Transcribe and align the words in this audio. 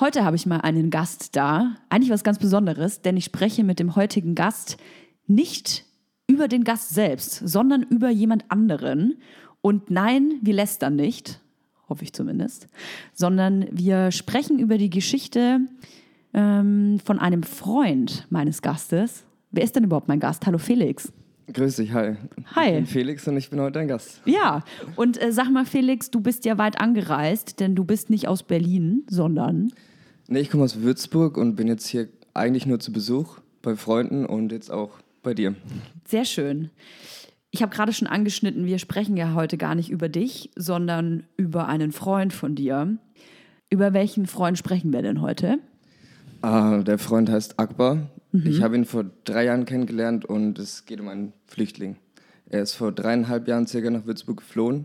Heute 0.00 0.24
habe 0.24 0.36
ich 0.36 0.46
mal 0.46 0.60
einen 0.60 0.90
Gast 0.90 1.34
da. 1.34 1.74
Eigentlich 1.88 2.10
was 2.10 2.22
ganz 2.22 2.38
Besonderes, 2.38 3.02
denn 3.02 3.16
ich 3.16 3.24
spreche 3.24 3.64
mit 3.64 3.80
dem 3.80 3.96
heutigen 3.96 4.36
Gast 4.36 4.76
nicht 5.26 5.86
über 6.28 6.46
den 6.46 6.62
Gast 6.62 6.90
selbst, 6.90 7.32
sondern 7.32 7.82
über 7.82 8.08
jemand 8.08 8.48
anderen. 8.48 9.18
Und 9.60 9.90
nein, 9.90 10.34
wir 10.40 10.54
lästern 10.54 10.94
nicht, 10.94 11.40
hoffe 11.88 12.04
ich 12.04 12.12
zumindest, 12.12 12.68
sondern 13.12 13.66
wir 13.72 14.12
sprechen 14.12 14.60
über 14.60 14.78
die 14.78 14.88
Geschichte 14.88 15.62
ähm, 16.32 17.00
von 17.04 17.18
einem 17.18 17.42
Freund 17.42 18.24
meines 18.30 18.62
Gastes. 18.62 19.24
Wer 19.50 19.64
ist 19.64 19.74
denn 19.74 19.82
überhaupt 19.82 20.06
mein 20.06 20.20
Gast? 20.20 20.46
Hallo 20.46 20.58
Felix. 20.58 21.12
Grüß 21.52 21.74
dich, 21.76 21.92
hi. 21.92 22.14
Hi. 22.54 22.68
Ich 22.68 22.74
bin 22.74 22.86
Felix 22.86 23.26
und 23.26 23.36
ich 23.36 23.50
bin 23.50 23.58
heute 23.58 23.72
dein 23.72 23.88
Gast. 23.88 24.20
Ja, 24.26 24.62
und 24.94 25.20
äh, 25.20 25.32
sag 25.32 25.50
mal, 25.50 25.64
Felix, 25.64 26.10
du 26.10 26.20
bist 26.20 26.44
ja 26.44 26.56
weit 26.56 26.80
angereist, 26.80 27.58
denn 27.58 27.74
du 27.74 27.84
bist 27.84 28.10
nicht 28.10 28.28
aus 28.28 28.44
Berlin, 28.44 29.04
sondern. 29.10 29.72
Nee, 30.30 30.40
ich 30.40 30.50
komme 30.50 30.62
aus 30.64 30.82
Würzburg 30.82 31.38
und 31.38 31.56
bin 31.56 31.68
jetzt 31.68 31.86
hier 31.86 32.06
eigentlich 32.34 32.66
nur 32.66 32.78
zu 32.78 32.92
Besuch 32.92 33.38
bei 33.62 33.74
Freunden 33.76 34.26
und 34.26 34.52
jetzt 34.52 34.70
auch 34.70 34.90
bei 35.22 35.32
dir. 35.32 35.54
Sehr 36.06 36.26
schön. 36.26 36.68
Ich 37.50 37.62
habe 37.62 37.74
gerade 37.74 37.94
schon 37.94 38.06
angeschnitten, 38.06 38.66
wir 38.66 38.78
sprechen 38.78 39.16
ja 39.16 39.32
heute 39.32 39.56
gar 39.56 39.74
nicht 39.74 39.88
über 39.88 40.10
dich, 40.10 40.50
sondern 40.54 41.24
über 41.38 41.66
einen 41.66 41.92
Freund 41.92 42.34
von 42.34 42.54
dir. 42.54 42.98
Über 43.70 43.94
welchen 43.94 44.26
Freund 44.26 44.58
sprechen 44.58 44.92
wir 44.92 45.00
denn 45.00 45.22
heute? 45.22 45.60
Ah, 46.42 46.82
der 46.82 46.98
Freund 46.98 47.30
heißt 47.30 47.58
Akbar. 47.58 48.10
Ich 48.32 48.60
habe 48.60 48.76
ihn 48.76 48.84
vor 48.84 49.06
drei 49.24 49.46
Jahren 49.46 49.64
kennengelernt 49.64 50.26
und 50.26 50.58
es 50.58 50.84
geht 50.84 51.00
um 51.00 51.08
einen 51.08 51.32
Flüchtling. 51.46 51.96
Er 52.50 52.60
ist 52.60 52.74
vor 52.74 52.92
dreieinhalb 52.92 53.48
Jahren 53.48 53.66
circa 53.66 53.88
nach 53.88 54.04
Würzburg 54.04 54.36
geflohen. 54.36 54.84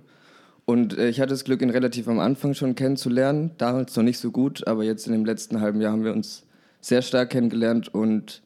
Und 0.66 0.98
äh, 0.98 1.10
ich 1.10 1.20
hatte 1.20 1.32
das 1.32 1.44
Glück, 1.44 1.62
ihn 1.62 1.70
relativ 1.70 2.08
am 2.08 2.20
Anfang 2.20 2.54
schon 2.54 2.76
kennenzulernen. 2.76 3.52
Damals 3.58 3.96
noch 3.96 4.04
nicht 4.04 4.20
so 4.20 4.32
gut, 4.32 4.66
aber 4.68 4.84
jetzt 4.84 5.08
in 5.08 5.14
dem 5.14 5.26
letzten 5.26 5.60
halben 5.60 5.82
Jahr 5.82 5.92
haben 5.92 6.04
wir 6.06 6.14
uns 6.14 6.44
sehr 6.80 7.02
stark 7.02 7.32
kennengelernt 7.32 7.94
und 7.94 8.42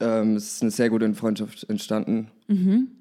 ähm, 0.00 0.36
es 0.36 0.54
ist 0.54 0.62
eine 0.62 0.70
sehr 0.70 0.90
gute 0.90 1.12
Freundschaft 1.14 1.68
entstanden. 1.68 2.28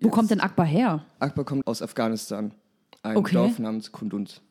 Wo 0.01 0.09
kommt 0.09 0.31
denn 0.31 0.39
Akbar 0.39 0.65
her? 0.65 1.03
Akbar 1.19 1.43
kommt 1.45 1.65
aus 1.67 1.81
Afghanistan, 1.81 2.51
ein 3.03 3.17
Okay. 3.17 3.33
Dorf 3.35 3.59
namens 3.59 3.91
Kunduz. 3.91 4.41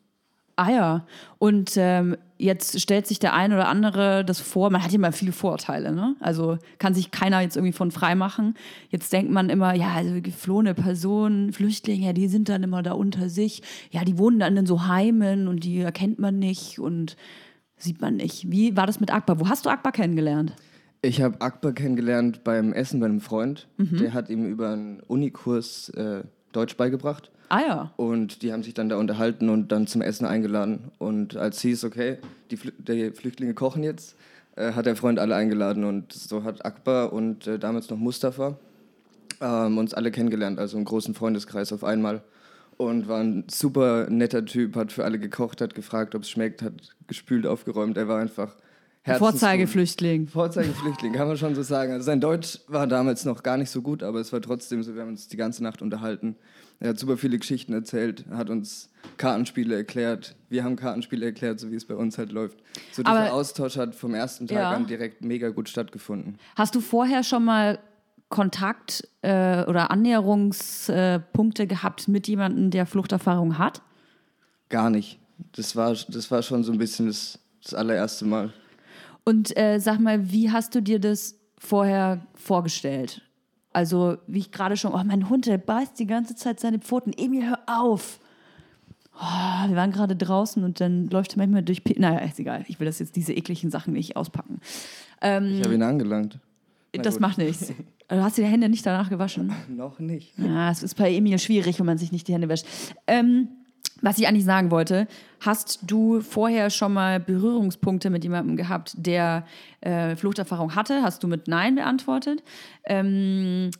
Ah 0.55 0.69
ja, 0.69 1.05
und 1.37 1.73
ähm, 1.77 2.17
jetzt 2.37 2.79
stellt 2.81 3.07
sich 3.07 3.19
der 3.19 3.33
ein 3.33 3.53
oder 3.53 3.67
andere 3.67 4.25
das 4.25 4.39
vor, 4.39 4.69
man 4.69 4.83
hat 4.83 4.91
ja 4.91 4.97
immer 4.97 5.11
viele 5.11 5.31
Vorurteile, 5.31 5.91
ne? 5.91 6.15
Also 6.19 6.57
kann 6.77 6.93
sich 6.93 7.11
keiner 7.11 7.41
jetzt 7.41 7.55
irgendwie 7.55 7.73
von 7.73 7.91
frei 7.91 8.15
machen. 8.15 8.55
Jetzt 8.89 9.13
denkt 9.13 9.31
man 9.31 9.49
immer, 9.49 9.73
ja, 9.73 9.93
also 9.93 10.21
geflohene 10.21 10.73
Personen, 10.73 11.53
Flüchtlinge, 11.53 12.07
ja, 12.07 12.13
die 12.13 12.27
sind 12.27 12.49
dann 12.49 12.63
immer 12.63 12.83
da 12.83 12.93
unter 12.93 13.29
sich. 13.29 13.61
Ja, 13.91 14.03
die 14.03 14.17
wohnen 14.17 14.39
dann 14.39 14.57
in 14.57 14.65
so 14.65 14.87
Heimen 14.87 15.47
und 15.47 15.63
die 15.63 15.79
erkennt 15.79 16.19
man 16.19 16.39
nicht 16.39 16.79
und 16.79 17.15
sieht 17.77 18.01
man 18.01 18.15
nicht. 18.15 18.51
Wie 18.51 18.75
war 18.75 18.87
das 18.87 18.99
mit 18.99 19.13
Akbar? 19.13 19.39
Wo 19.39 19.47
hast 19.47 19.65
du 19.65 19.69
Akbar 19.69 19.91
kennengelernt? 19.91 20.53
Ich 21.01 21.21
habe 21.21 21.41
Akbar 21.41 21.73
kennengelernt 21.73 22.43
beim 22.43 22.73
Essen 22.73 22.99
bei 22.99 23.07
einem 23.07 23.21
Freund. 23.21 23.67
Mhm. 23.77 23.97
Der 23.97 24.13
hat 24.13 24.29
ihm 24.29 24.45
über 24.45 24.71
einen 24.71 24.99
Unikurs 25.01 25.89
äh, 25.89 26.23
Deutsch 26.51 26.75
beigebracht. 26.77 27.31
Ah 27.49 27.59
ja, 27.59 27.93
Und 27.97 28.43
die 28.43 28.53
haben 28.53 28.63
sich 28.63 28.73
dann 28.73 28.87
da 28.87 28.97
unterhalten 28.97 29.49
und 29.49 29.71
dann 29.71 29.85
zum 29.85 30.01
Essen 30.01 30.25
eingeladen. 30.25 30.91
Und 30.99 31.35
als 31.35 31.59
hieß, 31.61 31.83
okay, 31.83 32.17
die, 32.49 32.57
Flü 32.57 32.71
die 32.77 33.11
Flüchtlinge 33.11 33.53
kochen 33.53 33.83
jetzt, 33.83 34.15
äh, 34.55 34.71
hat 34.71 34.85
der 34.85 34.95
Freund 34.95 35.19
alle 35.19 35.35
eingeladen. 35.35 35.83
Und 35.83 36.13
so 36.13 36.43
hat 36.43 36.65
Akbar 36.65 37.11
und 37.11 37.47
äh, 37.47 37.59
damals 37.59 37.89
noch 37.89 37.97
Mustafa 37.97 38.57
ähm, 39.41 39.77
uns 39.77 39.93
alle 39.93 40.11
kennengelernt, 40.11 40.59
also 40.59 40.77
einen 40.77 40.85
großen 40.85 41.13
Freundeskreis 41.13 41.73
auf 41.73 41.83
einmal. 41.83 42.21
Und 42.77 43.07
war 43.07 43.19
ein 43.19 43.43
super 43.49 44.09
netter 44.09 44.45
Typ, 44.45 44.75
hat 44.75 44.91
für 44.91 45.03
alle 45.03 45.19
gekocht, 45.19 45.61
hat 45.61 45.75
gefragt, 45.75 46.15
ob 46.15 46.23
es 46.23 46.29
schmeckt, 46.29 46.61
hat 46.61 46.73
gespült, 47.07 47.45
aufgeräumt. 47.45 47.97
Er 47.97 48.07
war 48.07 48.19
einfach. 48.19 48.55
Vorzeigeflüchtling. 49.03 50.27
Vorzeigeflüchtling, 50.27 51.13
kann 51.13 51.27
man 51.27 51.37
schon 51.37 51.55
so 51.55 51.63
sagen. 51.63 51.91
Also 51.93 52.05
sein 52.05 52.21
Deutsch 52.21 52.59
war 52.67 52.85
damals 52.87 53.25
noch 53.25 53.41
gar 53.43 53.57
nicht 53.57 53.69
so 53.71 53.81
gut, 53.81 54.03
aber 54.03 54.19
es 54.19 54.31
war 54.31 54.41
trotzdem 54.41 54.83
so, 54.83 54.93
wir 54.95 55.01
haben 55.01 55.09
uns 55.09 55.27
die 55.27 55.37
ganze 55.37 55.63
Nacht 55.63 55.81
unterhalten. 55.81 56.35
Er 56.79 56.89
hat 56.89 56.99
super 56.99 57.17
viele 57.17 57.37
Geschichten 57.37 57.73
erzählt, 57.73 58.25
hat 58.31 58.49
uns 58.49 58.89
Kartenspiele 59.17 59.75
erklärt. 59.75 60.35
Wir 60.49 60.63
haben 60.63 60.75
Kartenspiele 60.75 61.25
erklärt, 61.25 61.59
so 61.59 61.71
wie 61.71 61.75
es 61.75 61.85
bei 61.85 61.95
uns 61.95 62.17
halt 62.17 62.31
läuft. 62.31 62.57
So 62.91 63.01
dieser 63.03 63.15
Aber- 63.15 63.33
Austausch 63.33 63.77
hat 63.77 63.95
vom 63.95 64.13
ersten 64.13 64.47
Tag 64.47 64.57
Ja. 64.57 64.71
an 64.71 64.87
direkt 64.87 65.23
mega 65.23 65.49
gut 65.49 65.69
stattgefunden. 65.69 66.37
Hast 66.55 66.75
du 66.75 66.79
vorher 66.81 67.23
schon 67.23 67.43
mal 67.45 67.79
Kontakt 68.29 69.07
äh, 69.23 69.63
oder 69.65 69.91
Annäherungspunkte 69.91 71.67
gehabt 71.67 72.07
mit 72.07 72.27
jemandem, 72.27 72.69
der 72.71 72.85
Fluchterfahrung 72.85 73.57
hat? 73.57 73.81
Gar 74.69 74.89
nicht. 74.89 75.19
Das 75.53 75.75
war, 75.75 75.95
das 76.07 76.31
war 76.31 76.41
schon 76.43 76.63
so 76.63 76.71
ein 76.71 76.77
bisschen 76.77 77.07
das, 77.07 77.39
das 77.63 77.73
allererste 77.73 78.25
Mal. 78.25 78.53
Und 79.23 79.55
äh, 79.57 79.79
sag 79.79 79.99
mal, 79.99 80.31
wie 80.31 80.51
hast 80.51 80.73
du 80.75 80.81
dir 80.81 80.99
das 80.99 81.35
vorher 81.57 82.25
vorgestellt? 82.33 83.21
Also, 83.73 84.17
wie 84.27 84.39
ich 84.39 84.51
gerade 84.51 84.75
schon, 84.75 84.93
oh, 84.93 85.01
mein 85.05 85.29
Hund, 85.29 85.45
der 85.45 85.57
beißt 85.57 85.97
die 85.99 86.07
ganze 86.07 86.35
Zeit 86.35 86.59
seine 86.59 86.79
Pfoten. 86.79 87.13
Emil, 87.15 87.47
hör 87.47 87.59
auf! 87.67 88.19
Oh, 89.15 89.67
wir 89.69 89.75
waren 89.75 89.91
gerade 89.91 90.15
draußen 90.15 90.63
und 90.63 90.79
dann 90.81 91.07
läuft 91.09 91.33
er 91.33 91.37
manchmal 91.37 91.61
durch. 91.63 91.83
P 91.83 91.95
naja, 91.99 92.19
ist 92.19 92.39
egal. 92.39 92.65
Ich 92.67 92.79
will 92.79 92.85
das 92.85 92.99
jetzt, 92.99 93.15
diese 93.15 93.33
ekligen 93.33 93.69
Sachen 93.69 93.93
nicht 93.93 94.15
auspacken. 94.15 94.59
Ähm, 95.21 95.57
Ich 95.57 95.63
habe 95.63 95.75
ihn 95.75 95.83
angelangt. 95.83 96.39
Na 96.95 97.03
das 97.03 97.15
gut. 97.15 97.21
macht 97.21 97.37
nichts. 97.37 97.71
Du 98.09 98.21
hast 98.21 98.37
dir 98.37 98.43
die 98.43 98.51
Hände 98.51 98.67
nicht 98.67 98.85
danach 98.85 99.09
gewaschen? 99.09 99.53
Noch 99.69 99.99
nicht. 99.99 100.37
Ja, 100.37 100.69
es 100.69 100.83
ist 100.83 100.95
bei 100.95 101.13
Emil 101.13 101.39
schwierig, 101.39 101.79
wenn 101.79 101.85
man 101.85 101.97
sich 101.97 102.11
nicht 102.11 102.27
die 102.27 102.33
Hände 102.33 102.49
wäscht. 102.49 102.65
Ähm, 103.07 103.47
was 104.01 104.17
ich 104.17 104.27
eigentlich 104.27 104.45
sagen 104.45 104.71
wollte, 104.71 105.07
hast 105.39 105.79
du 105.83 106.21
vorher 106.21 106.69
schon 106.69 106.93
mal 106.93 107.19
Berührungspunkte 107.19 108.09
mit 108.09 108.23
jemandem 108.23 108.57
gehabt, 108.57 108.93
der 108.97 109.45
äh, 109.81 110.15
Fluchterfahrung 110.15 110.75
hatte? 110.75 111.03
Hast 111.03 111.23
du 111.23 111.27
mit 111.27 111.47
Nein 111.47 111.75
beantwortet? 111.75 112.43
Ähm, 112.83 113.71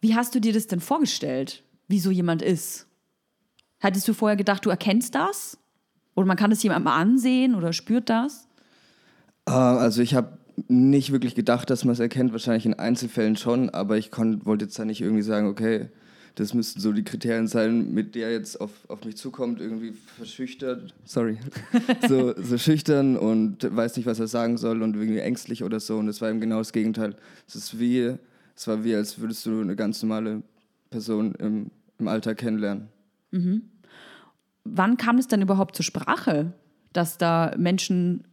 wie 0.00 0.14
hast 0.14 0.34
du 0.34 0.40
dir 0.40 0.52
das 0.52 0.66
denn 0.66 0.80
vorgestellt, 0.80 1.62
wie 1.88 2.00
so 2.00 2.10
jemand 2.10 2.42
ist? 2.42 2.86
Hattest 3.80 4.06
du 4.08 4.14
vorher 4.14 4.36
gedacht, 4.36 4.64
du 4.64 4.70
erkennst 4.70 5.14
das? 5.14 5.58
Oder 6.14 6.26
man 6.26 6.36
kann 6.36 6.52
es 6.52 6.62
jemandem 6.62 6.88
ansehen 6.88 7.54
oder 7.54 7.72
spürt 7.72 8.10
das? 8.10 8.46
Äh, 9.46 9.52
Also 9.52 10.02
ich 10.02 10.14
habe 10.14 10.38
nicht 10.68 11.12
wirklich 11.12 11.34
gedacht, 11.34 11.70
dass 11.70 11.84
man 11.84 11.94
es 11.94 12.00
erkennt, 12.00 12.32
wahrscheinlich 12.32 12.66
in 12.66 12.74
Einzelfällen 12.74 13.36
schon, 13.36 13.70
aber 13.70 13.96
ich 13.96 14.10
wollte 14.16 14.66
jetzt 14.66 14.78
da 14.78 14.84
nicht 14.84 15.00
irgendwie 15.00 15.22
sagen, 15.22 15.48
okay, 15.48 15.88
das 16.34 16.54
müssten 16.54 16.80
so 16.80 16.92
die 16.92 17.04
Kriterien 17.04 17.46
sein, 17.46 17.92
mit 17.92 18.14
der 18.14 18.32
jetzt 18.32 18.60
auf, 18.60 18.70
auf 18.88 19.04
mich 19.04 19.16
zukommt, 19.16 19.60
irgendwie 19.60 19.92
verschüchtert, 19.92 20.94
sorry, 21.04 21.38
so, 22.08 22.34
so 22.40 22.58
schüchtern 22.58 23.16
und 23.16 23.74
weiß 23.74 23.96
nicht, 23.96 24.06
was 24.06 24.18
er 24.18 24.28
sagen 24.28 24.56
soll 24.56 24.82
und 24.82 24.96
irgendwie 24.96 25.18
ängstlich 25.18 25.62
oder 25.62 25.80
so 25.80 25.98
und 25.98 26.06
das 26.06 26.20
war 26.20 26.30
eben 26.30 26.40
genau 26.40 26.58
das 26.58 26.72
Gegenteil. 26.72 27.16
Es 27.46 27.54
ist 27.54 27.78
wie, 27.78 28.16
es 28.56 28.66
war 28.66 28.84
wie, 28.84 28.94
als 28.94 29.18
würdest 29.18 29.44
du 29.46 29.60
eine 29.60 29.76
ganz 29.76 30.02
normale 30.02 30.42
Person 30.90 31.34
im, 31.36 31.70
im 31.98 32.08
Alltag 32.08 32.38
kennenlernen. 32.38 32.88
Wann 34.64 34.96
kam 34.96 35.18
es 35.18 35.28
denn 35.28 35.42
überhaupt 35.42 35.76
zur 35.76 35.84
Sprache, 35.84 36.52
dass 36.92 37.18
da 37.18 37.54
Menschen 37.58 38.24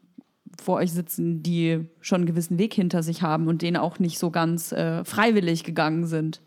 vor 0.62 0.78
euch 0.78 0.92
sitzen, 0.92 1.42
die 1.42 1.86
schon 2.02 2.18
einen 2.18 2.26
gewissen 2.26 2.58
Weg 2.58 2.74
hinter 2.74 3.02
sich 3.02 3.22
haben 3.22 3.48
und 3.48 3.62
denen 3.62 3.78
auch 3.78 4.00
nicht 4.00 4.20
so 4.20 4.30
ganz 4.30 4.72
äh, 4.72 5.04
freiwillig 5.06 5.64
gegangen 5.64 6.06
sind? 6.06 6.42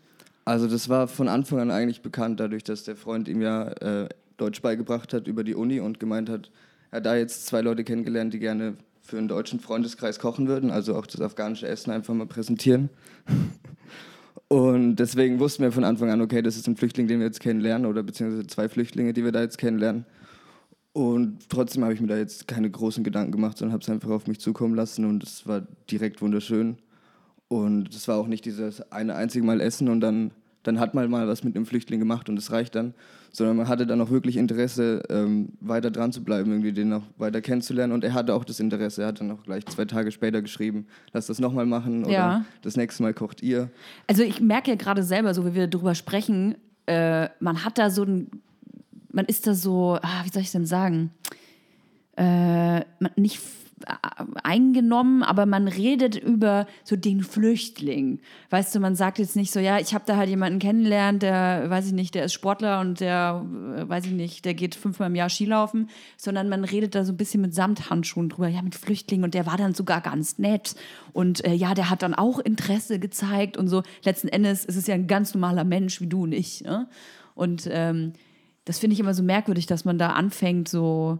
Also 0.45 0.67
das 0.67 0.89
war 0.89 1.07
von 1.07 1.27
Anfang 1.27 1.59
an 1.59 1.71
eigentlich 1.71 2.01
bekannt, 2.01 2.39
dadurch, 2.39 2.63
dass 2.63 2.83
der 2.83 2.95
Freund 2.95 3.27
ihm 3.27 3.41
ja 3.41 3.69
äh, 3.69 4.09
Deutsch 4.37 4.61
beigebracht 4.61 5.13
hat 5.13 5.27
über 5.27 5.43
die 5.43 5.55
Uni 5.55 5.79
und 5.79 5.99
gemeint 5.99 6.29
hat, 6.29 6.51
er 6.91 6.97
hat 6.97 7.05
da 7.05 7.15
jetzt 7.15 7.45
zwei 7.45 7.61
Leute 7.61 7.83
kennengelernt, 7.83 8.33
die 8.33 8.39
gerne 8.39 8.75
für 9.01 9.17
einen 9.17 9.27
deutschen 9.27 9.59
Freundeskreis 9.59 10.19
kochen 10.19 10.47
würden, 10.47 10.71
also 10.71 10.95
auch 10.95 11.05
das 11.05 11.21
afghanische 11.21 11.67
Essen 11.67 11.91
einfach 11.91 12.13
mal 12.13 12.27
präsentieren. 12.27 12.89
Und 14.47 14.97
deswegen 14.97 15.39
wussten 15.39 15.63
wir 15.63 15.71
von 15.71 15.83
Anfang 15.83 16.11
an, 16.11 16.21
okay, 16.21 16.43
das 16.43 16.55
ist 16.57 16.67
ein 16.67 16.75
Flüchtling, 16.75 17.07
den 17.07 17.19
wir 17.19 17.25
jetzt 17.25 17.39
kennenlernen, 17.39 17.87
oder 17.87 18.03
beziehungsweise 18.03 18.45
zwei 18.45 18.69
Flüchtlinge, 18.69 19.11
die 19.13 19.23
wir 19.23 19.31
da 19.31 19.41
jetzt 19.41 19.57
kennenlernen. 19.57 20.05
Und 20.93 21.49
trotzdem 21.49 21.83
habe 21.83 21.95
ich 21.95 22.01
mir 22.01 22.07
da 22.07 22.17
jetzt 22.17 22.47
keine 22.47 22.69
großen 22.69 23.03
Gedanken 23.03 23.31
gemacht, 23.31 23.57
sondern 23.57 23.73
habe 23.73 23.81
es 23.81 23.89
einfach 23.89 24.11
auf 24.11 24.27
mich 24.27 24.39
zukommen 24.39 24.75
lassen 24.75 25.05
und 25.05 25.23
es 25.23 25.47
war 25.47 25.65
direkt 25.89 26.21
wunderschön. 26.21 26.77
Und 27.61 27.93
es 27.93 28.07
war 28.07 28.17
auch 28.17 28.27
nicht 28.27 28.45
dieses 28.45 28.91
eine 28.91 29.15
einzige 29.15 29.45
Mal 29.45 29.61
Essen 29.61 29.89
und 29.89 30.01
dann, 30.01 30.31
dann 30.63 30.79
hat 30.79 30.93
man 30.93 31.09
mal 31.09 31.27
was 31.27 31.43
mit 31.43 31.55
einem 31.55 31.65
Flüchtling 31.65 31.99
gemacht 31.99 32.29
und 32.29 32.37
es 32.39 32.51
reicht 32.51 32.73
dann, 32.75 32.93
sondern 33.31 33.57
man 33.57 33.67
hatte 33.67 33.85
dann 33.85 33.99
auch 34.01 34.09
wirklich 34.11 34.37
Interesse, 34.37 35.03
ähm, 35.09 35.49
weiter 35.59 35.91
dran 35.91 36.11
zu 36.11 36.23
bleiben, 36.23 36.51
irgendwie 36.51 36.71
den 36.71 36.89
noch 36.89 37.03
weiter 37.17 37.41
kennenzulernen. 37.41 37.91
Und 37.93 38.03
er 38.03 38.13
hatte 38.13 38.33
auch 38.33 38.45
das 38.45 38.59
Interesse, 38.59 39.01
er 39.01 39.09
hat 39.09 39.19
dann 39.19 39.31
auch 39.31 39.43
gleich 39.43 39.65
zwei 39.65 39.85
Tage 39.85 40.11
später 40.11 40.41
geschrieben, 40.41 40.87
lass 41.13 41.27
das 41.27 41.39
nochmal 41.39 41.65
machen 41.65 42.03
oder 42.05 42.13
Ja. 42.13 42.45
das 42.61 42.77
nächste 42.77 43.03
Mal 43.03 43.13
kocht 43.13 43.41
ihr. 43.43 43.69
Also 44.07 44.23
ich 44.23 44.39
merke 44.39 44.71
ja 44.71 44.75
gerade 44.77 45.03
selber, 45.03 45.33
so 45.33 45.45
wie 45.45 45.53
wir 45.55 45.67
darüber 45.67 45.95
sprechen, 45.95 46.55
äh, 46.85 47.29
man 47.39 47.63
hat 47.65 47.77
da 47.77 47.89
so 47.89 48.03
ein, 48.03 48.29
man 49.11 49.25
ist 49.25 49.45
da 49.47 49.53
so, 49.53 49.97
ah, 50.01 50.21
wie 50.23 50.29
soll 50.29 50.41
ich 50.43 50.51
denn 50.51 50.65
sagen, 50.65 51.11
äh, 52.15 52.81
nicht, 53.15 53.39
eingenommen, 54.43 55.23
aber 55.23 55.45
man 55.45 55.67
redet 55.67 56.15
über 56.15 56.67
so 56.83 56.95
den 56.95 57.23
Flüchtling. 57.23 58.19
Weißt 58.49 58.73
du, 58.73 58.79
man 58.79 58.95
sagt 58.95 59.19
jetzt 59.19 59.35
nicht 59.35 59.51
so, 59.51 59.59
ja, 59.59 59.79
ich 59.79 59.93
habe 59.93 60.05
da 60.05 60.17
halt 60.17 60.29
jemanden 60.29 60.59
kennengelernt, 60.59 61.23
der, 61.23 61.69
weiß 61.69 61.87
ich 61.87 61.93
nicht, 61.93 62.15
der 62.15 62.25
ist 62.25 62.33
Sportler 62.33 62.79
und 62.79 62.99
der, 62.99 63.45
äh, 63.77 63.87
weiß 63.87 64.05
ich 64.05 64.11
nicht, 64.11 64.45
der 64.45 64.53
geht 64.53 64.75
fünfmal 64.75 65.09
im 65.09 65.15
Jahr 65.15 65.29
Skilaufen, 65.29 65.89
sondern 66.17 66.49
man 66.49 66.63
redet 66.63 66.95
da 66.95 67.03
so 67.03 67.13
ein 67.13 67.17
bisschen 67.17 67.41
mit 67.41 67.53
Samthandschuhen 67.53 68.29
drüber, 68.29 68.47
ja, 68.47 68.61
mit 68.61 68.75
Flüchtlingen 68.75 69.23
und 69.23 69.33
der 69.33 69.45
war 69.45 69.57
dann 69.57 69.73
sogar 69.73 70.01
ganz 70.01 70.37
nett 70.37 70.75
und 71.13 71.43
äh, 71.45 71.53
ja, 71.53 71.73
der 71.73 71.89
hat 71.89 72.01
dann 72.01 72.13
auch 72.13 72.39
Interesse 72.39 72.99
gezeigt 72.99 73.57
und 73.57 73.67
so. 73.67 73.83
Letzten 74.03 74.27
Endes 74.27 74.65
ist 74.65 74.75
es 74.75 74.87
ja 74.87 74.95
ein 74.95 75.07
ganz 75.07 75.33
normaler 75.33 75.63
Mensch 75.63 76.01
wie 76.01 76.07
du 76.07 76.23
und 76.23 76.31
ich. 76.31 76.63
Ne? 76.63 76.87
Und 77.35 77.67
ähm, 77.71 78.13
das 78.65 78.79
finde 78.79 78.93
ich 78.93 78.99
immer 78.99 79.13
so 79.13 79.23
merkwürdig, 79.23 79.65
dass 79.65 79.85
man 79.85 79.97
da 79.97 80.09
anfängt, 80.09 80.69
so 80.69 81.19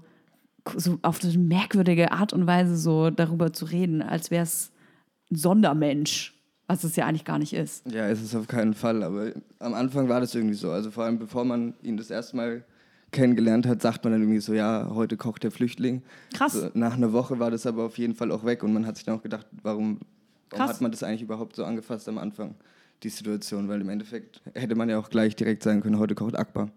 so 0.75 0.98
auf 1.01 1.24
eine 1.24 1.38
merkwürdige 1.38 2.12
Art 2.12 2.33
und 2.33 2.48
Weise 2.48 2.77
so 2.77 3.10
darüber 3.10 3.54
zu 3.54 3.65
reden, 3.65 4.01
als 4.01 4.31
wäre 4.31 4.44
es 4.44 4.71
ein 5.31 5.36
Sondermensch, 5.36 6.39
was 6.68 6.83
es 6.83 6.95
ja 6.95 7.06
eigentlich 7.06 7.25
gar 7.25 7.39
nicht 7.39 7.54
ist. 7.54 7.89
Ja, 7.92 8.07
ist 8.07 8.21
es 8.21 8.36
auf 8.36 8.48
keinen 8.48 8.74
Fall, 8.74 9.04
aber 9.04 9.31
am 9.60 9.74
Anfang 9.74 10.10
war 10.10 10.19
das 10.19 10.33
irgendwie 10.36 10.56
so. 10.56 10.71
Also 10.71 10.92
vor 10.92 11.04
allem 11.04 11.19
bevor 11.19 11.45
man 11.45 11.74
ihn 11.81 11.98
das 11.98 12.10
erste 12.10 12.36
Mal 12.36 12.63
kennengelernt 13.12 13.68
hat, 13.68 13.81
sagt 13.81 14.04
man 14.04 14.13
dann 14.13 14.21
irgendwie 14.21 14.39
so, 14.39 14.54
ja, 14.54 14.89
heute 14.94 15.18
kocht 15.18 15.44
der 15.44 15.51
Flüchtling. 15.51 16.01
Krass. 16.33 16.54
So, 16.54 16.69
nach 16.74 16.95
einer 16.95 17.13
Woche 17.13 17.39
war 17.39 17.51
das 17.51 17.65
aber 17.65 17.83
auf 17.83 17.98
jeden 17.98 18.15
Fall 18.15 18.31
auch 18.31 18.44
weg 18.44 18.63
und 18.63 18.74
man 18.74 18.86
hat 18.86 18.95
sich 18.95 19.06
dann 19.06 19.15
auch 19.15 19.21
gedacht, 19.24 19.45
warum, 19.62 20.00
warum 20.50 20.68
hat 20.68 20.81
man 20.81 20.92
das 20.92 21.04
eigentlich 21.04 21.21
überhaupt 21.21 21.56
so 21.56 21.63
angefasst 21.63 22.10
am 22.10 22.18
Anfang, 22.18 22.56
die 23.04 23.10
Situation? 23.10 23.68
Weil 23.68 23.81
im 23.81 23.89
Endeffekt 23.89 24.42
hätte 24.54 24.75
man 24.75 24.89
ja 24.89 24.98
auch 24.98 25.10
gleich 25.10 25.36
direkt 25.36 25.63
sagen 25.63 25.81
können, 25.81 26.00
heute 26.00 26.15
kocht 26.15 26.36
Akbar. 26.36 26.69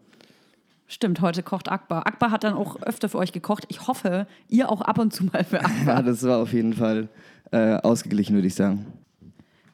Stimmt, 0.89 1.21
heute 1.21 1.43
kocht 1.43 1.71
Akbar. 1.71 2.07
Akbar 2.07 2.31
hat 2.31 2.45
dann 2.45 2.55
auch 2.55 2.81
öfter 2.83 3.09
für 3.09 3.19
euch 3.19 3.33
gekocht. 3.33 3.65
Ich 3.69 3.89
hoffe, 3.89 4.27
ihr 4.49 4.71
auch 4.71 4.81
ab 4.81 4.99
und 4.99 5.13
zu 5.13 5.25
mal 5.25 5.45
für 5.45 5.61
Akbar. 5.65 5.97
Ja, 5.97 6.03
das 6.03 6.23
war 6.23 6.39
auf 6.39 6.53
jeden 6.53 6.75
Fall 6.75 7.09
äh, 7.51 7.75
ausgeglichen, 7.77 8.35
würde 8.35 8.47
ich 8.47 8.55
sagen. 8.55 8.87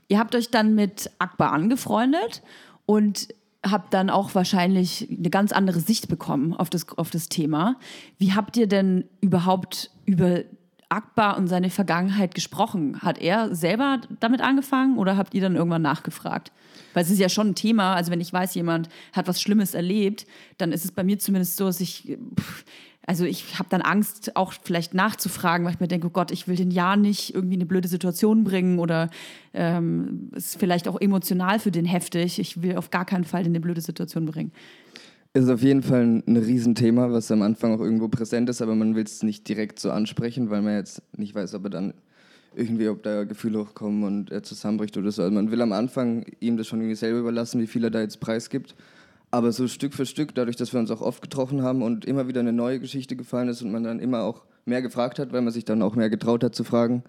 Ihr 0.09 0.19
habt 0.19 0.35
euch 0.35 0.51
dann 0.51 0.75
mit 0.75 1.11
Akbar 1.19 1.53
angefreundet 1.53 2.43
und 2.87 3.29
habt 3.65 3.95
dann 3.95 4.11
auch 4.11 4.35
wahrscheinlich 4.35 5.09
eine 5.11 5.31
ganz 5.31 5.53
andere 5.53 5.81
Sicht 5.81 6.09
bekommen 6.09 6.55
auf 6.55 6.69
das, 6.69 6.87
auf 6.97 7.11
das 7.11 7.29
Thema. 7.29 7.77
Wie 8.19 8.33
habt 8.33 8.57
ihr 8.57 8.67
denn 8.67 9.05
überhaupt 9.21 9.91
über 10.05 10.41
Akbar 10.93 11.37
und 11.39 11.49
seine 11.49 11.71
Vergangenheit 11.71 12.35
gesprochen? 12.35 13.01
Hat 13.01 13.19
er 13.19 13.55
selber 13.55 14.01
damit 14.21 14.43
angefangen 14.43 14.99
oder 14.99 15.17
habt 15.17 15.35
ihr 15.35 15.41
dann 15.41 15.57
irgendwann 15.57 15.83
nachgefragt? 15.83 16.53
Weil 16.93 17.05
es 17.05 17.11
ist 17.11 17.19
ja 17.19 17.29
schon 17.29 17.49
ein 17.49 17.55
Thema. 17.55 17.95
Also 17.95 18.11
wenn 18.11 18.21
ich 18.21 18.33
weiß, 18.33 18.55
jemand 18.55 18.89
hat 19.13 19.27
was 19.27 19.41
Schlimmes 19.41 19.75
erlebt, 19.75 20.27
dann 20.59 20.73
ist 20.73 20.85
es 20.85 20.93
bei 20.93 21.03
mir 21.03 21.19
zumindest 21.19 21.57
so, 21.57 21.65
dass 21.65 21.81
ich, 21.81 22.19
also 23.07 23.25
ich 23.25 23.59
habe 23.59 23.69
dann 23.71 23.81
Angst, 23.81 24.37
auch 24.37 24.53
vielleicht 24.53 24.93
nachzufragen, 24.93 25.65
weil 25.65 25.75
ich 25.75 25.81
mir 25.81 25.89
denke, 25.89 26.09
oh 26.09 26.11
Gott, 26.11 26.31
ich 26.31 26.47
will 26.47 26.57
den 26.57 26.71
ja 26.71 26.97
nicht 26.97 27.35
irgendwie 27.35 27.55
in 27.55 27.61
eine 27.61 27.69
blöde 27.69 27.89
Situation 27.89 28.45
bringen 28.45 28.79
oder 28.79 29.09
ähm, 29.55 30.31
ist 30.35 30.59
vielleicht 30.59 30.89
auch 30.89 31.01
emotional 31.01 31.59
für 31.59 31.71
den 31.71 31.87
heftig. 31.87 32.39
Ich 32.39 32.63
will 32.63 32.77
auf 32.77 32.91
gar 32.91 33.07
keinen 33.07 33.25
Fall 33.25 33.41
in 33.41 33.49
eine 33.49 33.61
blöde 33.61 33.81
Situation 33.81 34.27
bringen. 34.27 34.53
Ist 35.35 35.49
auf 35.49 35.63
jeden 35.63 35.83
Fall 35.83 36.03
ein, 36.03 36.23
ein 36.27 36.37
Riesenthema, 36.37 37.11
was 37.11 37.31
am 37.31 37.41
Anfang 37.41 37.75
auch 37.75 37.81
irgendwo 37.81 38.09
präsent 38.09 38.51
ist, 38.51 38.61
aber 38.61 38.75
man 38.75 38.95
will 38.95 39.05
es 39.05 39.23
nicht 39.23 39.49
direkt 39.49 39.79
so 39.79 39.91
ansprechen, 39.91 40.51
weil 40.51 40.61
man 40.61 40.75
jetzt 40.75 41.01
nicht 41.17 41.35
weiß, 41.35 41.55
ob 41.55 41.65
er 41.65 41.71
dann 41.71 41.95
irgendwie, 42.55 42.89
ob 42.89 43.03
da 43.03 43.25
Gefühle 43.25 43.61
hochkommen 43.61 44.05
und 44.05 44.31
er 44.31 44.43
zusammenbricht 44.43 44.95
oder 44.99 45.11
so. 45.11 45.23
Also 45.23 45.35
man 45.35 45.51
will 45.51 45.63
am 45.63 45.73
Anfang 45.73 46.27
ihm 46.41 46.59
das 46.59 46.67
schon 46.67 46.81
irgendwie 46.81 46.97
selber 46.97 47.21
überlassen, 47.21 47.63
wie 47.63 47.67
viel 47.67 47.83
er 47.83 47.91
da 47.91 48.03
jetzt 48.03 48.21
preisgibt. 48.21 48.75
Aber 49.31 49.53
so 49.53 49.67
Stück 49.69 49.95
für 49.95 50.05
Stück, 50.05 50.35
dadurch, 50.35 50.57
dass 50.57 50.75
wir 50.75 50.81
uns 50.81 50.91
auch 50.91 51.01
oft 51.01 51.23
getroffen 51.23 51.63
haben 51.63 51.81
und 51.81 52.05
immer 52.05 52.29
wieder 52.29 52.41
eine 52.41 52.53
neue 52.53 52.79
Geschichte 52.79 53.17
gefallen 53.17 53.49
ist 53.49 53.63
und 53.63 53.73
man 53.73 53.85
dann 53.85 54.01
immer 54.01 54.25
auch 54.25 54.45
mehr 54.67 54.83
gefragt 54.83 55.19
hat, 55.19 55.33
weil 55.33 55.41
man 55.41 55.55
sich 55.55 55.65
dann 55.65 55.81
auch 55.81 55.97
mehr 55.97 56.11
getraut 56.11 56.45
hat 56.45 56.55
zu 56.55 56.63
fragen, 56.63 57.05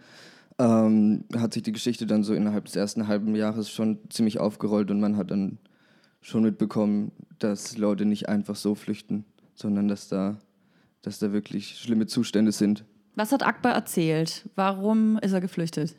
ähm, 0.59 1.25
hat 1.35 1.53
sich 1.53 1.63
die 1.63 1.73
Geschichte 1.73 2.05
dann 2.05 2.23
so 2.23 2.33
innerhalb 2.33 2.63
des 2.63 2.77
ersten 2.77 3.09
halben 3.09 3.35
Jahres 3.35 3.69
schon 3.69 3.97
ziemlich 4.09 4.39
aufgerollt 4.39 4.91
und 4.91 5.01
man 5.01 5.17
hat 5.17 5.31
dann 5.31 5.57
schon 6.23 6.43
mitbekommen, 6.43 7.11
dass 7.37 7.77
Leute 7.77 8.05
nicht 8.05 8.29
einfach 8.29 8.55
so 8.55 8.73
flüchten, 8.73 9.25
sondern 9.53 9.87
dass 9.87 10.07
da, 10.07 10.37
dass 11.03 11.19
da 11.19 11.31
wirklich 11.31 11.77
schlimme 11.77 12.07
Zustände 12.07 12.51
sind. 12.51 12.85
Was 13.15 13.31
hat 13.31 13.45
Akbar 13.45 13.73
erzählt? 13.73 14.49
Warum 14.55 15.19
ist 15.19 15.33
er 15.33 15.41
geflüchtet? 15.41 15.95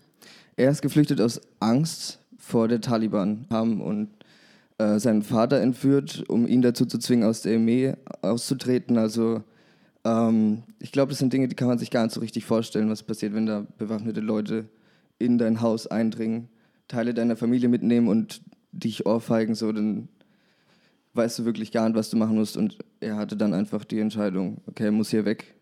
Er 0.57 0.71
ist 0.71 0.83
geflüchtet 0.83 1.21
aus 1.21 1.41
Angst 1.61 2.19
vor 2.39 2.67
der 2.67 2.81
Taliban, 2.81 3.47
haben 3.51 3.81
und 3.81 4.09
äh, 4.79 4.99
seinen 4.99 5.23
Vater 5.23 5.61
entführt, 5.61 6.25
um 6.29 6.47
ihn 6.47 6.63
dazu 6.63 6.87
zu 6.87 6.99
zwingen, 6.99 7.29
aus 7.29 7.43
der 7.43 7.57
Armee 7.57 7.95
auszutreten. 8.23 8.99
Also 8.99 9.45
ähm, 10.05 10.63
ich 10.81 10.91
glaube, 10.91 11.11
das 11.11 11.19
sind 11.19 11.33
Dinge, 11.33 11.49
die 11.49 11.55
kann 11.55 11.69
man 11.69 11.79
sich 11.79 11.91
gar 11.91 12.03
nicht 12.03 12.15
so 12.15 12.21
richtig 12.21 12.45
vorstellen, 12.45 12.91
was 12.91 13.03
passiert, 13.03 13.35
wenn 13.35 13.47
da 13.47 13.67
bewaffnete 13.79 14.21
Leute 14.21 14.69
in 15.19 15.39
dein 15.39 15.61
Haus 15.61 15.87
eindringen, 15.87 16.49
Teile 16.89 17.15
deiner 17.15 17.37
Familie 17.37 17.69
mitnehmen 17.69 18.09
und 18.09 18.43
dich 18.73 19.07
ohrfeigen, 19.07 19.55
so 19.55 19.71
dann 19.73 20.09
weißt 21.15 21.39
du 21.39 21.45
wirklich 21.45 21.73
gar 21.73 21.89
nicht, 21.89 21.97
was 21.97 22.11
du 22.11 22.17
machen 22.17 22.37
musst. 22.37 22.57
Und 22.57 22.79
er 23.01 23.17
hatte 23.17 23.37
dann 23.37 23.55
einfach 23.55 23.85
die 23.85 24.01
Entscheidung, 24.01 24.63
okay, 24.67 24.87
er 24.87 24.93
muss 24.93 25.11
hier 25.11 25.25
weg, 25.25 25.55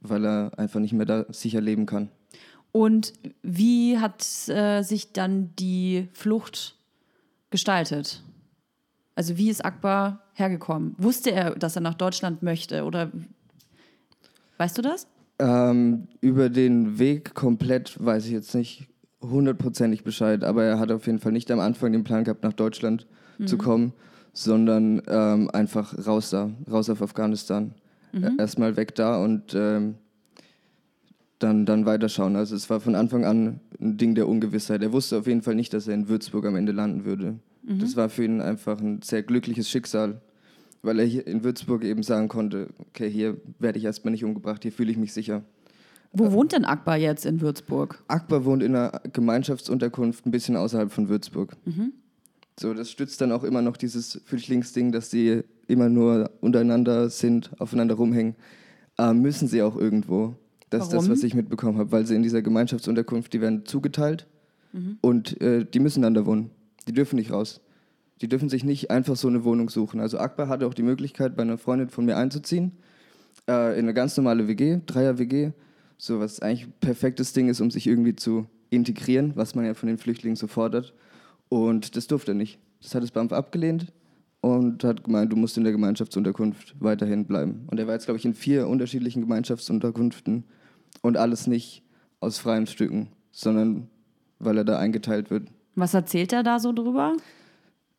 weil 0.00 0.24
er 0.24 0.52
einfach 0.58 0.80
nicht 0.80 0.92
mehr 0.92 1.06
da 1.06 1.26
sicher 1.30 1.60
leben 1.60 1.86
kann. 1.86 2.10
Und 2.70 3.12
wie 3.42 3.98
hat 3.98 4.24
äh, 4.48 4.82
sich 4.82 5.12
dann 5.12 5.54
die 5.56 6.08
Flucht 6.12 6.76
gestaltet? 7.50 8.22
Also 9.14 9.36
wie 9.36 9.50
ist 9.50 9.64
Akbar 9.64 10.22
hergekommen? 10.34 10.94
Wusste 10.96 11.32
er, 11.32 11.54
dass 11.54 11.76
er 11.76 11.82
nach 11.82 11.94
Deutschland 11.94 12.42
möchte 12.42 12.84
oder 12.84 13.12
weißt 14.56 14.78
du 14.78 14.82
das? 14.82 15.06
Ähm, 15.38 16.08
über 16.20 16.48
den 16.48 16.98
Weg 16.98 17.34
komplett 17.34 18.02
weiß 18.02 18.26
ich 18.26 18.32
jetzt 18.32 18.54
nicht 18.54 18.88
hundertprozentig 19.20 20.02
Bescheid, 20.02 20.42
aber 20.42 20.64
er 20.64 20.78
hat 20.78 20.90
auf 20.90 21.06
jeden 21.06 21.18
Fall 21.18 21.32
nicht 21.32 21.50
am 21.50 21.60
Anfang 21.60 21.92
den 21.92 22.04
Plan 22.04 22.24
gehabt, 22.24 22.42
nach 22.42 22.52
Deutschland 22.52 23.06
mhm. 23.38 23.46
zu 23.46 23.58
kommen, 23.58 23.92
sondern 24.32 25.02
ähm, 25.08 25.50
einfach 25.50 25.94
raus 26.06 26.30
da, 26.30 26.50
raus 26.70 26.88
auf 26.90 27.02
Afghanistan 27.02 27.74
mhm. 28.12 28.36
erstmal 28.38 28.76
weg 28.76 28.94
da 28.94 29.22
und 29.22 29.54
ähm, 29.54 29.96
dann, 31.38 31.66
dann 31.66 31.86
weiterschauen. 31.86 32.36
Also 32.36 32.54
es 32.54 32.70
war 32.70 32.80
von 32.80 32.94
Anfang 32.94 33.24
an 33.24 33.60
ein 33.80 33.96
Ding 33.96 34.14
der 34.14 34.28
Ungewissheit. 34.28 34.82
Er 34.82 34.92
wusste 34.92 35.18
auf 35.18 35.26
jeden 35.26 35.42
Fall 35.42 35.54
nicht, 35.54 35.74
dass 35.74 35.88
er 35.88 35.94
in 35.94 36.08
Würzburg 36.08 36.46
am 36.46 36.56
Ende 36.56 36.72
landen 36.72 37.04
würde. 37.04 37.38
Mhm. 37.62 37.78
Das 37.80 37.96
war 37.96 38.08
für 38.08 38.24
ihn 38.24 38.40
einfach 38.40 38.80
ein 38.80 39.02
sehr 39.02 39.22
glückliches 39.22 39.68
Schicksal, 39.68 40.20
weil 40.82 41.00
er 41.00 41.06
hier 41.06 41.26
in 41.26 41.42
Würzburg 41.42 41.84
eben 41.84 42.02
sagen 42.02 42.28
konnte, 42.28 42.68
okay, 42.78 43.10
hier 43.10 43.38
werde 43.58 43.78
ich 43.78 43.84
erstmal 43.84 44.12
nicht 44.12 44.24
umgebracht, 44.24 44.62
hier 44.62 44.72
fühle 44.72 44.92
ich 44.92 44.98
mich 44.98 45.12
sicher. 45.12 45.42
Wo 46.12 46.30
wohnt 46.32 46.52
denn 46.52 46.64
Akbar 46.66 46.98
jetzt 46.98 47.24
in 47.24 47.40
Würzburg? 47.40 48.02
Akbar 48.06 48.44
wohnt 48.44 48.62
in 48.62 48.76
einer 48.76 49.00
Gemeinschaftsunterkunft 49.12 50.26
ein 50.26 50.30
bisschen 50.30 50.56
außerhalb 50.56 50.92
von 50.92 51.08
Würzburg. 51.08 51.56
Mhm. 51.64 51.92
So, 52.58 52.74
das 52.74 52.90
stützt 52.90 53.20
dann 53.20 53.32
auch 53.32 53.44
immer 53.44 53.62
noch 53.62 53.76
dieses 53.76 54.20
Flüchtlingsding, 54.24 54.92
dass 54.92 55.10
sie 55.10 55.42
immer 55.68 55.88
nur 55.88 56.30
untereinander 56.40 57.08
sind, 57.08 57.50
aufeinander 57.58 57.94
rumhängen. 57.94 58.34
Äh, 58.98 59.14
müssen 59.14 59.48
sie 59.48 59.62
auch 59.62 59.76
irgendwo. 59.76 60.34
Das 60.70 60.84
ist 60.84 60.92
das, 60.92 61.08
was 61.08 61.22
ich 61.22 61.34
mitbekommen 61.34 61.78
habe, 61.78 61.92
weil 61.92 62.06
sie 62.06 62.14
in 62.14 62.22
dieser 62.22 62.40
Gemeinschaftsunterkunft, 62.40 63.32
die 63.32 63.40
werden 63.40 63.66
zugeteilt 63.66 64.26
mhm. 64.72 64.98
und 65.00 65.40
äh, 65.40 65.66
die 65.66 65.80
müssen 65.80 66.02
dann 66.02 66.14
da 66.14 66.24
wohnen. 66.24 66.50
Die 66.86 66.92
dürfen 66.92 67.16
nicht 67.16 67.30
raus. 67.30 67.60
Die 68.22 68.28
dürfen 68.28 68.48
sich 68.48 68.64
nicht 68.64 68.90
einfach 68.90 69.16
so 69.16 69.28
eine 69.28 69.44
Wohnung 69.44 69.68
suchen. 69.68 70.00
Also 70.00 70.18
Akbar 70.18 70.48
hatte 70.48 70.66
auch 70.66 70.74
die 70.74 70.82
Möglichkeit, 70.82 71.36
bei 71.36 71.42
einer 71.42 71.58
Freundin 71.58 71.88
von 71.88 72.04
mir 72.04 72.16
einzuziehen, 72.16 72.72
äh, 73.48 73.72
in 73.72 73.84
eine 73.84 73.94
ganz 73.94 74.16
normale 74.16 74.48
WG, 74.48 74.80
Dreier-WG, 74.86 75.52
so 75.98 76.20
was 76.20 76.40
eigentlich 76.40 76.66
ein 76.66 76.74
perfektes 76.80 77.32
Ding 77.32 77.48
ist, 77.48 77.60
um 77.60 77.70
sich 77.70 77.86
irgendwie 77.86 78.16
zu 78.16 78.46
integrieren, 78.70 79.32
was 79.34 79.54
man 79.54 79.64
ja 79.64 79.74
von 79.74 79.88
den 79.88 79.98
Flüchtlingen 79.98 80.36
so 80.36 80.46
fordert. 80.46 80.94
Und 81.52 81.96
das 81.96 82.06
durfte 82.06 82.32
er 82.32 82.34
nicht. 82.34 82.58
Das 82.80 82.94
hat 82.94 83.02
das 83.02 83.10
BAMF 83.10 83.30
abgelehnt 83.30 83.92
und 84.40 84.84
hat 84.84 85.04
gemeint, 85.04 85.30
du 85.30 85.36
musst 85.36 85.58
in 85.58 85.64
der 85.64 85.72
Gemeinschaftsunterkunft 85.74 86.74
weiterhin 86.80 87.26
bleiben. 87.26 87.66
Und 87.70 87.78
er 87.78 87.86
war 87.86 87.92
jetzt, 87.92 88.06
glaube 88.06 88.16
ich, 88.16 88.24
in 88.24 88.32
vier 88.32 88.68
unterschiedlichen 88.68 89.20
Gemeinschaftsunterkünften 89.20 90.44
und 91.02 91.18
alles 91.18 91.46
nicht 91.46 91.82
aus 92.20 92.38
freien 92.38 92.66
Stücken, 92.66 93.08
sondern 93.32 93.88
weil 94.38 94.56
er 94.56 94.64
da 94.64 94.78
eingeteilt 94.78 95.30
wird. 95.30 95.48
Was 95.74 95.92
erzählt 95.92 96.32
er 96.32 96.42
da 96.42 96.58
so 96.58 96.72
drüber? 96.72 97.18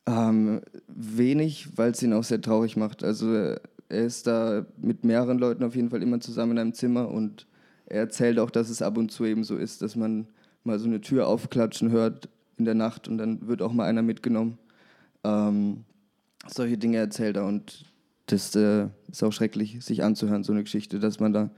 Ähm, 0.06 0.60
wenig, 0.88 1.68
weil 1.76 1.92
es 1.92 2.02
ihn 2.02 2.12
auch 2.12 2.24
sehr 2.24 2.40
traurig 2.40 2.76
macht. 2.76 3.04
Also 3.04 3.32
er 3.32 3.60
ist 3.88 4.26
da 4.26 4.66
mit 4.78 5.04
mehreren 5.04 5.38
Leuten 5.38 5.62
auf 5.62 5.76
jeden 5.76 5.90
Fall 5.90 6.02
immer 6.02 6.18
zusammen 6.18 6.52
in 6.52 6.58
einem 6.58 6.74
Zimmer 6.74 7.08
und 7.08 7.46
er 7.86 8.00
erzählt 8.00 8.40
auch, 8.40 8.50
dass 8.50 8.68
es 8.68 8.82
ab 8.82 8.98
und 8.98 9.12
zu 9.12 9.24
eben 9.24 9.44
so 9.44 9.56
ist, 9.56 9.80
dass 9.80 9.94
man 9.94 10.26
mal 10.64 10.80
so 10.80 10.86
eine 10.86 11.00
Tür 11.00 11.28
aufklatschen 11.28 11.92
hört 11.92 12.28
in 12.56 12.64
der 12.64 12.74
Nacht 12.74 13.08
und 13.08 13.18
dann 13.18 13.46
wird 13.46 13.62
auch 13.62 13.72
mal 13.72 13.86
einer 13.86 14.02
mitgenommen. 14.02 14.58
Ähm, 15.24 15.84
solche 16.46 16.78
Dinge 16.78 16.98
erzählt 16.98 17.36
er 17.36 17.46
und 17.46 17.84
das 18.26 18.54
äh, 18.56 18.88
ist 19.10 19.22
auch 19.22 19.32
schrecklich, 19.32 19.84
sich 19.84 20.02
anzuhören, 20.02 20.44
so 20.44 20.52
eine 20.52 20.62
Geschichte, 20.62 20.98
dass 20.98 21.20
man 21.20 21.32
da 21.32 21.50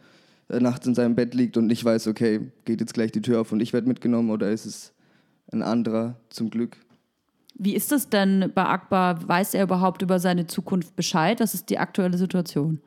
äh, 0.49 0.61
nachts 0.61 0.87
in 0.87 0.95
seinem 0.95 1.15
Bett 1.15 1.35
liegt 1.35 1.57
und 1.57 1.67
nicht 1.67 1.85
weiß, 1.85 2.07
okay, 2.09 2.53
geht 2.65 2.81
jetzt 2.81 2.95
gleich 2.95 3.13
die 3.13 3.23
Tür 3.23 3.41
auf 3.41 3.53
und 3.53 3.61
ich 3.61 3.73
werde 3.73 3.89
mitgenommen 3.89 4.31
oder 4.31 4.51
ist 4.51 4.67
es 4.67 4.93
ein 5.53 5.63
anderer 5.63 6.17
zum 6.29 6.51
Glück. 6.51 6.77
Wie 7.59 7.75
ist 7.75 7.91
das 7.91 8.11
denn 8.11 8.53
bei 8.55 8.67
Akbar? 8.67 9.27
Weiß 9.27 9.55
er 9.55 9.65
überhaupt 9.65 10.03
über 10.03 10.19
seine 10.19 10.47
Zukunft 10.47 10.95
Bescheid? 10.95 11.41
Das 11.41 11.55
ist 11.55 11.71
die 11.71 11.79
aktuelle 11.79 12.19
Situation. 12.19 12.81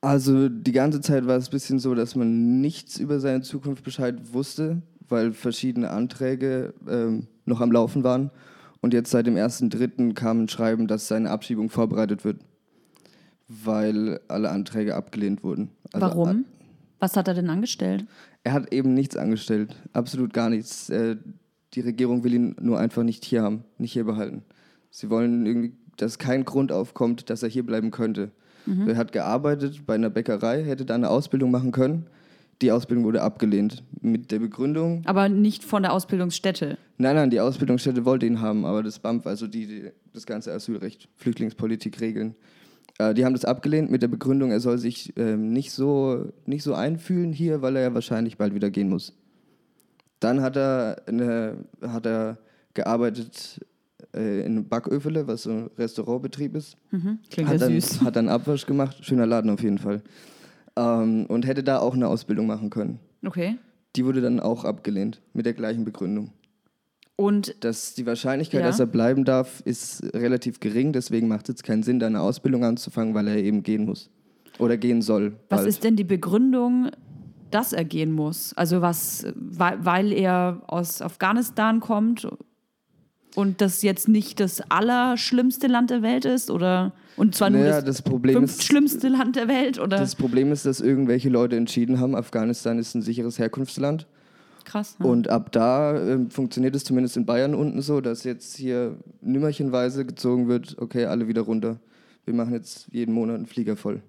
Also 0.00 0.48
die 0.48 0.72
ganze 0.72 1.00
Zeit 1.00 1.26
war 1.26 1.36
es 1.36 1.48
ein 1.48 1.50
bisschen 1.50 1.78
so, 1.78 1.94
dass 1.94 2.14
man 2.14 2.60
nichts 2.60 2.98
über 2.98 3.20
seine 3.20 3.42
Zukunft 3.42 3.84
Bescheid 3.84 4.32
wusste, 4.32 4.82
weil 5.08 5.32
verschiedene 5.32 5.90
Anträge 5.90 6.74
ähm, 6.88 7.26
noch 7.44 7.60
am 7.60 7.72
Laufen 7.72 8.04
waren. 8.04 8.30
Und 8.80 8.92
jetzt 8.92 9.10
seit 9.10 9.26
dem 9.26 9.36
1.3. 9.36 10.14
kam 10.14 10.44
ein 10.44 10.48
Schreiben, 10.48 10.86
dass 10.86 11.08
seine 11.08 11.30
Abschiebung 11.30 11.70
vorbereitet 11.70 12.24
wird, 12.24 12.40
weil 13.48 14.20
alle 14.28 14.50
Anträge 14.50 14.94
abgelehnt 14.94 15.42
wurden. 15.42 15.70
Also, 15.92 16.06
Warum? 16.06 16.44
Was 16.98 17.16
hat 17.16 17.28
er 17.28 17.34
denn 17.34 17.50
angestellt? 17.50 18.06
Er 18.44 18.52
hat 18.52 18.72
eben 18.72 18.94
nichts 18.94 19.16
angestellt, 19.16 19.74
absolut 19.92 20.32
gar 20.32 20.50
nichts. 20.50 20.88
Äh, 20.88 21.16
die 21.74 21.80
Regierung 21.80 22.24
will 22.24 22.34
ihn 22.34 22.56
nur 22.60 22.78
einfach 22.78 23.02
nicht 23.02 23.24
hier 23.24 23.42
haben, 23.42 23.64
nicht 23.76 23.92
hier 23.92 24.04
behalten. 24.04 24.42
Sie 24.90 25.10
wollen 25.10 25.44
irgendwie, 25.44 25.74
dass 25.96 26.18
kein 26.18 26.44
Grund 26.44 26.72
aufkommt, 26.72 27.28
dass 27.28 27.42
er 27.42 27.48
hier 27.48 27.66
bleiben 27.66 27.90
könnte. 27.90 28.30
Mhm. 28.64 28.88
Er 28.88 28.96
hat 28.96 29.12
gearbeitet 29.12 29.84
bei 29.86 29.94
einer 29.94 30.10
Bäckerei, 30.10 30.64
hätte 30.64 30.84
da 30.84 30.94
eine 30.94 31.10
Ausbildung 31.10 31.50
machen 31.50 31.72
können. 31.72 32.06
Die 32.62 32.72
Ausbildung 32.72 33.04
wurde 33.04 33.22
abgelehnt 33.22 33.82
mit 34.00 34.30
der 34.30 34.38
Begründung. 34.38 35.02
Aber 35.04 35.28
nicht 35.28 35.62
von 35.62 35.82
der 35.82 35.92
Ausbildungsstätte. 35.92 36.78
Nein, 36.96 37.16
nein, 37.16 37.30
die 37.30 37.40
Ausbildungsstätte 37.40 38.04
wollte 38.04 38.24
ihn 38.24 38.40
haben, 38.40 38.64
aber 38.64 38.82
das 38.82 38.98
BAMF, 38.98 39.26
also 39.26 39.46
die, 39.46 39.66
die 39.66 39.90
das 40.14 40.24
ganze 40.24 40.52
Asylrecht, 40.52 41.08
Flüchtlingspolitik 41.16 42.00
regeln, 42.00 42.34
äh, 42.98 43.12
die 43.12 43.24
haben 43.24 43.34
das 43.34 43.44
abgelehnt 43.44 43.90
mit 43.90 44.00
der 44.00 44.08
Begründung, 44.08 44.50
er 44.50 44.60
soll 44.60 44.78
sich 44.78 45.12
ähm, 45.16 45.52
nicht, 45.52 45.72
so, 45.72 46.32
nicht 46.46 46.62
so 46.62 46.74
einfühlen 46.74 47.32
hier, 47.32 47.60
weil 47.60 47.76
er 47.76 47.82
ja 47.82 47.94
wahrscheinlich 47.94 48.38
bald 48.38 48.54
wieder 48.54 48.70
gehen 48.70 48.88
muss. 48.88 49.12
Dann 50.20 50.40
hat 50.40 50.56
er, 50.56 51.02
eine, 51.06 51.66
hat 51.82 52.06
er 52.06 52.38
gearbeitet 52.72 53.60
äh, 54.14 54.46
in 54.46 54.66
Backöfele, 54.66 55.26
was 55.26 55.42
so 55.42 55.50
ein 55.50 55.70
Restaurantbetrieb 55.76 56.56
ist. 56.56 56.78
Mhm. 56.90 57.18
Klingt 57.30 57.50
hat 57.50 57.60
ja 57.60 57.66
dann, 57.66 57.80
süß. 57.80 58.00
Hat 58.02 58.16
dann 58.16 58.28
Abwasch 58.28 58.64
gemacht, 58.64 59.04
schöner 59.04 59.26
Laden 59.26 59.50
auf 59.50 59.62
jeden 59.62 59.78
Fall. 59.78 60.02
Ähm, 60.76 61.26
und 61.26 61.46
hätte 61.46 61.62
da 61.62 61.78
auch 61.78 61.94
eine 61.94 62.08
Ausbildung 62.08 62.46
machen 62.46 62.70
können. 62.70 62.98
Okay. 63.24 63.56
Die 63.96 64.04
wurde 64.04 64.20
dann 64.20 64.40
auch 64.40 64.64
abgelehnt 64.64 65.22
mit 65.32 65.46
der 65.46 65.54
gleichen 65.54 65.84
Begründung. 65.84 66.32
Und 67.18 67.64
Dass 67.64 67.94
die 67.94 68.04
Wahrscheinlichkeit, 68.04 68.60
Ja. 68.60 68.66
dass 68.66 68.78
er 68.78 68.84
bleiben 68.86 69.24
darf, 69.24 69.62
ist 69.64 70.02
relativ 70.14 70.60
gering. 70.60 70.92
Deswegen 70.92 71.28
macht 71.28 71.48
es 71.48 71.54
jetzt 71.54 71.64
keinen 71.64 71.82
Sinn, 71.82 71.98
da 71.98 72.06
eine 72.06 72.20
Ausbildung 72.20 72.62
anzufangen, 72.64 73.14
weil 73.14 73.26
er 73.28 73.36
eben 73.38 73.62
gehen 73.62 73.86
muss. 73.86 74.10
Oder 74.58 74.76
gehen 74.76 75.00
soll. 75.02 75.32
was 75.48 75.60
bald. 75.60 75.68
ist 75.68 75.82
denn 75.84 75.96
die 75.96 76.04
Begründung, 76.04 76.90
dass 77.50 77.72
er 77.72 77.84
gehen 77.86 78.12
muss? 78.12 78.52
Also 78.54 78.82
was, 78.82 79.24
weil, 79.34 79.82
weil 79.84 80.12
er 80.12 80.60
aus 80.66 81.00
Afghanistan 81.00 81.80
kommt 81.80 82.28
und 83.36 83.60
das 83.60 83.82
jetzt 83.82 84.08
nicht 84.08 84.40
das 84.40 84.62
allerschlimmste 84.70 85.66
Land 85.66 85.90
der 85.90 86.02
Welt 86.02 86.24
ist? 86.24 86.50
Oder 86.50 86.92
und 87.16 87.34
zwar 87.34 87.50
nur 87.50 87.60
Naja, 87.60 87.76
das, 87.76 87.84
das 87.84 88.02
Problem 88.02 88.42
ist, 88.42 88.52
fünftschlimmste 88.52 89.08
Land 89.08 89.36
der 89.36 89.46
Welt? 89.46 89.78
Oder 89.78 89.98
das 89.98 90.16
Problem 90.16 90.50
ist, 90.50 90.66
dass 90.66 90.80
irgendwelche 90.80 91.28
Leute 91.28 91.56
entschieden 91.56 92.00
haben, 92.00 92.16
Afghanistan 92.16 92.78
ist 92.78 92.94
ein 92.94 93.02
sicheres 93.02 93.38
Herkunftsland. 93.38 94.06
krass. 94.64 94.98
ne? 94.98 95.06
Und 95.06 95.28
ab 95.28 95.52
da 95.52 96.00
ähm, 96.00 96.30
funktioniert 96.30 96.74
es 96.74 96.84
zumindest 96.84 97.16
in 97.16 97.26
Bayern 97.26 97.54
unten 97.54 97.80
so, 97.82 98.00
dass 98.00 98.24
jetzt 98.24 98.56
hier 98.56 98.96
nümmerchenweise 99.20 100.04
gezogen 100.06 100.48
wird, 100.48 100.76
okay, 100.78 101.04
alle 101.04 101.28
wieder 101.28 101.42
runter. 101.42 101.78
Wir 102.24 102.34
machen 102.34 102.54
jetzt 102.54 102.88
jeden 102.90 103.14
Monat 103.14 103.36
einen 103.36 103.46
Flieger 103.46 103.76
voll. 103.76 104.00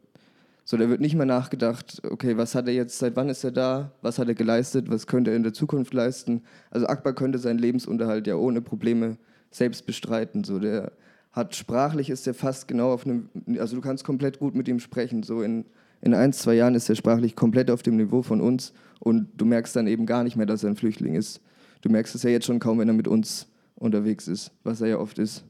So, 0.70 0.76
da 0.76 0.90
wird 0.90 1.00
nicht 1.00 1.16
mehr 1.16 1.26
nachgedacht, 1.26 2.02
okay, 2.04 2.36
was 2.36 2.54
hat 2.54 2.68
er 2.68 2.74
jetzt, 2.74 3.00
seit 3.00 3.16
wann 3.16 3.30
ist 3.30 3.42
er 3.46 3.52
da, 3.52 3.94
was 4.02 4.20
hat 4.20 4.28
er 4.28 4.34
geleistet, 4.34 4.90
was 4.90 5.08
könnte 5.08 5.32
er 5.32 5.38
in 5.38 5.44
der 5.44 5.54
Zukunft 5.54 5.94
leisten. 5.94 6.42
Also 6.72 6.88
Akbar 6.88 7.14
könnte 7.14 7.40
seinen 7.40 7.58
Lebensunterhalt 7.58 8.28
ja 8.28 8.36
ohne 8.36 8.60
Probleme 8.60 9.16
selbst 9.50 9.86
bestreiten. 9.86 10.44
So, 10.44 10.60
der 10.60 10.92
hat 11.32 11.56
sprachlich 11.56 12.10
ist 12.10 12.28
er 12.28 12.34
fast 12.34 12.68
genau 12.68 12.92
auf 12.92 13.06
einem, 13.06 13.30
also 13.58 13.78
du 13.78 13.82
kannst 13.82 14.04
komplett 14.04 14.40
gut 14.40 14.56
mit 14.56 14.68
ihm 14.68 14.82
sprechen. 14.82 15.24
So 15.24 15.42
in, 15.42 15.64
in 16.02 16.14
ein, 16.14 16.34
zwei 16.34 16.56
Jahren 16.56 16.76
ist 16.76 16.90
er 16.90 16.96
sprachlich 16.96 17.38
komplett 17.38 17.72
auf 17.72 17.82
dem 17.82 17.96
Niveau 17.96 18.22
von 18.22 18.42
uns 18.42 18.74
und 19.00 19.30
du 19.38 19.46
merkst 19.46 19.74
dann 19.74 19.88
eben 19.88 20.06
gar 20.06 20.26
nicht 20.26 20.36
mehr, 20.36 20.48
dass 20.48 20.66
er 20.66 20.70
ein 20.72 20.76
Flüchtling 20.76 21.16
ist. 21.16 21.40
Du 21.80 21.88
merkst 21.88 22.14
es 22.14 22.24
ja 22.24 22.30
jetzt 22.30 22.46
schon 22.46 22.60
kaum, 22.60 22.80
wenn 22.80 22.90
er 22.90 22.94
mit 22.94 23.08
uns 23.08 23.48
unterwegs 23.76 24.28
ist, 24.28 24.52
was 24.66 24.82
er 24.82 24.90
ja 24.90 24.98
oft 24.98 25.18
ist. 25.18 25.46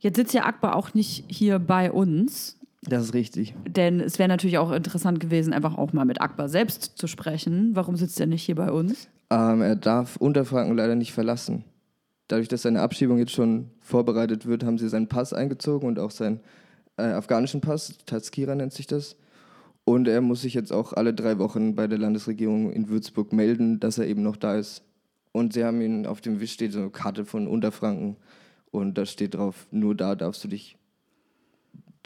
Jetzt 0.00 0.16
sitzt 0.16 0.34
ja 0.34 0.46
Akbar 0.46 0.74
auch 0.74 0.94
nicht 0.94 1.26
hier 1.28 1.60
bei 1.60 1.92
uns. 1.92 2.56
Das 2.88 3.02
ist 3.02 3.14
richtig. 3.14 3.54
Denn 3.66 4.00
es 4.00 4.18
wäre 4.18 4.28
natürlich 4.28 4.58
auch 4.58 4.70
interessant 4.70 5.18
gewesen, 5.20 5.52
einfach 5.52 5.76
auch 5.76 5.92
mal 5.92 6.04
mit 6.04 6.20
Akbar 6.20 6.48
selbst 6.48 6.96
zu 6.96 7.06
sprechen. 7.06 7.70
Warum 7.74 7.96
sitzt 7.96 8.20
er 8.20 8.26
nicht 8.26 8.44
hier 8.44 8.54
bei 8.54 8.70
uns? 8.70 9.08
Ähm, 9.30 9.60
er 9.60 9.76
darf 9.76 10.16
Unterfranken 10.16 10.76
leider 10.76 10.94
nicht 10.94 11.12
verlassen. 11.12 11.64
Dadurch, 12.28 12.48
dass 12.48 12.62
seine 12.62 12.82
Abschiebung 12.82 13.18
jetzt 13.18 13.32
schon 13.32 13.70
vorbereitet 13.80 14.46
wird, 14.46 14.64
haben 14.64 14.78
sie 14.78 14.88
seinen 14.88 15.08
Pass 15.08 15.32
eingezogen 15.32 15.88
und 15.88 15.98
auch 15.98 16.10
seinen 16.10 16.40
äh, 16.96 17.02
afghanischen 17.02 17.60
Pass, 17.60 17.98
Tazkira 18.06 18.54
nennt 18.54 18.72
sich 18.72 18.86
das. 18.86 19.16
Und 19.84 20.08
er 20.08 20.20
muss 20.20 20.42
sich 20.42 20.54
jetzt 20.54 20.72
auch 20.72 20.92
alle 20.92 21.14
drei 21.14 21.38
Wochen 21.38 21.76
bei 21.76 21.86
der 21.86 21.98
Landesregierung 21.98 22.72
in 22.72 22.88
Würzburg 22.88 23.32
melden, 23.32 23.78
dass 23.78 23.98
er 23.98 24.06
eben 24.06 24.22
noch 24.22 24.36
da 24.36 24.56
ist. 24.56 24.82
Und 25.30 25.52
sie 25.52 25.64
haben 25.64 25.80
ihn, 25.80 26.06
auf 26.06 26.20
dem 26.20 26.40
Wisch 26.40 26.52
steht 26.52 26.72
so 26.72 26.80
eine 26.80 26.90
Karte 26.90 27.24
von 27.24 27.46
Unterfranken 27.46 28.16
und 28.70 28.98
da 28.98 29.06
steht 29.06 29.34
drauf, 29.34 29.66
nur 29.70 29.94
da 29.94 30.14
darfst 30.14 30.42
du 30.42 30.48
dich 30.48 30.76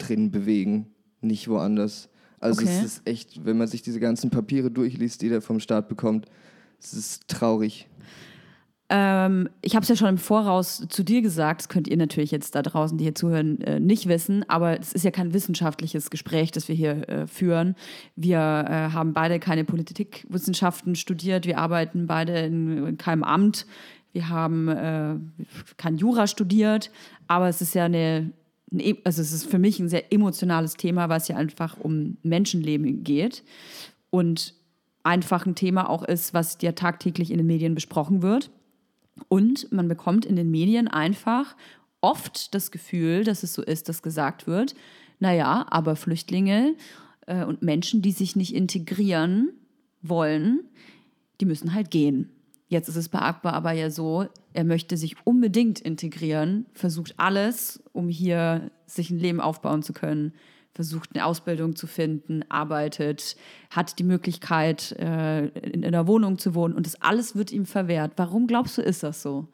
drin 0.07 0.31
bewegen, 0.31 0.87
nicht 1.21 1.47
woanders. 1.47 2.09
Also 2.39 2.61
Okay. 2.61 2.71
es 2.71 2.83
ist 2.83 3.07
echt, 3.07 3.45
wenn 3.45 3.57
man 3.57 3.67
sich 3.67 3.81
diese 3.81 3.99
ganzen 3.99 4.29
Papiere 4.29 4.71
durchliest, 4.71 5.21
die 5.21 5.29
der 5.29 5.41
vom 5.41 5.59
Staat 5.59 5.87
bekommt, 5.87 6.25
es 6.79 6.93
ist 6.93 7.27
traurig. 7.27 7.87
Ähm, 8.93 9.47
ich 9.61 9.75
habe 9.75 9.83
es 9.83 9.89
ja 9.89 9.95
schon 9.95 10.09
im 10.09 10.17
Voraus 10.17 10.85
zu 10.89 11.03
dir 11.03 11.21
gesagt, 11.21 11.61
das 11.61 11.69
könnt 11.69 11.87
ihr 11.87 11.95
natürlich 11.95 12.29
jetzt 12.31 12.55
da 12.55 12.61
draußen, 12.61 12.97
die 12.97 13.05
hier 13.05 13.15
zuhören, 13.15 13.61
äh, 13.61 13.79
nicht 13.79 14.09
wissen, 14.09 14.43
aber 14.49 14.77
es 14.77 14.91
ist 14.91 15.05
ja 15.05 15.11
kein 15.11 15.33
wissenschaftliches 15.33 16.09
Gespräch, 16.09 16.51
das 16.51 16.67
wir 16.67 16.75
hier 16.75 17.07
äh, 17.07 17.25
führen. 17.25 17.75
Wir 18.17 18.37
äh, 18.37 18.91
haben 18.91 19.13
beide 19.13 19.39
keine 19.39 19.63
Politikwissenschaften 19.63 20.95
studiert, 20.95 21.45
wir 21.45 21.57
arbeiten 21.57 22.05
beide 22.05 22.37
in, 22.39 22.85
in 22.85 22.97
keinem 22.97 23.23
Amt, 23.23 23.65
wir 24.11 24.27
haben 24.27 24.67
äh, 24.67 25.15
kein 25.77 25.95
Jura 25.95 26.27
studiert, 26.27 26.91
aber 27.27 27.47
es 27.47 27.61
ist 27.61 27.73
ja 27.73 27.85
eine, 27.85 28.33
ein 28.33 28.33
also 29.03 29.21
es 29.21 29.33
ist 29.33 29.45
für 29.49 29.59
mich 29.59 29.79
ein 29.79 29.89
sehr 29.89 30.13
emotionales 30.13 30.75
Thema, 30.75 31.09
weil 31.09 31.17
es 31.17 31.27
ja 31.27 31.35
einfach 31.35 31.77
um 31.79 32.17
Menschenleben 32.23 33.03
geht 33.03 33.43
und 34.09 34.55
einfach 35.03 35.45
ein 35.45 35.55
Thema 35.55 35.89
auch 35.89 36.03
ist, 36.03 36.33
was 36.33 36.57
ja 36.61 36.71
tagtäglich 36.71 37.31
in 37.31 37.37
den 37.37 37.47
Medien 37.47 37.75
besprochen 37.75 38.21
wird. 38.21 38.51
Und 39.27 39.71
man 39.71 39.87
bekommt 39.87 40.25
in 40.25 40.35
den 40.35 40.51
Medien 40.51 40.87
einfach 40.87 41.55
oft 41.99 42.53
das 42.55 42.71
Gefühl, 42.71 43.23
dass 43.23 43.43
es 43.43 43.53
so 43.53 43.61
ist, 43.61 43.89
dass 43.89 44.01
gesagt 44.01 44.47
wird, 44.47 44.75
naja, 45.19 45.65
aber 45.69 45.95
Flüchtlinge 45.95 46.75
äh, 47.27 47.43
und 47.43 47.61
Menschen, 47.61 48.01
die 48.01 48.11
sich 48.11 48.35
nicht 48.35 48.55
integrieren 48.55 49.51
wollen, 50.01 50.61
die 51.39 51.45
müssen 51.45 51.73
halt 51.73 51.91
gehen. 51.91 52.31
Jetzt 52.67 52.87
ist 52.87 52.95
es 52.95 53.09
bei 53.09 53.19
Akbar 53.19 53.53
aber 53.53 53.71
ja 53.73 53.89
so, 53.89 54.27
er 54.53 54.63
möchte 54.63 54.97
sich 54.97 55.15
unbedingt 55.25 55.79
integrieren, 55.79 56.65
versucht 56.73 57.13
alles, 57.17 57.81
um 57.93 58.09
hier 58.09 58.71
sich 58.85 59.09
ein 59.09 59.19
Leben 59.19 59.39
aufbauen 59.39 59.83
zu 59.83 59.93
können, 59.93 60.33
versucht 60.73 61.11
eine 61.13 61.25
Ausbildung 61.25 61.75
zu 61.75 61.87
finden, 61.87 62.43
arbeitet, 62.49 63.35
hat 63.69 63.99
die 63.99 64.03
Möglichkeit, 64.03 64.93
äh, 64.93 65.47
in 65.47 65.85
einer 65.85 66.07
Wohnung 66.07 66.37
zu 66.37 66.55
wohnen 66.55 66.73
und 66.73 66.85
das 66.85 67.01
alles 67.01 67.35
wird 67.35 67.51
ihm 67.51 67.65
verwehrt. 67.65 68.13
Warum 68.15 68.47
glaubst 68.47 68.77
du, 68.77 68.81
ist 68.81 69.03
das 69.03 69.21
so? 69.21 69.47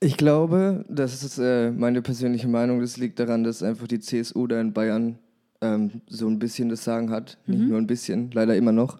Ich 0.00 0.18
glaube, 0.18 0.84
das 0.88 1.22
ist 1.22 1.38
äh, 1.38 1.70
meine 1.70 2.02
persönliche 2.02 2.48
Meinung, 2.48 2.80
das 2.80 2.98
liegt 2.98 3.18
daran, 3.18 3.44
dass 3.44 3.62
einfach 3.62 3.86
die 3.86 4.00
CSU 4.00 4.46
da 4.46 4.60
in 4.60 4.74
Bayern 4.74 5.18
ähm, 5.62 6.02
so 6.06 6.28
ein 6.28 6.38
bisschen 6.38 6.68
das 6.68 6.84
Sagen 6.84 7.10
hat. 7.10 7.38
Nicht 7.46 7.62
nur 7.62 7.78
ein 7.78 7.86
bisschen, 7.86 8.30
leider 8.32 8.54
immer 8.54 8.72
noch. 8.72 8.98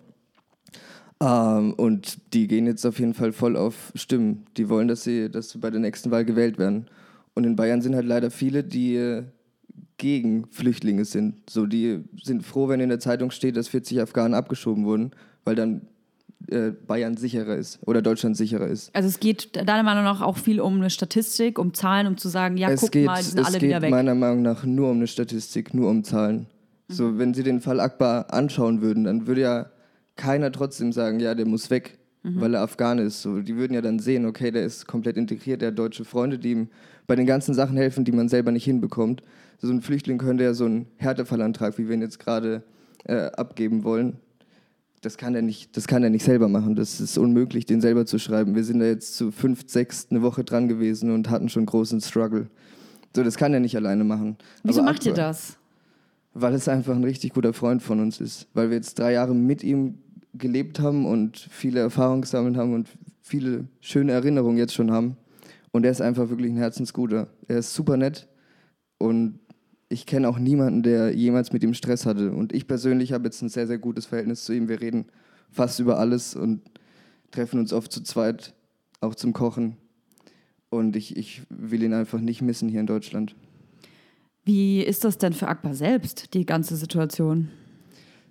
Ähm, 1.20 1.74
und 1.74 2.34
die 2.34 2.48
gehen 2.48 2.66
jetzt 2.66 2.84
auf 2.84 2.98
jeden 2.98 3.14
Fall 3.14 3.32
voll 3.32 3.56
auf 3.56 3.92
Stimmen. 3.94 4.46
Die 4.56 4.68
wollen, 4.68 4.88
dass 4.88 5.04
sie, 5.04 5.30
dass 5.30 5.50
sie 5.50 5.58
bei 5.58 5.70
der 5.70 5.80
nächsten 5.80 6.10
Wahl 6.10 6.24
gewählt 6.24 6.58
werden. 6.58 6.86
Und 7.34 7.44
in 7.44 7.56
Bayern 7.56 7.82
sind 7.82 7.94
halt 7.94 8.06
leider 8.06 8.30
viele, 8.30 8.62
die 8.62 8.96
äh, 8.96 9.24
gegen 9.96 10.46
Flüchtlinge 10.50 11.04
sind. 11.04 11.48
So, 11.48 11.66
die 11.66 12.04
sind 12.22 12.44
froh, 12.44 12.68
wenn 12.68 12.80
in 12.80 12.88
der 12.88 13.00
Zeitung 13.00 13.30
steht, 13.30 13.56
dass 13.56 13.68
40 13.68 14.00
Afghanen 14.00 14.34
abgeschoben 14.34 14.84
wurden, 14.84 15.12
weil 15.44 15.54
dann 15.54 15.82
äh, 16.48 16.70
Bayern 16.70 17.16
sicherer 17.16 17.56
ist 17.56 17.78
oder 17.86 18.02
Deutschland 18.02 18.36
sicherer 18.36 18.66
ist. 18.66 18.94
Also 18.94 19.08
es 19.08 19.20
geht 19.20 19.56
deiner 19.56 19.82
Meinung 19.82 20.04
nach 20.04 20.20
auch 20.20 20.36
viel 20.36 20.60
um 20.60 20.76
eine 20.76 20.90
Statistik, 20.90 21.58
um 21.58 21.74
Zahlen, 21.74 22.06
um 22.06 22.16
zu 22.16 22.28
sagen, 22.28 22.56
ja, 22.56 22.70
es 22.70 22.80
guck 22.80 22.92
geht, 22.92 23.06
mal, 23.06 23.18
die 23.18 23.24
sind 23.24 23.40
es 23.40 23.46
alle 23.46 23.58
geht 23.58 23.68
wieder 23.68 23.82
weg. 23.82 23.90
meiner 23.90 24.14
Meinung 24.14 24.42
nach 24.42 24.64
nur 24.64 24.90
um 24.90 24.96
eine 24.96 25.06
Statistik, 25.06 25.74
nur 25.74 25.88
um 25.88 26.04
Zahlen. 26.04 26.46
So, 26.88 27.18
wenn 27.18 27.32
Sie 27.32 27.42
den 27.42 27.60
Fall 27.60 27.80
Akbar 27.80 28.32
anschauen 28.32 28.82
würden, 28.82 29.04
dann 29.04 29.26
würde 29.26 29.40
ja 29.40 29.66
keiner 30.16 30.52
trotzdem 30.52 30.92
sagen, 30.92 31.20
ja, 31.20 31.34
der 31.34 31.46
muss 31.46 31.70
weg, 31.70 31.98
weil 32.22 32.54
er 32.54 32.62
Afghane 32.62 33.02
ist. 33.02 33.22
So, 33.22 33.40
die 33.40 33.56
würden 33.56 33.74
ja 33.74 33.82
dann 33.82 33.98
sehen, 33.98 34.24
okay, 34.24 34.50
der 34.50 34.64
ist 34.64 34.86
komplett 34.86 35.16
integriert, 35.16 35.60
der 35.60 35.68
hat 35.68 35.78
deutsche 35.78 36.04
Freunde, 36.04 36.38
die 36.38 36.52
ihm 36.52 36.68
bei 37.06 37.16
den 37.16 37.26
ganzen 37.26 37.54
Sachen 37.54 37.76
helfen, 37.76 38.04
die 38.04 38.12
man 38.12 38.28
selber 38.28 38.50
nicht 38.50 38.64
hinbekommt. 38.64 39.22
So 39.60 39.70
ein 39.70 39.82
Flüchtling 39.82 40.18
könnte 40.18 40.44
ja 40.44 40.54
so 40.54 40.64
einen 40.64 40.86
Härtefallantrag, 40.96 41.76
wie 41.78 41.88
wir 41.88 41.94
ihn 41.94 42.00
jetzt 42.00 42.18
gerade 42.18 42.62
äh, 43.04 43.26
abgeben 43.32 43.84
wollen, 43.84 44.18
das 45.04 45.18
kann 45.18 45.34
er 45.34 45.42
nicht, 45.42 45.76
das 45.76 45.86
kann 45.86 46.02
er 46.02 46.10
nicht 46.10 46.24
selber 46.24 46.48
machen. 46.48 46.74
Das 46.76 47.00
ist 47.00 47.18
unmöglich, 47.18 47.66
den 47.66 47.80
selber 47.80 48.06
zu 48.06 48.18
schreiben. 48.18 48.54
Wir 48.54 48.64
sind 48.64 48.78
da 48.78 48.86
jetzt 48.86 49.16
zu 49.16 49.30
fünf, 49.30 49.64
sechs 49.66 50.06
eine 50.10 50.22
Woche 50.22 50.44
dran 50.44 50.68
gewesen 50.68 51.10
und 51.10 51.30
hatten 51.30 51.48
schon 51.48 51.66
großen 51.66 52.00
Struggle. 52.00 52.48
So, 53.14 53.22
das 53.22 53.36
kann 53.36 53.52
er 53.52 53.60
nicht 53.60 53.76
alleine 53.76 54.04
machen. 54.04 54.36
Wieso 54.62 54.80
Aber 54.80 54.90
macht 54.90 55.04
ihr 55.06 55.12
das? 55.12 55.58
Weil 56.32 56.54
es 56.54 56.68
einfach 56.68 56.94
ein 56.94 57.04
richtig 57.04 57.34
guter 57.34 57.52
Freund 57.52 57.82
von 57.82 58.00
uns 58.00 58.20
ist. 58.20 58.48
Weil 58.54 58.70
wir 58.70 58.76
jetzt 58.76 58.98
drei 58.98 59.12
Jahre 59.12 59.34
mit 59.34 59.62
ihm 59.62 59.98
gelebt 60.34 60.80
haben 60.80 61.06
und 61.06 61.38
viele 61.38 61.80
Erfahrungen 61.80 62.22
gesammelt 62.22 62.56
haben 62.56 62.74
und 62.74 62.88
viele 63.22 63.66
schöne 63.80 64.12
Erinnerungen 64.12 64.58
jetzt 64.58 64.74
schon 64.74 64.90
haben. 64.90 65.16
Und 65.72 65.84
er 65.84 65.90
ist 65.90 66.00
einfach 66.00 66.28
wirklich 66.28 66.52
ein 66.52 66.56
Herzensguter. 66.56 67.28
Er 67.48 67.58
ist 67.58 67.74
super 67.74 67.96
nett 67.96 68.28
und 68.98 69.40
ich 69.88 70.06
kenne 70.06 70.28
auch 70.28 70.38
niemanden, 70.38 70.82
der 70.82 71.14
jemals 71.14 71.52
mit 71.52 71.62
ihm 71.62 71.74
Stress 71.74 72.06
hatte. 72.06 72.32
Und 72.32 72.52
ich 72.52 72.66
persönlich 72.66 73.12
habe 73.12 73.24
jetzt 73.24 73.42
ein 73.42 73.48
sehr, 73.48 73.66
sehr 73.66 73.78
gutes 73.78 74.06
Verhältnis 74.06 74.44
zu 74.44 74.52
ihm. 74.52 74.68
Wir 74.68 74.80
reden 74.80 75.06
fast 75.50 75.78
über 75.80 75.98
alles 75.98 76.34
und 76.34 76.62
treffen 77.30 77.60
uns 77.60 77.72
oft 77.72 77.92
zu 77.92 78.02
zweit, 78.02 78.54
auch 79.00 79.14
zum 79.14 79.32
Kochen. 79.32 79.76
Und 80.70 80.96
ich, 80.96 81.16
ich 81.16 81.42
will 81.48 81.82
ihn 81.82 81.92
einfach 81.92 82.20
nicht 82.20 82.42
missen 82.42 82.68
hier 82.68 82.80
in 82.80 82.86
Deutschland. 82.86 83.34
Wie 84.44 84.82
ist 84.82 85.04
das 85.04 85.18
denn 85.18 85.32
für 85.32 85.48
Akbar 85.48 85.74
selbst, 85.74 86.34
die 86.34 86.44
ganze 86.44 86.76
Situation? 86.76 87.48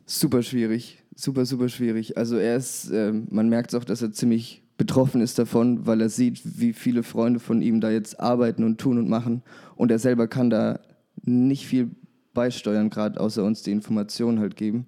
Super 0.05 0.43
schwierig, 0.43 1.02
super, 1.15 1.45
super 1.45 1.69
schwierig. 1.69 2.17
Also 2.17 2.37
er 2.37 2.57
ist, 2.57 2.89
äh, 2.91 3.11
man 3.11 3.49
merkt 3.49 3.73
auch, 3.75 3.83
dass 3.83 4.01
er 4.01 4.11
ziemlich 4.11 4.63
betroffen 4.77 5.21
ist 5.21 5.37
davon, 5.37 5.85
weil 5.85 6.01
er 6.01 6.09
sieht, 6.09 6.41
wie 6.43 6.73
viele 6.73 7.03
Freunde 7.03 7.39
von 7.39 7.61
ihm 7.61 7.79
da 7.79 7.91
jetzt 7.91 8.19
arbeiten 8.19 8.63
und 8.63 8.79
tun 8.79 8.97
und 8.97 9.07
machen. 9.07 9.43
Und 9.75 9.91
er 9.91 9.99
selber 9.99 10.27
kann 10.27 10.49
da 10.49 10.79
nicht 11.23 11.67
viel 11.67 11.91
beisteuern, 12.33 12.89
gerade 12.89 13.19
außer 13.19 13.43
uns 13.43 13.63
die 13.63 13.71
Informationen 13.71 14.39
halt 14.39 14.55
geben. 14.55 14.87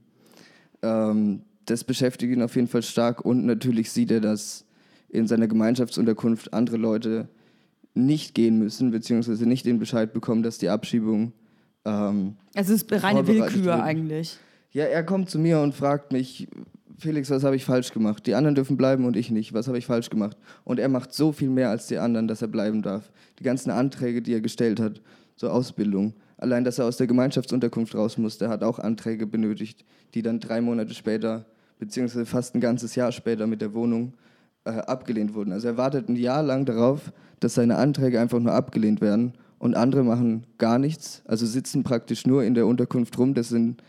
Ähm, 0.82 1.42
das 1.66 1.84
beschäftigt 1.84 2.34
ihn 2.34 2.42
auf 2.42 2.56
jeden 2.56 2.68
Fall 2.68 2.84
stark 2.84 3.24
und 3.24 3.46
natürlich 3.46 3.92
sieht 3.92 4.12
er, 4.12 4.22
dass 4.22 4.66
in 5.10 5.28
seiner 5.28 5.48
Gemeinschaftsunterkunft 5.48 6.54
andere 6.54 6.78
Leute 6.78 7.30
nicht 7.94 8.36
gehen 8.36 8.60
müssen, 8.60 8.92
beziehungsweise 8.92 9.48
nicht 9.48 9.66
den 9.66 9.80
Bescheid 9.80 10.14
bekommen, 10.14 10.44
dass 10.44 10.58
die 10.58 10.70
Abschiebung. 10.70 11.32
Ähm, 11.86 12.36
es 12.54 12.70
ist 12.70 12.92
reine 12.92 13.26
Willkür 13.26 13.64
wird. 13.66 13.80
eigentlich. 13.80 14.38
Ja, 14.76 14.84
er 14.84 15.06
kommt 15.06 15.30
zu 15.30 15.40
mir 15.40 15.62
und 15.62 15.74
fragt 15.74 16.12
mich, 16.12 16.50
Felix, 16.98 17.30
was 17.30 17.46
habe 17.46 17.56
ich 17.56 17.64
falsch 17.64 17.94
gemacht? 17.94 18.28
Die 18.28 18.36
anderen 18.36 18.56
dürfen 18.56 18.76
bleiben 18.76 19.06
und 19.06 19.16
ich 19.16 19.32
nicht. 19.32 19.54
Was 19.54 19.70
habe 19.70 19.78
ich 19.78 19.86
falsch 19.86 20.10
gemacht? 20.10 20.36
Und 20.66 20.82
er 20.82 20.90
macht 20.90 21.14
so 21.14 21.32
viel 21.32 21.50
mehr 21.50 21.70
als 21.70 21.88
die 21.88 21.98
anderen, 21.98 22.28
dass 22.28 22.42
er 22.42 22.50
bleiben 22.50 22.82
darf. 22.82 23.10
Die 23.40 23.46
ganzen 23.46 23.72
Anträge, 23.72 24.22
die 24.22 24.34
er 24.34 24.42
gestellt 24.42 24.82
hat, 24.82 25.02
zur 25.38 25.54
Ausbildung. 25.54 26.14
Allein, 26.36 26.66
dass 26.66 26.78
er 26.78 26.88
aus 26.88 26.98
der 26.98 27.08
Gemeinschaftsunterkunft 27.08 27.96
raus 27.96 28.18
musste, 28.18 28.50
hat 28.50 28.64
auch 28.66 28.78
Anträge 28.78 29.26
benötigt, 29.26 29.86
die 30.14 30.22
dann 30.22 30.42
drei 30.42 30.60
Monate 30.60 30.94
später, 30.94 31.46
beziehungsweise 31.80 32.26
fast 32.26 32.54
ein 32.54 32.60
ganzes 32.60 32.96
Jahr 32.96 33.14
später 33.14 33.48
mit 33.48 33.62
der 33.62 33.74
Wohnung 33.74 34.12
äh, 34.66 34.72
abgelehnt 34.72 35.36
wurden. 35.36 35.54
Also 35.54 35.70
er 35.70 35.78
wartet 35.78 36.10
ein 36.10 36.18
Jahr 36.18 36.44
lang 36.44 36.66
darauf, 36.66 37.14
dass 37.40 37.54
seine 37.54 37.78
Anträge 37.78 38.20
einfach 38.20 38.42
nur 38.42 38.52
abgelehnt 38.52 39.00
werden 39.00 39.36
und 39.58 39.78
andere 39.78 40.04
machen 40.04 40.46
gar 40.58 40.80
nichts, 40.80 41.22
also 41.24 41.46
sitzen 41.46 41.84
praktisch 41.84 42.28
nur 42.28 42.44
in 42.44 42.56
der 42.56 42.68
Unterkunft 42.68 43.18
rum. 43.18 43.34
Das 43.34 43.48
sind 43.48 43.82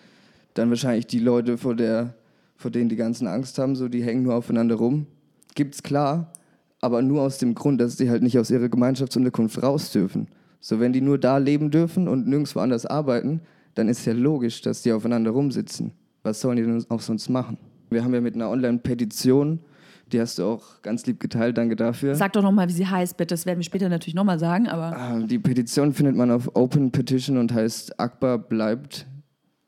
dann 0.59 0.71
wahrscheinlich 0.71 1.07
die 1.07 1.19
Leute, 1.19 1.59
vor, 1.59 1.75
der, 1.75 2.15
vor 2.57 2.71
denen 2.71 2.89
die 2.89 2.97
ganzen 2.97 3.27
Angst 3.27 3.59
haben, 3.59 3.77
so 3.77 3.89
die 3.89 4.03
hängen 4.03 4.23
nur 4.23 4.35
aufeinander 4.35 4.77
rum. 4.77 5.07
Gibt's 5.55 5.83
klar, 5.83 6.33
aber 6.81 7.03
nur 7.03 7.23
aus 7.23 7.39
dem 7.39 7.55
Grund, 7.55 7.81
dass 7.81 7.97
sie 7.97 8.11
halt 8.11 8.23
nicht 8.23 8.39
aus 8.39 8.51
ihrer 8.51 8.69
Gemeinschaftsunterkunft 8.69 9.63
raus 9.63 9.93
dürfen. 9.93 10.29
So, 10.61 10.81
wenn 10.81 10.93
die 10.93 11.01
nur 11.01 11.19
da 11.19 11.39
leben 11.39 11.71
dürfen 11.71 12.09
und 12.09 12.27
nirgendwo 12.27 12.61
anders 12.61 12.87
arbeiten, 12.87 13.41
dann 13.75 13.89
ist 13.89 14.05
ja 14.07 14.13
logisch, 14.15 14.63
dass 14.63 14.83
die 14.83 14.93
aufeinander 14.93 15.31
rumsitzen. 15.31 15.93
Was 16.23 16.41
sollen 16.41 16.57
die 16.57 16.63
denn 16.63 16.85
auch 16.89 17.01
sonst 17.01 17.29
machen? 17.29 17.59
Wir 17.91 18.03
haben 18.03 18.15
ja 18.15 18.21
mit 18.21 18.35
einer 18.35 18.51
Online-Petition, 18.51 19.61
die 20.13 20.21
hast 20.21 20.39
du 20.39 20.45
auch 20.45 20.83
ganz 20.83 21.05
lieb 21.07 21.21
geteilt, 21.21 21.59
danke 21.59 21.77
dafür. 21.77 22.15
Sag 22.15 22.33
doch 22.33 22.43
nochmal, 22.43 22.69
wie 22.69 22.73
sie 22.73 22.87
heißt, 22.87 23.17
bitte. 23.17 23.35
Das 23.35 23.45
werden 23.45 23.59
wir 23.59 23.65
später 23.65 23.89
natürlich 23.89 24.15
nochmal 24.15 24.39
sagen, 24.39 24.69
aber. 24.69 24.97
Ah, 24.97 25.19
die 25.21 25.39
Petition 25.39 25.93
findet 25.93 26.17
man 26.17 26.31
auf 26.31 26.51
Open 26.55 26.91
Petition 26.91 27.37
und 27.37 27.53
heißt 27.53 28.01
Akbar 28.01 28.39
bleibt 28.39 29.07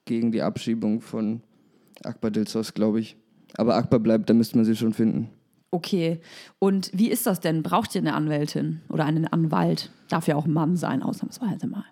gegen 0.09 0.33
die 0.33 0.43
Abschiebung 0.43 1.01
von 1.01 1.43
Akbar 2.03 2.33
Dilsos, 2.33 2.75
glaube 2.75 2.99
ich. 2.99 3.17
Aber 3.57 3.77
Akbar 3.77 4.01
bleibt, 4.01 4.29
da 4.29 4.35
müsste 4.35 4.57
man 4.57 4.65
sie 4.65 4.75
schon 4.75 4.93
finden. 4.93 5.29
Okay. 5.71 6.21
Und 6.59 6.91
wie 6.95 7.11
ist 7.11 7.27
das 7.27 7.41
denn? 7.41 7.63
Braucht 7.63 7.95
ihr 7.95 8.01
eine 8.01 8.15
Anwältin 8.15 8.81
oder 8.89 9.05
einen 9.05 9.27
Anwalt? 9.27 9.91
Darf 10.09 10.27
ja 10.27 10.37
auch 10.37 10.47
ein 10.47 10.53
Mann 10.53 10.77
sein, 10.77 11.03
ausnahmsweise 11.03 11.67
mal. 11.67 11.85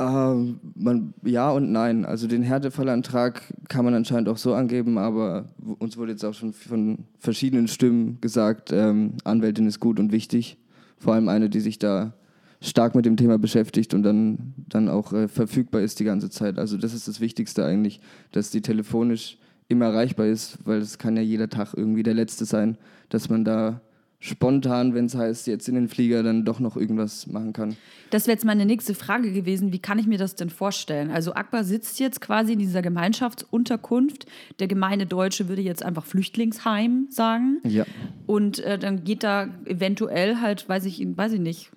Uh, 0.00 0.54
man, 0.76 1.12
ja 1.24 1.50
und 1.50 1.72
nein. 1.72 2.06
Also 2.06 2.26
den 2.26 2.42
Härtefallantrag 2.42 3.42
kann 3.68 3.84
man 3.84 3.92
anscheinend 3.92 4.30
auch 4.30 4.38
so 4.38 4.54
angeben, 4.54 4.96
aber 4.96 5.50
uns 5.78 5.98
wurde 5.98 6.12
jetzt 6.12 6.24
auch 6.24 6.32
schon 6.32 6.54
von 6.54 7.04
verschiedenen 7.18 7.68
Stimmen 7.68 8.18
gesagt, 8.22 8.72
ähm, 8.72 9.14
Anwältin 9.24 9.66
ist 9.66 9.78
gut 9.78 10.00
und 10.00 10.10
wichtig. 10.10 10.56
Vor 10.98 11.14
allem 11.14 11.28
eine, 11.28 11.50
die 11.50 11.60
sich 11.60 11.78
da 11.78 12.14
stark 12.60 12.94
mit 12.94 13.06
dem 13.06 13.16
Thema 13.16 13.38
beschäftigt 13.38 13.94
und 13.94 14.02
dann, 14.02 14.54
dann 14.68 14.88
auch 14.88 15.12
äh, 15.12 15.28
verfügbar 15.28 15.80
ist 15.80 15.98
die 16.00 16.04
ganze 16.04 16.30
Zeit. 16.30 16.58
Also 16.58 16.76
das 16.76 16.94
ist 16.94 17.08
das 17.08 17.20
Wichtigste 17.20 17.64
eigentlich, 17.64 18.00
dass 18.32 18.50
die 18.50 18.60
telefonisch 18.60 19.38
immer 19.68 19.86
erreichbar 19.86 20.26
ist, 20.26 20.58
weil 20.64 20.78
es 20.78 20.98
kann 20.98 21.16
ja 21.16 21.22
jeder 21.22 21.48
Tag 21.48 21.74
irgendwie 21.74 22.02
der 22.02 22.14
letzte 22.14 22.44
sein, 22.44 22.76
dass 23.08 23.30
man 23.30 23.44
da 23.44 23.80
spontan, 24.18 24.92
wenn 24.92 25.06
es 25.06 25.14
heißt, 25.14 25.46
jetzt 25.46 25.66
in 25.68 25.74
den 25.74 25.88
Flieger, 25.88 26.22
dann 26.22 26.44
doch 26.44 26.60
noch 26.60 26.76
irgendwas 26.76 27.26
machen 27.26 27.54
kann. 27.54 27.76
Das 28.10 28.26
wäre 28.26 28.34
jetzt 28.34 28.44
meine 28.44 28.66
nächste 28.66 28.94
Frage 28.94 29.32
gewesen. 29.32 29.72
Wie 29.72 29.78
kann 29.78 29.98
ich 29.98 30.06
mir 30.06 30.18
das 30.18 30.34
denn 30.34 30.50
vorstellen? 30.50 31.10
Also 31.10 31.32
Akbar 31.32 31.64
sitzt 31.64 31.98
jetzt 32.00 32.20
quasi 32.20 32.52
in 32.52 32.58
dieser 32.58 32.82
Gemeinschaftsunterkunft. 32.82 34.26
Der 34.58 34.68
gemeine 34.68 35.06
Deutsche 35.06 35.48
würde 35.48 35.62
jetzt 35.62 35.82
einfach 35.82 36.04
Flüchtlingsheim 36.04 37.06
sagen. 37.08 37.60
Ja. 37.64 37.86
Und 38.26 38.58
äh, 38.58 38.78
dann 38.78 39.04
geht 39.04 39.22
da 39.22 39.48
eventuell 39.64 40.36
halt, 40.36 40.68
weiß 40.68 40.84
ich, 40.84 41.02
weiß 41.16 41.32
ich 41.32 41.40
nicht, 41.40 41.70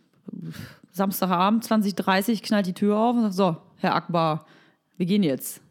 Samstagabend 0.91 1.63
2030 1.63 2.43
knallt 2.43 2.67
die 2.67 2.73
Tür 2.73 2.97
auf 2.97 3.15
und 3.15 3.21
sagt, 3.23 3.33
so, 3.33 3.57
Herr 3.77 3.95
Akbar, 3.95 4.45
wir 4.97 5.05
gehen 5.05 5.23
jetzt. 5.23 5.61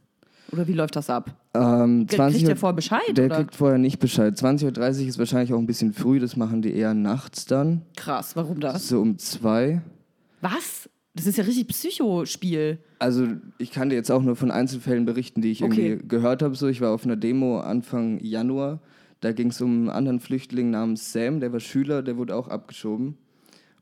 Oder 0.52 0.66
wie 0.68 0.74
läuft 0.74 0.96
das 0.96 1.08
ab? 1.08 1.35
Ähm, 1.54 2.06
20 2.08 2.37
kriegt 2.37 2.48
der 2.48 2.56
vorher 2.56 2.74
Bescheid? 2.74 3.16
Der 3.16 3.26
oder? 3.26 3.37
kriegt 3.37 3.54
vorher 3.54 3.78
nicht 3.78 3.98
Bescheid. 3.98 4.35
20.30 4.35 5.02
Uhr 5.02 5.08
ist 5.08 5.18
wahrscheinlich 5.18 5.52
auch 5.52 5.58
ein 5.58 5.66
bisschen 5.66 5.92
früh, 5.92 6.18
das 6.18 6.37
machen 6.37 6.61
die 6.62 6.74
eher 6.74 6.94
nachts 6.94 7.46
dann. 7.46 7.82
Krass, 7.96 8.37
warum 8.37 8.61
das? 8.61 8.88
So 8.88 9.00
um 9.00 9.18
zwei. 9.18 9.82
Was? 10.40 10.88
Das 11.14 11.26
ist 11.26 11.37
ja 11.37 11.44
richtig 11.44 11.68
Psychospiel. 11.68 12.78
Also 12.98 13.28
ich 13.58 13.70
kann 13.70 13.90
dir 13.90 13.96
jetzt 13.96 14.11
auch 14.11 14.22
nur 14.22 14.35
von 14.35 14.50
Einzelfällen 14.50 15.04
berichten, 15.04 15.42
die 15.42 15.50
ich 15.50 15.62
okay. 15.62 15.88
irgendwie 15.90 16.08
gehört 16.08 16.42
habe. 16.42 16.54
So, 16.54 16.68
ich 16.68 16.80
war 16.80 16.90
auf 16.90 17.04
einer 17.04 17.16
Demo 17.16 17.61
Anfang 17.61 18.18
Januar. 18.20 18.80
Da 19.20 19.32
ging 19.32 19.48
es 19.48 19.61
um 19.61 19.70
einen 19.70 19.90
anderen 19.90 20.20
Flüchtling 20.20 20.70
namens 20.70 21.12
Sam, 21.12 21.38
der 21.40 21.52
war 21.52 21.61
Schüler, 21.61 22.02
der 22.02 22.16
wurde 22.16 22.35
auch 22.35 22.48
abgeschoben. 22.48 23.18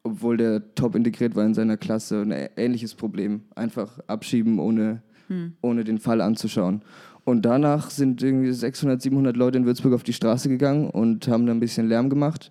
Obwohl 0.03 0.37
der 0.37 0.75
top 0.75 0.95
integriert 0.95 1.37
war 1.37 1.45
in 1.45 1.55
seiner 1.55 1.77
Klasse. 1.77 2.23
Ein 2.23 2.49
ähnliches 2.57 2.95
Problem. 2.95 3.43
Einfach 3.55 4.01
abschieben, 4.07 4.59
ohne, 4.59 5.03
hm. 5.29 5.55
ohne 5.61 5.85
den 5.85 5.99
Fall 5.99 6.21
anzuschauen. 6.21 6.83
Und 7.25 7.43
danach 7.43 7.91
sind 7.91 8.23
irgendwie 8.23 8.53
600, 8.53 9.01
700 9.01 9.37
Leute 9.37 9.59
in 9.59 9.67
Würzburg 9.67 9.93
auf 9.93 10.03
die 10.03 10.13
Straße 10.13 10.49
gegangen 10.49 10.89
und 10.89 11.29
haben 11.29 11.47
da 11.47 11.53
ein 11.53 11.61
bisschen 11.61 11.89
Lärm 11.89 12.09
gemacht. 12.09 12.51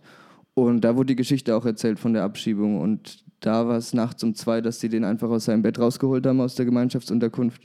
Und 0.54 0.82
da 0.82 0.96
wurde 0.96 1.08
die 1.08 1.16
Geschichte 1.16 1.56
auch 1.56 1.66
erzählt 1.66 2.00
von 2.00 2.14
der 2.14 2.24
Abschiebung. 2.24 2.80
Und 2.80 3.24
da 3.40 3.68
war 3.68 3.78
es 3.78 3.94
nachts 3.94 4.24
um 4.24 4.36
zwei, 4.36 4.62
dass 4.62 4.80
die 4.80 4.90
den 4.90 5.04
einfach 5.04 5.30
aus 5.30 5.46
seinem 5.46 5.62
Bett 5.62 5.80
rausgeholt 5.80 6.26
haben, 6.26 6.42
aus 6.42 6.56
der 6.56 6.66
Gemeinschaftsunterkunft. 6.66 7.62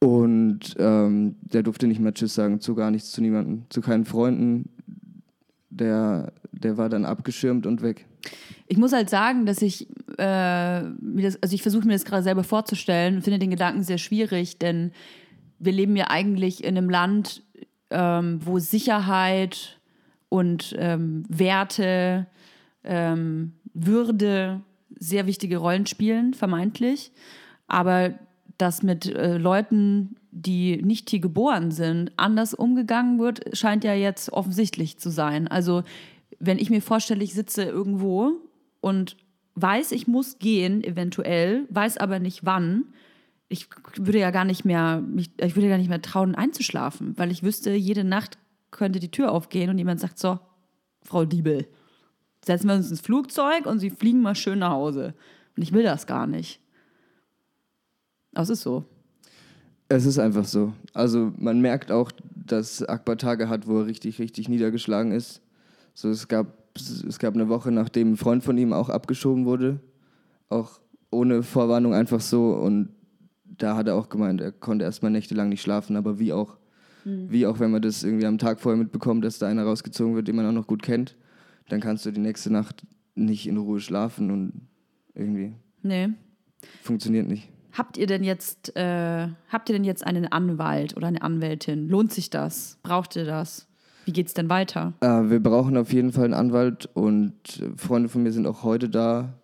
Und 0.00 0.74
ähm, 0.78 1.36
der 1.40 1.62
durfte 1.62 1.86
nicht 1.86 2.00
mehr 2.00 2.14
Tschüss 2.14 2.34
sagen, 2.34 2.60
zu 2.60 2.74
gar 2.74 2.90
nichts, 2.90 3.10
zu 3.12 3.22
niemandem, 3.22 3.64
zu 3.70 3.80
keinen 3.80 4.04
Freunden. 4.04 4.70
Der, 5.70 6.32
der 6.52 6.76
war 6.76 6.88
dann 6.88 7.04
abgeschirmt 7.04 7.66
und 7.66 7.82
weg. 7.82 8.06
Ich 8.66 8.78
muss 8.78 8.92
halt 8.92 9.10
sagen, 9.10 9.46
dass 9.46 9.62
ich 9.62 9.88
äh, 10.18 10.82
das, 10.92 11.42
also 11.42 11.54
ich 11.54 11.62
versuche 11.62 11.86
mir 11.86 11.92
das 11.92 12.04
gerade 12.04 12.22
selber 12.22 12.44
vorzustellen 12.44 13.16
und 13.16 13.22
finde 13.22 13.38
den 13.38 13.50
Gedanken 13.50 13.82
sehr 13.82 13.98
schwierig, 13.98 14.58
denn 14.58 14.92
wir 15.58 15.72
leben 15.72 15.96
ja 15.96 16.06
eigentlich 16.08 16.64
in 16.64 16.76
einem 16.76 16.90
Land, 16.90 17.42
ähm, 17.90 18.40
wo 18.44 18.58
Sicherheit 18.58 19.80
und 20.28 20.74
ähm, 20.78 21.24
Werte, 21.28 22.26
ähm, 22.82 23.52
Würde 23.72 24.60
sehr 24.98 25.26
wichtige 25.26 25.58
Rollen 25.58 25.86
spielen, 25.86 26.34
vermeintlich. 26.34 27.12
Aber 27.66 28.14
dass 28.58 28.82
mit 28.82 29.06
äh, 29.06 29.36
Leuten, 29.36 30.16
die 30.30 30.80
nicht 30.82 31.10
hier 31.10 31.20
geboren 31.20 31.70
sind, 31.70 32.12
anders 32.16 32.54
umgegangen 32.54 33.18
wird, 33.18 33.56
scheint 33.56 33.84
ja 33.84 33.94
jetzt 33.94 34.32
offensichtlich 34.32 34.98
zu 34.98 35.10
sein. 35.10 35.48
Also 35.48 35.82
wenn 36.38 36.58
ich 36.58 36.70
mir 36.70 36.82
vorstelle, 36.82 37.24
ich 37.24 37.34
sitze 37.34 37.64
irgendwo 37.64 38.32
und 38.80 39.16
weiß, 39.54 39.92
ich 39.92 40.06
muss 40.06 40.38
gehen, 40.38 40.82
eventuell, 40.82 41.66
weiß 41.70 41.98
aber 41.98 42.18
nicht 42.18 42.44
wann, 42.44 42.86
ich 43.48 43.68
würde 43.96 44.18
ja 44.18 44.30
gar 44.30 44.44
nicht 44.44 44.64
mehr, 44.64 45.02
ich 45.16 45.56
würde 45.56 45.68
gar 45.68 45.78
nicht 45.78 45.88
mehr 45.88 46.02
trauen, 46.02 46.34
einzuschlafen, 46.34 47.16
weil 47.16 47.30
ich 47.30 47.42
wüsste, 47.42 47.72
jede 47.72 48.04
Nacht 48.04 48.38
könnte 48.70 48.98
die 48.98 49.10
Tür 49.10 49.30
aufgehen 49.30 49.70
und 49.70 49.78
jemand 49.78 50.00
sagt 50.00 50.18
so, 50.18 50.38
Frau 51.02 51.24
Diebel, 51.24 51.66
setzen 52.44 52.68
wir 52.68 52.74
uns 52.74 52.90
ins 52.90 53.00
Flugzeug 53.00 53.66
und 53.66 53.78
Sie 53.78 53.90
fliegen 53.90 54.22
mal 54.22 54.34
schön 54.34 54.58
nach 54.58 54.70
Hause. 54.70 55.14
Und 55.56 55.62
ich 55.62 55.72
will 55.72 55.82
das 55.82 56.06
gar 56.06 56.26
nicht. 56.26 56.60
Aber 58.32 58.42
es 58.42 58.50
ist 58.50 58.62
so. 58.62 58.84
Es 59.88 60.06
ist 60.06 60.18
einfach 60.18 60.44
so. 60.44 60.72
Also 60.92 61.32
man 61.36 61.60
merkt 61.60 61.92
auch, 61.92 62.10
dass 62.34 62.82
Akbar 62.82 63.16
Tage 63.18 63.48
hat, 63.48 63.66
wo 63.66 63.80
er 63.80 63.86
richtig, 63.86 64.18
richtig 64.18 64.48
niedergeschlagen 64.48 65.12
ist. 65.12 65.40
So, 65.94 66.08
es, 66.10 66.28
gab, 66.28 66.46
es 66.76 67.18
gab 67.18 67.34
eine 67.34 67.48
Woche, 67.48 67.70
nachdem 67.70 68.12
ein 68.12 68.16
Freund 68.16 68.42
von 68.44 68.58
ihm 68.58 68.72
auch 68.72 68.88
abgeschoben 68.90 69.44
wurde. 69.46 69.80
Auch 70.48 70.80
ohne 71.10 71.42
Vorwarnung 71.42 71.94
einfach 71.94 72.20
so. 72.20 72.52
Und 72.54 72.88
da 73.44 73.76
hat 73.76 73.86
er 73.86 73.94
auch 73.94 74.08
gemeint, 74.08 74.40
er 74.40 74.52
konnte 74.52 74.84
erstmal 74.84 75.12
nächtelang 75.12 75.48
nicht 75.48 75.62
schlafen, 75.62 75.96
aber 75.96 76.18
wie 76.18 76.32
auch, 76.32 76.56
wie 77.04 77.46
auch 77.46 77.60
wenn 77.60 77.70
man 77.70 77.82
das 77.82 78.02
irgendwie 78.02 78.26
am 78.26 78.38
Tag 78.38 78.60
vorher 78.60 78.78
mitbekommt, 78.82 79.24
dass 79.24 79.38
da 79.38 79.46
einer 79.46 79.62
rausgezogen 79.64 80.16
wird, 80.16 80.26
den 80.26 80.36
man 80.36 80.46
auch 80.46 80.52
noch 80.52 80.66
gut 80.66 80.82
kennt, 80.82 81.16
dann 81.68 81.80
kannst 81.80 82.04
du 82.06 82.10
die 82.10 82.20
nächste 82.20 82.50
Nacht 82.52 82.84
nicht 83.14 83.46
in 83.46 83.56
Ruhe 83.58 83.78
schlafen 83.78 84.30
und 84.30 84.68
irgendwie 85.14 85.52
Nee. 85.82 86.08
funktioniert 86.82 87.28
nicht. 87.28 87.48
Habt 87.72 87.96
ihr 87.98 88.06
denn 88.06 88.24
jetzt, 88.24 88.74
äh, 88.76 89.28
habt 89.48 89.68
ihr 89.68 89.74
denn 89.74 89.84
jetzt 89.84 90.06
einen 90.06 90.26
Anwalt 90.32 90.96
oder 90.96 91.06
eine 91.08 91.22
Anwältin? 91.22 91.88
Lohnt 91.88 92.12
sich 92.12 92.30
das? 92.30 92.78
Braucht 92.82 93.16
ihr 93.16 93.24
das? 93.24 93.68
Wie 94.04 94.12
geht's 94.12 94.34
denn 94.34 94.48
weiter? 94.48 94.92
Äh, 95.00 95.06
wir 95.30 95.42
brauchen 95.42 95.76
auf 95.76 95.92
jeden 95.92 96.12
Fall 96.12 96.24
einen 96.24 96.34
Anwalt 96.34 96.88
und 96.94 97.32
Freunde 97.76 98.08
von 98.08 98.22
mir 98.22 98.32
sind 98.32 98.46
auch 98.46 98.62
heute 98.62 98.88
da, 98.88 99.34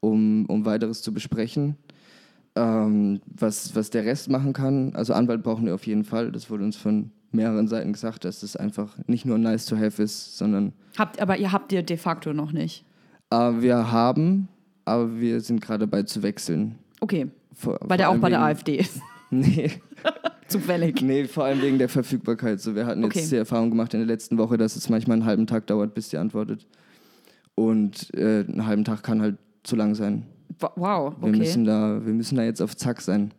um, 0.00 0.46
um 0.46 0.64
weiteres 0.64 1.02
zu 1.02 1.12
besprechen. 1.12 1.76
Ähm, 2.56 3.20
was, 3.26 3.76
was 3.76 3.90
der 3.90 4.04
Rest 4.04 4.28
machen 4.30 4.52
kann, 4.52 4.94
also 4.94 5.12
Anwalt 5.12 5.42
brauchen 5.42 5.66
wir 5.66 5.74
auf 5.74 5.86
jeden 5.86 6.04
Fall. 6.04 6.32
Das 6.32 6.50
wurde 6.50 6.64
uns 6.64 6.76
von 6.76 7.10
mehreren 7.30 7.68
Seiten 7.68 7.92
gesagt, 7.92 8.24
dass 8.24 8.40
das 8.40 8.56
einfach 8.56 8.96
nicht 9.06 9.24
nur 9.24 9.38
nice 9.38 9.66
to 9.66 9.76
have 9.76 10.02
ist, 10.02 10.38
sondern 10.38 10.72
Habt, 10.98 11.20
aber 11.20 11.36
ihr 11.36 11.52
habt 11.52 11.72
ihr 11.72 11.82
de 11.82 11.96
facto 11.96 12.32
noch 12.32 12.52
nicht. 12.52 12.84
äh, 13.30 13.36
wir 13.36 13.92
haben, 13.92 14.48
aber 14.84 15.20
wir 15.20 15.40
sind 15.40 15.60
gerade 15.60 15.80
dabei 15.86 16.02
zu 16.02 16.22
wechseln. 16.22 16.76
Okay. 17.00 17.28
Vor, 17.54 17.78
Weil 17.82 17.98
der 17.98 18.06
vor 18.08 18.16
auch 18.16 18.20
bei 18.20 18.30
der 18.30 18.42
AfD 18.42 18.76
ist. 18.76 19.00
Nee, 19.30 19.70
Zufällig. 20.48 21.00
nee, 21.02 21.24
vor 21.26 21.44
allem 21.44 21.62
wegen 21.62 21.78
der 21.78 21.88
Verfügbarkeit. 21.88 22.60
So, 22.60 22.74
wir 22.74 22.86
hatten 22.86 23.02
jetzt 23.04 23.16
Okay. 23.16 23.26
die 23.30 23.36
Erfahrung 23.36 23.70
gemacht 23.70 23.94
in 23.94 24.00
der 24.00 24.06
letzten 24.06 24.38
Woche, 24.38 24.56
dass 24.56 24.76
es 24.76 24.88
manchmal 24.88 25.16
einen 25.18 25.24
halben 25.26 25.46
Tag 25.46 25.66
dauert, 25.66 25.94
bis 25.94 26.08
die 26.08 26.16
antwortet. 26.18 26.66
Und 27.54 28.12
äh, 28.14 28.44
einen 28.48 28.66
halben 28.66 28.84
Tag 28.84 29.02
kann 29.02 29.20
halt 29.20 29.36
zu 29.62 29.76
lang 29.76 29.94
sein. 29.94 30.24
Wow, 30.76 31.14
Wir, 31.20 31.28
okay. 31.28 31.38
müssen 31.38 31.64
da, 31.64 32.04
wir 32.04 32.12
müssen 32.14 32.36
da 32.36 32.42
jetzt 32.44 32.60
auf 32.62 32.76
Zack 32.76 33.00
sein. 33.00 33.32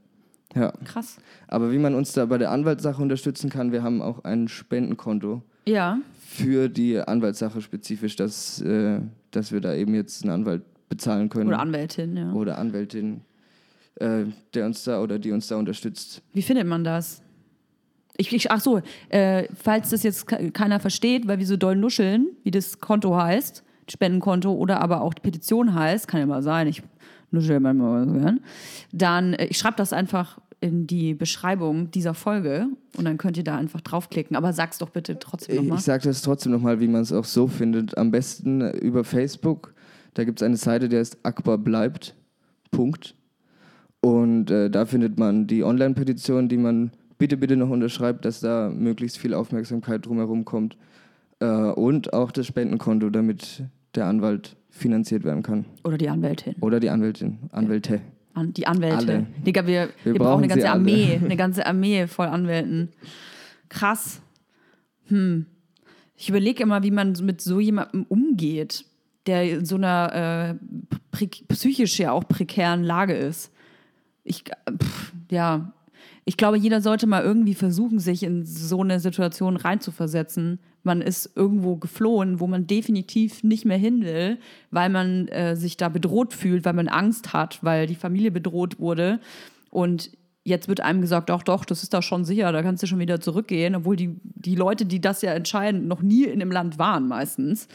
Ja. 0.55 0.71
Krass. 0.85 1.17
Aber 1.47 1.71
wie 1.71 1.77
man 1.77 1.93
uns 1.95 2.13
da 2.13 2.25
bei 2.25 2.37
der 2.37 2.51
Anwaltssache 2.51 3.01
unterstützen 3.01 3.49
kann, 3.49 3.71
wir 3.71 3.83
haben 3.83 4.01
auch 4.01 4.23
ein 4.23 4.47
Spendenkonto 4.47 5.41
Ja. 5.67 5.99
für 6.19 6.69
die 6.69 6.99
Anwaltssache 6.99 7.61
spezifisch, 7.61 8.15
dass, 8.15 8.61
äh, 8.61 8.99
dass 9.31 9.51
wir 9.51 9.61
da 9.61 9.73
eben 9.73 9.93
jetzt 9.93 10.23
einen 10.23 10.31
Anwalt 10.31 10.63
bezahlen 10.89 11.29
können. 11.29 11.49
Oder 11.49 11.59
Anwältin, 11.59 12.17
ja. 12.17 12.33
Oder 12.33 12.57
Anwältin, 12.57 13.21
äh, 13.99 14.25
der 14.53 14.65
uns 14.65 14.83
da 14.83 15.01
oder 15.01 15.19
die 15.19 15.31
uns 15.31 15.47
da 15.47 15.57
unterstützt. 15.57 16.21
Wie 16.33 16.41
findet 16.41 16.67
man 16.67 16.83
das? 16.83 17.21
Ich, 18.17 18.33
ich, 18.33 18.51
ach 18.51 18.59
so, 18.59 18.81
äh, 19.09 19.47
falls 19.55 19.89
das 19.91 20.03
jetzt 20.03 20.27
ke- 20.27 20.51
keiner 20.51 20.79
versteht, 20.79 21.27
weil 21.27 21.39
wir 21.39 21.45
so 21.47 21.55
doll 21.55 21.75
nuscheln, 21.75 22.27
wie 22.43 22.51
das 22.51 22.79
Konto 22.79 23.15
heißt, 23.15 23.63
Spendenkonto 23.89 24.51
oder 24.53 24.81
aber 24.81 25.01
auch 25.01 25.13
die 25.13 25.21
Petition 25.21 25.73
heißt, 25.73 26.07
kann 26.07 26.19
ja 26.19 26.25
mal 26.25 26.43
sein, 26.43 26.67
ich 26.67 26.83
nuschel 27.31 27.59
manchmal 27.59 28.05
so 28.07 28.13
gern, 28.13 28.39
dann 28.91 29.33
äh, 29.35 29.45
ich 29.45 29.57
schreibe 29.57 29.77
das 29.77 29.93
einfach 29.93 30.39
in 30.61 30.85
die 30.87 31.13
Beschreibung 31.13 31.89
dieser 31.91 32.13
Folge 32.13 32.67
und 32.97 33.05
dann 33.05 33.17
könnt 33.17 33.37
ihr 33.37 33.45
da 33.45 33.55
einfach 33.57 33.79
draufklicken. 33.79 34.35
Aber 34.35 34.51
sag's 34.51 34.77
doch 34.79 34.89
bitte 34.89 35.17
trotzdem 35.17 35.55
nochmal. 35.55 35.77
ich 35.77 35.85
sage 35.85 36.03
das 36.03 36.21
trotzdem 36.21 36.51
nochmal, 36.51 36.81
wie 36.81 36.89
man 36.89 37.01
es 37.01 37.13
auch 37.13 37.23
so 37.23 37.47
findet. 37.47 37.97
Am 37.97 38.11
besten 38.11 38.59
äh, 38.59 38.71
über 38.79 39.05
Facebook. 39.05 39.73
Da 40.15 40.25
gibt 40.25 40.41
es 40.41 40.45
eine 40.45 40.57
Seite, 40.57 40.89
die 40.89 40.97
heißt 40.97 41.19
Akbar 41.23 41.57
bleibt. 41.57 42.13
Punkt. 42.71 43.15
Und 44.01 44.49
äh, 44.49 44.69
da 44.69 44.85
findet 44.85 45.17
man 45.17 45.47
die 45.47 45.63
Online-Petition, 45.63 46.47
die 46.47 46.57
man 46.57 46.91
bitte, 47.17 47.37
bitte 47.37 47.57
noch 47.57 47.69
unterschreibt, 47.69 48.25
dass 48.25 48.39
da 48.39 48.69
möglichst 48.69 49.17
viel 49.17 49.33
Aufmerksamkeit 49.33 50.05
drumherum 50.05 50.45
kommt. 50.45 50.77
Äh, 51.39 51.45
und 51.45 52.13
auch 52.13 52.31
das 52.31 52.47
Spendenkonto, 52.47 53.09
damit 53.09 53.63
der 53.95 54.05
Anwalt 54.05 54.55
finanziert 54.69 55.23
werden 55.23 55.43
kann. 55.43 55.65
Oder 55.83 55.97
die 55.97 56.09
Anwältin. 56.09 56.55
Oder 56.61 56.79
die 56.79 56.89
Anwältin. 56.89 57.39
Anwälte. 57.51 58.01
An, 58.33 58.53
die 58.53 58.67
Anwälte. 58.67 58.97
Alle. 58.97 59.27
Digga, 59.45 59.67
wir, 59.67 59.89
wir, 60.03 60.13
Wir 60.13 60.19
brauchen 60.19 60.43
eine 60.43 60.47
ganze 60.47 60.69
alle. 60.69 60.79
Armee, 60.79 61.19
eine 61.23 61.35
ganze 61.35 61.65
Armee 61.65 62.07
voll 62.07 62.27
Anwälten. 62.27 62.89
Krass. 63.67 64.21
Hm. 65.07 65.45
Ich 66.15 66.29
überlege 66.29 66.63
immer, 66.63 66.83
wie 66.83 66.91
man 66.91 67.13
mit 67.23 67.41
so 67.41 67.59
jemandem 67.59 68.05
umgeht, 68.07 68.85
der 69.25 69.59
in 69.59 69.65
so 69.65 69.75
einer 69.75 70.57
äh, 70.61 71.25
psychisch 71.47 71.99
ja 71.99 72.11
auch 72.11 72.27
prekären 72.27 72.83
Lage 72.83 73.13
ist. 73.13 73.51
Ich, 74.23 74.43
pff, 74.43 75.13
ja, 75.31 75.73
ich 76.25 76.37
glaube, 76.37 76.57
jeder 76.57 76.81
sollte 76.81 77.07
mal 77.07 77.23
irgendwie 77.23 77.55
versuchen, 77.55 77.99
sich 77.99 78.23
in 78.23 78.45
so 78.45 78.81
eine 78.81 78.99
Situation 78.99 79.57
reinzuversetzen. 79.57 80.59
Man 80.83 81.01
ist 81.01 81.31
irgendwo 81.35 81.75
geflohen, 81.75 82.39
wo 82.39 82.47
man 82.47 82.67
definitiv 82.67 83.43
nicht 83.43 83.65
mehr 83.65 83.77
hin 83.77 84.03
will, 84.03 84.37
weil 84.71 84.89
man 84.89 85.27
äh, 85.29 85.55
sich 85.55 85.75
da 85.75 85.89
bedroht 85.89 86.33
fühlt, 86.33 86.65
weil 86.65 86.73
man 86.73 86.87
Angst 86.87 87.33
hat, 87.33 87.63
weil 87.63 87.87
die 87.87 87.95
Familie 87.95 88.31
bedroht 88.31 88.79
wurde. 88.79 89.19
Und 89.71 90.11
jetzt 90.43 90.67
wird 90.67 90.81
einem 90.81 91.01
gesagt, 91.01 91.29
doch, 91.29 91.43
doch, 91.43 91.65
das 91.65 91.83
ist 91.83 91.93
da 91.93 92.01
schon 92.01 92.25
sicher, 92.25 92.51
da 92.51 92.61
kannst 92.61 92.83
du 92.83 92.87
schon 92.87 92.99
wieder 92.99 93.19
zurückgehen, 93.19 93.75
obwohl 93.75 93.95
die, 93.95 94.19
die 94.23 94.55
Leute, 94.55 94.85
die 94.85 95.01
das 95.01 95.21
ja 95.21 95.33
entscheiden, 95.33 95.87
noch 95.87 96.01
nie 96.01 96.25
in 96.25 96.39
dem 96.39 96.51
Land 96.51 96.77
waren 96.77 97.07
meistens. 97.07 97.67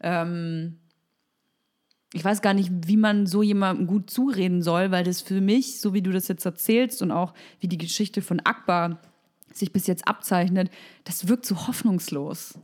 Ähm, 0.00 0.76
ich 2.14 2.24
weiß 2.24 2.40
gar 2.40 2.54
nicht, 2.54 2.70
wie 2.86 2.96
man 2.96 3.26
so 3.26 3.42
jemandem 3.42 3.86
gut 3.86 4.10
zureden 4.10 4.62
soll, 4.62 4.90
weil 4.90 5.04
das 5.04 5.20
für 5.20 5.40
mich, 5.40 5.80
so 5.80 5.92
wie 5.92 6.02
du 6.02 6.10
das 6.10 6.28
jetzt 6.28 6.46
erzählst 6.46 7.02
und 7.02 7.10
auch 7.10 7.34
wie 7.60 7.68
die 7.68 7.78
Geschichte 7.78 8.22
von 8.22 8.40
Akbar 8.40 8.98
sich 9.52 9.72
bis 9.72 9.86
jetzt 9.86 10.08
abzeichnet, 10.08 10.70
das 11.04 11.28
wirkt 11.28 11.44
so 11.44 11.66
hoffnungslos. 11.66 12.54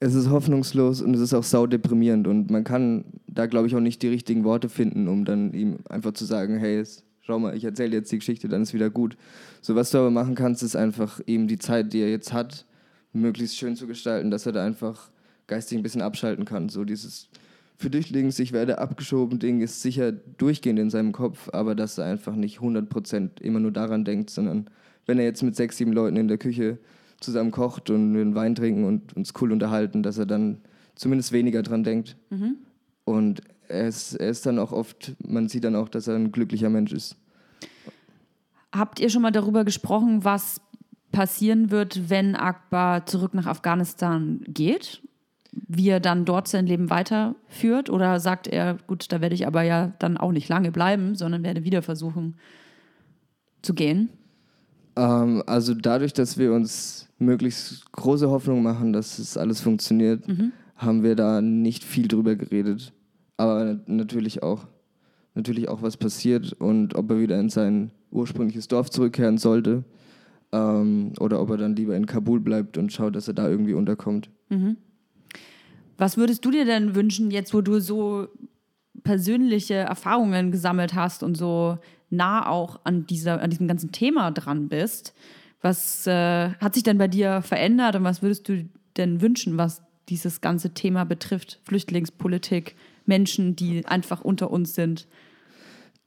Es 0.00 0.14
ist 0.14 0.30
hoffnungslos 0.30 1.02
und 1.02 1.14
es 1.14 1.20
ist 1.20 1.34
auch 1.34 1.44
saudeprimierend 1.44 2.26
und 2.26 2.50
man 2.50 2.64
kann 2.64 3.04
da, 3.26 3.46
glaube 3.46 3.66
ich, 3.66 3.76
auch 3.76 3.80
nicht 3.80 4.02
die 4.02 4.08
richtigen 4.08 4.44
Worte 4.44 4.68
finden, 4.68 5.06
um 5.06 5.24
dann 5.24 5.52
ihm 5.52 5.78
einfach 5.88 6.12
zu 6.12 6.24
sagen, 6.24 6.58
hey, 6.58 6.82
schau 7.20 7.38
mal, 7.38 7.56
ich 7.56 7.64
erzähle 7.64 7.96
jetzt 7.96 8.10
die 8.10 8.18
Geschichte, 8.18 8.48
dann 8.48 8.62
ist 8.62 8.74
wieder 8.74 8.90
gut. 8.90 9.16
So, 9.60 9.74
was 9.74 9.90
du 9.90 9.98
aber 9.98 10.10
machen 10.10 10.34
kannst, 10.34 10.62
ist 10.62 10.76
einfach 10.76 11.20
ihm 11.26 11.46
die 11.46 11.58
Zeit, 11.58 11.92
die 11.92 12.00
er 12.00 12.10
jetzt 12.10 12.32
hat, 12.32 12.66
möglichst 13.12 13.56
schön 13.56 13.76
zu 13.76 13.86
gestalten, 13.86 14.30
dass 14.30 14.46
er 14.46 14.52
da 14.52 14.64
einfach 14.64 15.10
geistig 15.46 15.78
ein 15.78 15.82
bisschen 15.82 16.02
abschalten 16.02 16.44
kann. 16.44 16.68
So 16.68 16.84
dieses 16.84 17.28
für 17.76 17.90
dich 17.90 18.10
links, 18.10 18.38
ich 18.38 18.52
werde 18.52 18.78
abgeschoben 18.78 19.38
Ding 19.38 19.60
ist 19.60 19.82
sicher 19.82 20.12
durchgehend 20.12 20.78
in 20.78 20.90
seinem 20.90 21.12
Kopf, 21.12 21.48
aber 21.52 21.74
dass 21.74 21.98
er 21.98 22.06
einfach 22.06 22.34
nicht 22.36 22.58
100% 22.60 23.40
immer 23.40 23.60
nur 23.60 23.72
daran 23.72 24.04
denkt, 24.04 24.30
sondern 24.30 24.70
wenn 25.06 25.18
er 25.18 25.24
jetzt 25.24 25.42
mit 25.42 25.56
sechs, 25.56 25.76
sieben 25.76 25.92
Leuten 25.92 26.16
in 26.16 26.28
der 26.28 26.38
Küche 26.38 26.78
zusammen 27.20 27.50
kocht 27.50 27.90
und 27.90 28.14
einen 28.16 28.34
Wein 28.34 28.54
trinken 28.54 28.84
und 28.84 29.16
uns 29.16 29.32
cool 29.40 29.52
unterhalten, 29.52 30.02
dass 30.02 30.18
er 30.18 30.26
dann 30.26 30.58
zumindest 30.94 31.32
weniger 31.32 31.62
dran 31.62 31.84
denkt. 31.84 32.16
Und 33.04 33.42
er 33.68 33.88
ist, 33.88 34.14
er 34.14 34.28
ist 34.28 34.46
dann 34.46 34.58
auch 34.58 34.72
oft, 34.72 35.14
man 35.26 35.48
sieht 35.48 35.64
dann 35.64 35.76
auch, 35.76 35.88
dass 35.88 36.06
er 36.06 36.16
ein 36.16 36.30
glücklicher 36.32 36.70
Mensch 36.70 36.92
ist. 36.92 37.16
Habt 38.72 39.00
ihr 39.00 39.10
schon 39.10 39.22
mal 39.22 39.32
darüber 39.32 39.64
gesprochen, 39.64 40.24
was 40.24 40.60
passieren 41.10 41.70
wird, 41.70 42.08
wenn 42.10 42.36
Akbar 42.36 43.06
zurück 43.06 43.34
nach 43.34 43.46
Afghanistan 43.46 44.40
geht? 44.46 45.02
Wie 45.52 45.88
er 45.88 46.00
dann 46.00 46.24
dort 46.24 46.48
sein 46.48 46.66
Leben 46.66 46.90
weiterführt? 46.90 47.90
Oder 47.90 48.20
sagt 48.20 48.46
er, 48.46 48.78
gut, 48.86 49.12
da 49.12 49.20
werde 49.20 49.34
ich 49.34 49.46
aber 49.46 49.62
ja 49.62 49.92
dann 49.98 50.16
auch 50.16 50.32
nicht 50.32 50.48
lange 50.48 50.72
bleiben, 50.72 51.14
sondern 51.14 51.42
werde 51.42 51.64
wieder 51.64 51.82
versuchen 51.82 52.36
zu 53.60 53.74
gehen? 53.74 54.08
Ähm, 54.96 55.42
also 55.46 55.74
dadurch, 55.74 56.12
dass 56.12 56.38
wir 56.38 56.52
uns 56.52 57.08
möglichst 57.18 57.90
große 57.92 58.30
Hoffnung 58.30 58.62
machen, 58.62 58.92
dass 58.92 59.18
es 59.18 59.36
alles 59.36 59.60
funktioniert, 59.60 60.24
haben 60.76 61.02
wir 61.02 61.14
da 61.14 61.40
nicht 61.40 61.84
viel 61.84 62.08
drüber 62.08 62.34
geredet. 62.34 62.92
Aber 63.36 63.78
natürlich 63.86 64.42
auch, 64.42 64.66
natürlich 65.34 65.68
auch 65.68 65.82
was 65.82 65.96
passiert 65.96 66.52
und 66.54 66.94
ob 66.94 67.10
er 67.10 67.20
wieder 67.20 67.38
in 67.38 67.48
sein 67.48 67.92
ursprüngliches 68.10 68.68
Dorf 68.68 68.90
zurückkehren 68.90 69.38
sollte 69.38 69.84
ähm, 70.52 71.12
oder 71.18 71.40
ob 71.40 71.50
er 71.50 71.56
dann 71.56 71.76
lieber 71.76 71.96
in 71.96 72.06
Kabul 72.06 72.40
bleibt 72.40 72.76
und 72.76 72.92
schaut, 72.92 73.16
dass 73.16 73.28
er 73.28 73.34
da 73.34 73.48
irgendwie 73.48 73.74
unterkommt. 73.74 74.30
Was 75.98 76.16
würdest 76.16 76.44
du 76.44 76.50
dir 76.50 76.64
denn 76.64 76.94
wünschen, 76.94 77.30
jetzt 77.30 77.54
wo 77.54 77.60
du 77.60 77.80
so 77.80 78.28
persönliche 79.02 79.74
Erfahrungen 79.74 80.50
gesammelt 80.52 80.94
hast 80.94 81.22
und 81.22 81.36
so 81.36 81.78
nah 82.10 82.46
auch 82.48 82.80
an, 82.84 83.06
dieser, 83.06 83.40
an 83.40 83.50
diesem 83.50 83.68
ganzen 83.68 83.92
Thema 83.92 84.30
dran 84.30 84.68
bist? 84.68 85.14
Was 85.60 86.06
äh, 86.06 86.50
hat 86.54 86.74
sich 86.74 86.82
denn 86.82 86.98
bei 86.98 87.08
dir 87.08 87.40
verändert 87.42 87.96
und 87.96 88.04
was 88.04 88.22
würdest 88.22 88.48
du 88.48 88.64
denn 88.96 89.20
wünschen, 89.20 89.58
was 89.58 89.82
dieses 90.08 90.40
ganze 90.40 90.70
Thema 90.74 91.04
betrifft? 91.04 91.60
Flüchtlingspolitik, 91.64 92.74
Menschen, 93.06 93.54
die 93.56 93.86
einfach 93.86 94.22
unter 94.22 94.50
uns 94.50 94.74
sind, 94.74 95.06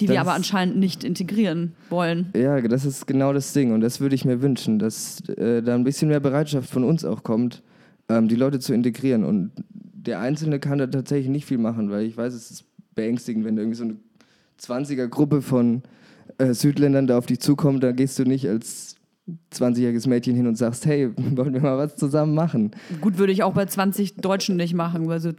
die 0.02 0.10
wir 0.10 0.16
Das- 0.16 0.28
aber 0.28 0.34
anscheinend 0.34 0.76
nicht 0.78 1.04
integrieren 1.06 1.74
wollen. 1.90 2.32
Ja, 2.36 2.60
das 2.62 2.84
ist 2.86 3.08
genau 3.08 3.32
das 3.32 3.54
Ding 3.54 3.72
und 3.74 3.80
das 3.82 4.02
würde 4.02 4.16
ich 4.16 4.26
mir 4.26 4.42
wünschen, 4.42 4.78
dass 4.78 5.22
äh, 5.30 5.62
da 5.64 5.74
ein 5.74 5.86
bisschen 5.86 6.10
mehr 6.10 6.20
Bereitschaft 6.20 6.70
von 6.70 6.84
uns 6.84 7.06
auch 7.06 7.24
kommt, 7.24 7.64
ähm, 8.10 8.28
die 8.28 8.36
Leute 8.36 8.60
zu 8.60 8.74
integrieren. 8.74 9.24
Und 9.24 9.52
der 9.74 10.20
Einzelne 10.20 10.60
kann 10.60 10.78
da 10.78 10.88
tatsächlich 10.88 11.30
nicht 11.30 11.46
viel 11.46 11.58
machen, 11.58 11.90
weil 11.90 12.06
ich 12.06 12.16
weiß, 12.16 12.34
es 12.34 12.52
ist 12.52 12.66
beängstigend, 12.96 13.46
wenn 13.46 13.58
irgendwie 13.58 13.78
so 13.78 13.84
eine 13.84 13.98
20er-Gruppe 14.60 15.42
von 15.42 15.84
äh, 16.38 16.54
Südländern 16.54 17.08
da 17.08 17.18
auf 17.18 17.26
dich 17.26 17.40
zukommt, 17.40 17.84
da 17.84 17.92
gehst 17.92 18.18
du 18.20 18.24
nicht 18.24 18.48
als 18.48 18.96
20-jähriges 19.54 20.08
Mädchen 20.08 20.36
hin 20.36 20.48
und 20.48 20.56
sagst, 20.56 20.86
hey, 20.86 21.10
wollen 21.36 21.54
wir 21.54 21.62
mal 21.62 21.78
was 21.78 21.96
zusammen 21.96 22.36
machen? 22.36 22.72
Gut 23.02 23.18
würde 23.18 23.34
ich 23.34 23.44
auch 23.44 23.54
bei 23.54 23.66
20 23.66 24.18
Deutschen 24.18 24.56
nicht 24.56 24.74
machen, 24.74 25.08
weil 25.08 25.20
so 25.20 25.32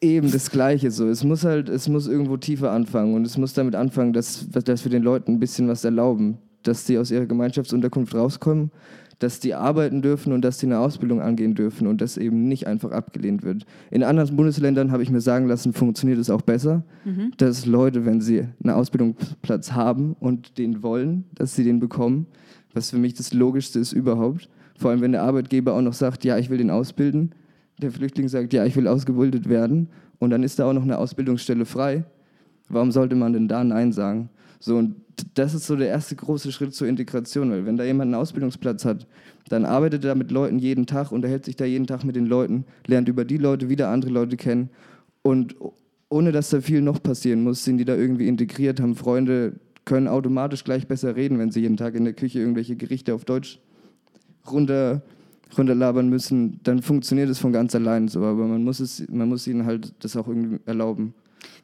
Eben 0.00 0.30
das 0.30 0.50
Gleiche 0.50 0.90
so. 0.90 1.08
Es 1.08 1.24
muss 1.24 1.42
halt, 1.42 1.68
es 1.68 1.88
muss 1.88 2.06
irgendwo 2.06 2.36
tiefer 2.36 2.70
anfangen 2.70 3.14
und 3.14 3.26
es 3.26 3.38
muss 3.38 3.54
damit 3.54 3.74
anfangen, 3.74 4.12
dass, 4.12 4.46
dass 4.50 4.84
wir 4.84 4.90
den 4.90 5.02
Leuten 5.02 5.32
ein 5.32 5.40
bisschen 5.40 5.68
was 5.68 5.84
erlauben, 5.84 6.38
dass 6.62 6.86
sie 6.86 6.98
aus 6.98 7.10
ihrer 7.10 7.26
Gemeinschaftsunterkunft 7.26 8.14
rauskommen, 8.14 8.70
dass 9.18 9.40
die 9.40 9.54
arbeiten 9.54 10.02
dürfen 10.02 10.32
und 10.32 10.42
dass 10.42 10.58
sie 10.58 10.66
eine 10.66 10.78
Ausbildung 10.78 11.20
angehen 11.20 11.54
dürfen 11.54 11.86
und 11.86 12.00
das 12.00 12.16
eben 12.16 12.48
nicht 12.48 12.66
einfach 12.66 12.92
abgelehnt 12.92 13.42
wird. 13.42 13.64
In 13.90 14.02
anderen 14.02 14.36
Bundesländern 14.36 14.90
habe 14.90 15.02
ich 15.02 15.10
mir 15.10 15.20
sagen 15.20 15.46
lassen, 15.46 15.72
funktioniert 15.72 16.18
es 16.18 16.30
auch 16.30 16.42
besser, 16.42 16.84
mhm. 17.04 17.32
dass 17.36 17.66
Leute, 17.66 18.04
wenn 18.04 18.20
sie 18.20 18.46
einen 18.62 18.74
Ausbildungsplatz 18.74 19.72
haben 19.72 20.16
und 20.18 20.58
den 20.58 20.82
wollen, 20.82 21.24
dass 21.34 21.54
sie 21.54 21.64
den 21.64 21.80
bekommen, 21.80 22.26
was 22.72 22.90
für 22.90 22.98
mich 22.98 23.14
das 23.14 23.32
Logischste 23.32 23.78
ist 23.78 23.92
überhaupt. 23.92 24.48
Vor 24.76 24.90
allem, 24.90 25.00
wenn 25.00 25.12
der 25.12 25.22
Arbeitgeber 25.22 25.74
auch 25.74 25.82
noch 25.82 25.92
sagt, 25.92 26.24
ja, 26.24 26.36
ich 26.38 26.50
will 26.50 26.58
den 26.58 26.70
ausbilden, 26.70 27.32
der 27.80 27.92
Flüchtling 27.92 28.28
sagt, 28.28 28.52
ja, 28.52 28.64
ich 28.64 28.76
will 28.76 28.88
ausgebildet 28.88 29.48
werden 29.48 29.88
und 30.18 30.30
dann 30.30 30.42
ist 30.42 30.58
da 30.58 30.68
auch 30.68 30.72
noch 30.72 30.82
eine 30.82 30.98
Ausbildungsstelle 30.98 31.64
frei. 31.64 32.04
Warum 32.68 32.90
sollte 32.92 33.14
man 33.14 33.32
denn 33.32 33.48
da 33.48 33.62
Nein 33.62 33.92
sagen? 33.92 34.30
So, 34.58 34.76
und 34.76 34.96
das 35.34 35.54
ist 35.54 35.66
so 35.66 35.76
der 35.76 35.88
erste 35.88 36.16
große 36.16 36.52
Schritt 36.52 36.74
zur 36.74 36.88
Integration, 36.88 37.50
weil 37.50 37.66
wenn 37.66 37.76
da 37.76 37.84
jemand 37.84 38.08
einen 38.08 38.20
Ausbildungsplatz 38.20 38.84
hat, 38.84 39.06
dann 39.48 39.64
arbeitet 39.64 40.04
er 40.04 40.14
mit 40.14 40.30
Leuten 40.30 40.58
jeden 40.58 40.86
Tag, 40.86 41.12
unterhält 41.12 41.44
sich 41.44 41.56
da 41.56 41.64
jeden 41.64 41.86
Tag 41.86 42.04
mit 42.04 42.16
den 42.16 42.26
Leuten, 42.26 42.64
lernt 42.86 43.08
über 43.08 43.24
die 43.24 43.36
Leute 43.36 43.68
wieder 43.68 43.88
andere 43.88 44.10
Leute 44.10 44.36
kennen 44.36 44.70
und 45.22 45.56
ohne 46.08 46.32
dass 46.32 46.50
da 46.50 46.60
viel 46.60 46.80
noch 46.80 47.02
passieren 47.02 47.42
muss, 47.42 47.64
sind 47.64 47.78
die 47.78 47.84
da 47.84 47.96
irgendwie 47.96 48.28
integriert, 48.28 48.80
haben 48.80 48.94
Freunde, 48.94 49.54
können 49.84 50.08
automatisch 50.08 50.64
gleich 50.64 50.86
besser 50.86 51.16
reden, 51.16 51.38
wenn 51.38 51.50
sie 51.50 51.60
jeden 51.60 51.76
Tag 51.76 51.94
in 51.94 52.04
der 52.04 52.14
Küche 52.14 52.38
irgendwelche 52.38 52.76
Gerichte 52.76 53.14
auf 53.14 53.24
Deutsch 53.24 53.58
runter, 54.50 55.02
runterlabern 55.56 56.08
müssen, 56.08 56.60
dann 56.62 56.82
funktioniert 56.82 57.28
es 57.30 57.38
von 57.38 57.52
ganz 57.52 57.74
allein 57.74 58.08
so, 58.08 58.20
aber 58.20 58.46
man 58.46 58.62
muss, 58.62 58.80
es, 58.80 59.06
man 59.08 59.28
muss 59.28 59.46
ihnen 59.46 59.66
halt 59.66 59.92
das 60.00 60.16
auch 60.16 60.28
irgendwie 60.28 60.60
erlauben 60.66 61.14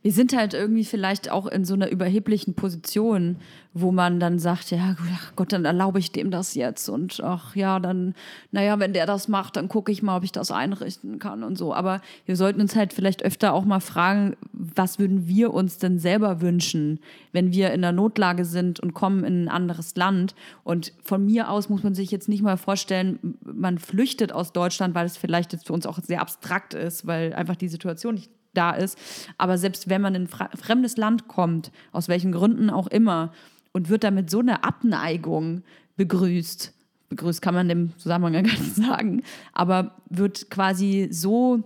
wir 0.03 0.13
sind 0.13 0.35
halt 0.35 0.55
irgendwie 0.55 0.85
vielleicht 0.85 1.31
auch 1.31 1.47
in 1.47 1.67
so 1.67 1.75
einer 1.75 1.91
überheblichen 1.91 2.55
Position, 2.55 3.37
wo 3.75 3.93
man 3.93 4.19
dann 4.19 4.39
sagt, 4.39 4.71
ja 4.71 4.97
Gott, 5.37 5.53
dann 5.53 5.67
erlaube 5.67 5.99
ich 5.99 6.11
dem 6.11 6.31
das 6.31 6.55
jetzt 6.55 6.89
und 6.89 7.21
ach 7.23 7.55
ja, 7.55 7.79
dann, 7.79 8.15
naja, 8.51 8.79
wenn 8.79 8.95
der 8.95 9.05
das 9.05 9.29
macht, 9.29 9.57
dann 9.57 9.69
gucke 9.69 9.93
ich 9.93 10.03
mal, 10.03 10.17
ob 10.17 10.25
ich 10.25 10.33
das 10.33 10.51
einrichten 10.51 11.19
kann 11.19 11.45
und 11.45 11.59
so. 11.59 11.75
Aber 11.75 12.01
wir 12.25 12.37
sollten 12.37 12.63
uns 12.63 12.75
halt 12.75 12.95
vielleicht 12.95 13.23
öfter 13.23 13.53
auch 13.53 13.65
mal 13.67 13.81
fragen, 13.81 14.37
was 14.53 14.99
würden 14.99 15.29
wir 15.29 15.53
uns 15.53 15.77
denn 15.77 15.99
selber 15.99 16.41
wünschen, 16.41 16.99
wenn 17.33 17.53
wir 17.53 17.73
in 17.73 17.83
der 17.83 17.93
Notlage 17.93 18.47
sind 18.47 18.81
und 18.81 18.95
kommen 18.95 19.23
in 19.25 19.45
ein 19.45 19.49
anderes 19.49 19.95
Land. 19.97 20.35
Und 20.65 20.95
von 21.05 21.25
mir 21.27 21.51
aus 21.51 21.69
muss 21.69 21.83
man 21.83 21.95
sich 21.95 22.11
jetzt 22.11 22.29
nicht 22.29 22.43
mal 22.43 22.57
vorstellen, 22.57 23.37
man 23.45 23.79
flüchtet 23.79 24.33
aus 24.33 24.53
Deutschland, 24.53 24.95
weil 24.95 25.07
es 25.07 25.19
vielleicht 25.19 25.53
jetzt 25.53 25.67
für 25.67 25.75
uns 25.75 25.87
auch 25.87 25.99
sehr 25.99 26.23
abstrakt 26.23 26.73
ist, 26.73 27.07
weil 27.07 27.35
einfach 27.35 27.57
die 27.57 27.69
Situation 27.69 28.15
nicht 28.15 28.31
da 28.55 28.73
ist. 28.73 28.99
Aber 29.39 29.59
selbst 29.59 29.89
wenn 29.89 30.01
man 30.01 30.15
in 30.15 30.23
ein 30.23 30.59
fremdes 30.59 30.97
Land 30.97 31.29
kommt, 31.29 31.71
aus 31.93 32.09
welchen 32.09 32.33
Gründen 32.33 32.71
auch 32.71 32.87
immer, 32.87 33.33
und 33.73 33.89
wird 33.89 34.05
damit 34.05 34.31
so 34.31 34.41
eine 34.41 34.65
Abneigung 34.65 35.63
begrüßt, 35.97 36.73
begrüßt 37.09 37.43
kann 37.43 37.55
man 37.55 37.71
im 37.71 37.97
Zusammenhang 37.99 38.45
gar 38.45 38.59
nicht 38.59 38.77
sagen, 38.77 39.23
aber 39.53 39.97
wird 40.09 40.51
quasi 40.51 41.09
so 41.11 41.63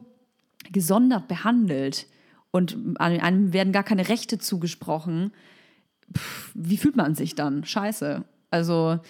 gesondert 0.72 1.28
behandelt 1.28 2.06
und 2.50 2.76
einem 3.00 3.52
werden 3.52 3.72
gar 3.72 3.82
keine 3.82 4.08
Rechte 4.08 4.38
zugesprochen. 4.38 5.32
Pff, 6.16 6.52
wie 6.54 6.76
fühlt 6.76 6.96
man 6.96 7.14
sich 7.14 7.34
dann? 7.34 7.64
Scheiße. 7.64 8.24
Also 8.50 9.00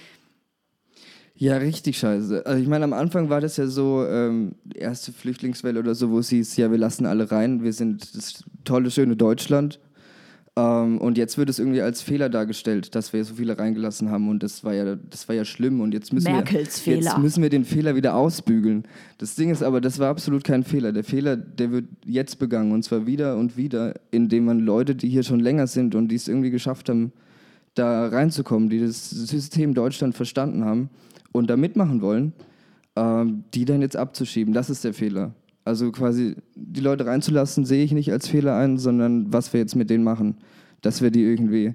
ja, 1.36 1.56
richtig 1.56 1.98
scheiße. 1.98 2.46
Also 2.46 2.62
ich 2.62 2.68
meine, 2.68 2.84
am 2.84 2.92
Anfang 2.92 3.28
war 3.28 3.40
das 3.40 3.56
ja 3.56 3.66
so, 3.66 4.06
ähm, 4.06 4.54
erste 4.72 5.12
Flüchtlingswelle 5.12 5.80
oder 5.80 5.94
so, 5.94 6.10
wo 6.10 6.20
es 6.20 6.28
hieß, 6.28 6.56
ja, 6.56 6.70
wir 6.70 6.78
lassen 6.78 7.06
alle 7.06 7.30
rein, 7.30 7.64
wir 7.64 7.72
sind 7.72 8.16
das 8.16 8.44
tolle, 8.64 8.90
schöne 8.90 9.16
Deutschland. 9.16 9.80
Ähm, 10.56 10.98
und 10.98 11.18
jetzt 11.18 11.36
wird 11.36 11.48
es 11.48 11.58
irgendwie 11.58 11.82
als 11.82 12.00
Fehler 12.00 12.28
dargestellt, 12.28 12.94
dass 12.94 13.12
wir 13.12 13.24
so 13.24 13.34
viele 13.34 13.58
reingelassen 13.58 14.12
haben 14.12 14.28
und 14.28 14.44
das 14.44 14.62
war 14.62 14.72
ja, 14.72 14.94
das 14.94 15.28
war 15.28 15.34
ja 15.34 15.44
schlimm 15.44 15.80
und 15.80 15.92
jetzt 15.92 16.12
müssen, 16.12 16.30
Merkels 16.30 16.86
wir, 16.86 16.94
Fehler. 16.94 17.10
jetzt 17.10 17.18
müssen 17.18 17.42
wir 17.42 17.50
den 17.50 17.64
Fehler 17.64 17.96
wieder 17.96 18.14
ausbügeln. 18.14 18.84
Das 19.18 19.34
Ding 19.34 19.50
ist 19.50 19.64
aber, 19.64 19.80
das 19.80 19.98
war 19.98 20.10
absolut 20.10 20.44
kein 20.44 20.62
Fehler. 20.62 20.92
Der 20.92 21.02
Fehler, 21.02 21.36
der 21.36 21.72
wird 21.72 21.86
jetzt 22.06 22.38
begangen 22.38 22.70
und 22.70 22.84
zwar 22.84 23.04
wieder 23.06 23.36
und 23.36 23.56
wieder, 23.56 23.94
indem 24.12 24.44
man 24.44 24.60
Leute, 24.60 24.94
die 24.94 25.08
hier 25.08 25.24
schon 25.24 25.40
länger 25.40 25.66
sind 25.66 25.96
und 25.96 26.06
die 26.06 26.14
es 26.14 26.28
irgendwie 26.28 26.50
geschafft 26.50 26.88
haben, 26.88 27.12
da 27.74 28.06
reinzukommen, 28.06 28.68
die 28.68 28.78
das 28.78 29.10
System 29.10 29.74
Deutschland 29.74 30.14
verstanden 30.14 30.64
haben, 30.64 30.88
und 31.34 31.50
da 31.50 31.56
mitmachen 31.56 32.00
wollen, 32.00 32.32
ähm, 32.96 33.44
die 33.52 33.64
dann 33.64 33.82
jetzt 33.82 33.96
abzuschieben. 33.96 34.54
Das 34.54 34.70
ist 34.70 34.84
der 34.84 34.94
Fehler. 34.94 35.34
Also 35.64 35.90
quasi 35.90 36.36
die 36.54 36.80
Leute 36.80 37.06
reinzulassen, 37.06 37.64
sehe 37.64 37.84
ich 37.84 37.92
nicht 37.92 38.12
als 38.12 38.28
Fehler 38.28 38.56
ein, 38.56 38.78
sondern 38.78 39.32
was 39.32 39.52
wir 39.52 39.60
jetzt 39.60 39.74
mit 39.74 39.90
denen 39.90 40.04
machen. 40.04 40.36
Dass 40.80 41.02
wir 41.02 41.10
die 41.10 41.22
irgendwie 41.22 41.74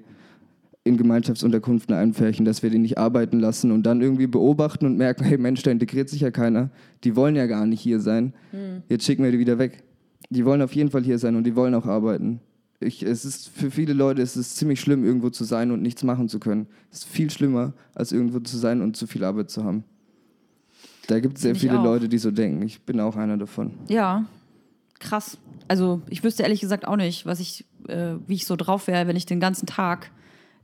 in 0.82 0.96
Gemeinschaftsunterkünften 0.96 1.94
einfärchen, 1.94 2.46
dass 2.46 2.62
wir 2.62 2.70
die 2.70 2.78
nicht 2.78 2.96
arbeiten 2.96 3.38
lassen 3.38 3.70
und 3.70 3.84
dann 3.84 4.00
irgendwie 4.00 4.26
beobachten 4.26 4.86
und 4.86 4.96
merken, 4.96 5.24
hey 5.24 5.36
Mensch, 5.36 5.62
da 5.62 5.70
integriert 5.70 6.08
sich 6.08 6.22
ja 6.22 6.30
keiner. 6.30 6.70
Die 7.04 7.16
wollen 7.16 7.36
ja 7.36 7.46
gar 7.46 7.66
nicht 7.66 7.80
hier 7.80 8.00
sein. 8.00 8.32
Mhm. 8.52 8.82
Jetzt 8.88 9.04
schicken 9.04 9.22
wir 9.22 9.30
die 9.30 9.38
wieder 9.38 9.58
weg. 9.58 9.82
Die 10.30 10.46
wollen 10.46 10.62
auf 10.62 10.74
jeden 10.74 10.90
Fall 10.90 11.02
hier 11.02 11.18
sein 11.18 11.36
und 11.36 11.44
die 11.44 11.54
wollen 11.54 11.74
auch 11.74 11.86
arbeiten. 11.86 12.40
Ich, 12.80 13.02
es 13.02 13.26
ist 13.26 13.48
für 13.48 13.70
viele 13.70 13.92
Leute 13.92 14.22
ist 14.22 14.36
es 14.36 14.54
ziemlich 14.54 14.80
schlimm, 14.80 15.04
irgendwo 15.04 15.28
zu 15.28 15.44
sein 15.44 15.70
und 15.70 15.82
nichts 15.82 16.02
machen 16.02 16.28
zu 16.28 16.40
können. 16.40 16.66
Es 16.90 17.00
ist 17.00 17.08
viel 17.08 17.30
schlimmer, 17.30 17.74
als 17.94 18.10
irgendwo 18.10 18.40
zu 18.40 18.56
sein 18.56 18.80
und 18.80 18.96
zu 18.96 19.06
viel 19.06 19.22
Arbeit 19.22 19.50
zu 19.50 19.64
haben. 19.64 19.84
Da 21.06 21.20
gibt 21.20 21.36
es 21.36 21.42
sehr 21.42 21.54
viele 21.54 21.78
auch. 21.78 21.84
Leute, 21.84 22.08
die 22.08 22.18
so 22.18 22.30
denken. 22.30 22.62
Ich 22.62 22.80
bin 22.82 22.98
auch 23.00 23.16
einer 23.16 23.36
davon. 23.36 23.72
Ja, 23.88 24.24
krass. 24.98 25.36
Also 25.68 26.00
ich 26.08 26.24
wüsste 26.24 26.42
ehrlich 26.42 26.60
gesagt 26.60 26.86
auch 26.88 26.96
nicht, 26.96 27.26
was 27.26 27.38
ich, 27.38 27.66
äh, 27.88 28.14
wie 28.26 28.34
ich 28.34 28.46
so 28.46 28.56
drauf 28.56 28.86
wäre, 28.86 29.06
wenn 29.06 29.16
ich 29.16 29.26
den 29.26 29.40
ganzen 29.40 29.66
Tag 29.66 30.10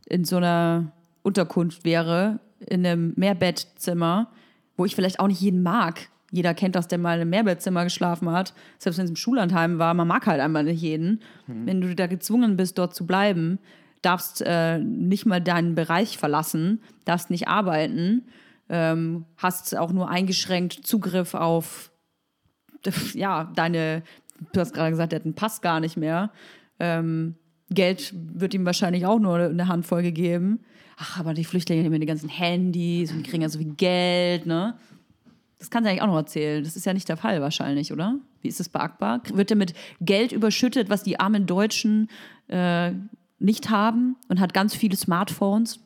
in 0.07 0.25
so 0.25 0.37
einer 0.37 0.93
Unterkunft 1.23 1.85
wäre, 1.85 2.41
in 2.61 2.87
einem 2.87 3.13
Mehrbettzimmer, 3.17 4.31
wo 4.77 4.85
ich 4.87 4.95
vielleicht 4.95 5.21
auch 5.21 5.29
nicht 5.29 5.41
jeden 5.41 5.63
mag 5.63 6.09
jeder 6.31 6.55
kennt 6.55 6.75
das, 6.75 6.89
der 6.89 6.99
mal 6.99 7.21
im 7.21 7.31
Mehrbettzimmer 7.31 7.85
geschlafen 7.85 8.31
hat, 8.31 8.53
selbst 8.79 8.99
wenn 8.99 9.05
es 9.05 9.11
im 9.11 9.17
Schullandheim 9.17 9.79
war, 9.79 9.95
man 9.95 10.09
mag 10.09 10.27
halt 10.27 10.41
einfach 10.41 10.63
nicht 10.63 10.81
jeden. 10.81 11.21
Mhm. 11.47 11.67
Wenn 11.67 11.81
du 11.81 11.95
da 11.95 12.07
gezwungen 12.07 12.57
bist, 12.57 12.79
dort 12.79 12.95
zu 12.95 13.07
bleiben, 13.07 13.59
darfst 14.03 14.43
äh, 14.45 14.79
nicht 14.79 15.27
mal 15.27 15.41
deinen 15.41 15.75
Bereich 15.75 16.19
verlassen, 16.19 16.83
darfst 17.05 17.31
nicht 17.31 17.49
arbeiten, 17.49 18.27
ähm, 18.69 19.25
hast 19.37 19.77
auch 19.77 19.93
nur 19.93 20.11
eingeschränkt 20.11 20.87
Zugriff 20.87 21.35
auf 21.35 21.93
ja, 23.15 23.51
deine, 23.55 24.03
du 24.53 24.61
hast 24.61 24.75
gerade 24.75 24.91
gesagt, 24.91 25.13
der 25.13 25.21
hat 25.21 25.27
einen 25.27 25.35
Pass 25.35 25.61
gar 25.61 25.81
nicht 25.81 25.97
mehr. 25.97 26.31
Ähm, 26.79 27.37
Geld 27.71 28.15
wird 28.15 28.55
ihm 28.55 28.65
wahrscheinlich 28.65 29.07
auch 29.07 29.19
nur 29.19 29.37
eine 29.37 29.69
Handvoll 29.69 30.03
gegeben. 30.03 30.61
Ach, 30.97 31.19
aber 31.19 31.35
die 31.35 31.45
Flüchtlinge 31.45 31.85
haben 31.85 31.93
ja 31.93 31.99
die 31.99 32.07
ganzen 32.07 32.29
Handys 32.29 33.13
und 33.13 33.19
die 33.19 33.31
kriegen 33.31 33.43
ja 33.43 33.49
so 33.49 33.59
viel 33.59 33.75
Geld, 33.75 34.47
ne? 34.47 34.79
Das 35.59 35.71
kannst 35.71 35.87
du 35.87 35.91
eigentlich 35.91 36.03
auch 36.03 36.09
noch 36.09 36.17
erzählen. 36.17 36.63
Das 36.63 36.77
ist 36.77 36.85
ja 36.85 36.93
nicht 36.93 37.09
der 37.09 37.17
Fall 37.17 37.41
wahrscheinlich, 37.41 37.93
oder? 37.93 38.19
Wie 38.43 38.49
ist 38.49 38.61
das 38.61 38.69
bei? 38.69 38.89
Wird 39.33 39.51
er 39.51 39.57
mit 39.57 39.73
Geld 40.01 40.33
überschüttet, 40.33 40.91
was 40.91 41.03
die 41.03 41.19
armen 41.19 41.47
Deutschen 41.47 42.09
äh, 42.49 42.93
nicht 43.39 43.71
haben 43.71 44.17
und 44.29 44.41
hat 44.41 44.53
ganz 44.55 44.75
viele 44.75 44.97
Smartphones? 44.97 45.81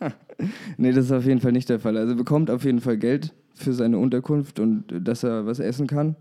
nee, 0.76 0.92
das 0.92 1.06
ist 1.06 1.12
auf 1.12 1.26
jeden 1.26 1.40
Fall 1.40 1.52
nicht 1.52 1.68
der 1.68 1.80
Fall. 1.80 1.96
Also 1.96 2.12
er 2.12 2.16
bekommt 2.16 2.50
auf 2.50 2.64
jeden 2.64 2.80
Fall 2.80 2.96
Geld 2.96 3.32
für 3.54 3.72
seine 3.72 3.98
Unterkunft 3.98 4.58
und 4.58 4.84
dass 4.88 5.22
er 5.22 5.46
was 5.46 5.60
essen 5.60 5.86
kann. 5.86 6.16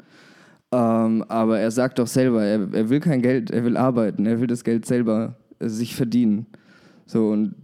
Ähm, 0.71 1.23
aber 1.27 1.59
er 1.59 1.71
sagt 1.71 1.99
doch 1.99 2.07
selber, 2.07 2.43
er, 2.43 2.73
er 2.73 2.89
will 2.89 2.99
kein 2.99 3.21
Geld, 3.21 3.51
er 3.51 3.63
will 3.63 3.77
arbeiten, 3.77 4.25
er 4.25 4.39
will 4.39 4.47
das 4.47 4.63
Geld 4.63 4.85
selber 4.85 5.35
äh, 5.59 5.67
sich 5.67 5.95
verdienen. 5.95 6.47
So, 7.05 7.29
und 7.29 7.55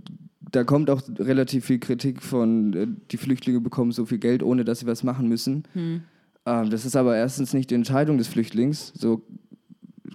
da 0.51 0.63
kommt 0.63 0.89
auch 0.89 1.01
relativ 1.19 1.65
viel 1.65 1.79
Kritik 1.79 2.21
von, 2.21 2.73
äh, 2.73 2.87
die 3.11 3.17
Flüchtlinge 3.17 3.61
bekommen 3.61 3.91
so 3.91 4.05
viel 4.05 4.17
Geld, 4.17 4.43
ohne 4.43 4.65
dass 4.65 4.79
sie 4.79 4.87
was 4.87 5.03
machen 5.03 5.27
müssen. 5.27 5.63
Hm. 5.73 6.01
Ähm, 6.45 6.69
das 6.69 6.85
ist 6.85 6.95
aber 6.95 7.15
erstens 7.15 7.53
nicht 7.53 7.69
die 7.69 7.75
Entscheidung 7.75 8.17
des 8.17 8.27
Flüchtlings. 8.27 8.91
So 8.95 9.23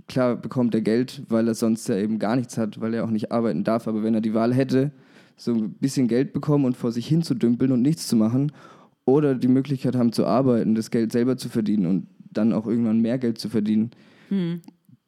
klar 0.09 0.37
bekommt 0.37 0.75
er 0.75 0.81
Geld, 0.81 1.23
weil 1.29 1.47
er 1.49 1.55
sonst 1.55 1.89
ja 1.89 1.97
eben 1.97 2.19
gar 2.19 2.37
nichts 2.37 2.59
hat, 2.59 2.81
weil 2.81 2.95
er 2.95 3.05
auch 3.05 3.11
nicht 3.11 3.33
arbeiten 3.33 3.65
darf. 3.65 3.87
Aber 3.87 4.03
wenn 4.03 4.15
er 4.15 4.21
die 4.21 4.35
Wahl 4.35 4.55
hätte, 4.55 4.93
so 5.37 5.53
ein 5.53 5.73
bisschen 5.75 6.09
Geld 6.09 6.33
bekommen 6.33 6.65
und 6.65 6.77
vor 6.77 6.93
sich 6.93 7.07
hin 7.07 7.23
zu 7.23 7.35
dümpeln 7.35 7.73
und 7.73 7.83
nichts 7.83 8.07
zu 8.07 8.17
machen, 8.17 8.53
oder 9.07 9.35
die 9.35 9.49
Möglichkeit 9.49 9.97
haben 9.97 10.13
zu 10.13 10.25
arbeiten, 10.25 10.75
das 10.75 10.91
Geld 10.91 11.13
selber 11.13 11.37
zu 11.37 11.51
verdienen 11.51 11.87
und 11.87 12.07
dann 12.19 12.53
auch 12.53 12.67
irgendwann 12.67 13.01
mehr 13.01 13.19
Geld 13.19 13.39
zu 13.39 13.51
verdienen, 13.51 13.91
hm. 14.29 14.63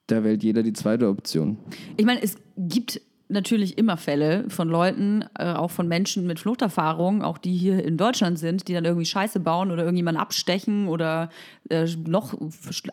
da 0.06 0.22
wählt 0.22 0.42
jeder 0.42 0.62
die 0.62 0.74
zweite 0.74 1.08
Option. 1.08 1.56
Ich 1.96 2.04
meine, 2.04 2.22
es 2.22 2.36
gibt 2.56 3.00
natürlich 3.28 3.78
immer 3.78 3.96
Fälle 3.96 4.48
von 4.48 4.68
Leuten, 4.68 5.24
äh, 5.38 5.52
auch 5.52 5.70
von 5.70 5.88
Menschen 5.88 6.26
mit 6.26 6.38
Fluchterfahrung, 6.38 7.22
auch 7.22 7.38
die 7.38 7.56
hier 7.56 7.84
in 7.84 7.96
Deutschland 7.96 8.38
sind, 8.38 8.68
die 8.68 8.74
dann 8.74 8.84
irgendwie 8.84 9.06
Scheiße 9.06 9.40
bauen 9.40 9.70
oder 9.70 9.82
irgendjemanden 9.82 10.20
abstechen 10.20 10.88
oder 10.88 11.30
äh, 11.68 11.86
noch 12.06 12.34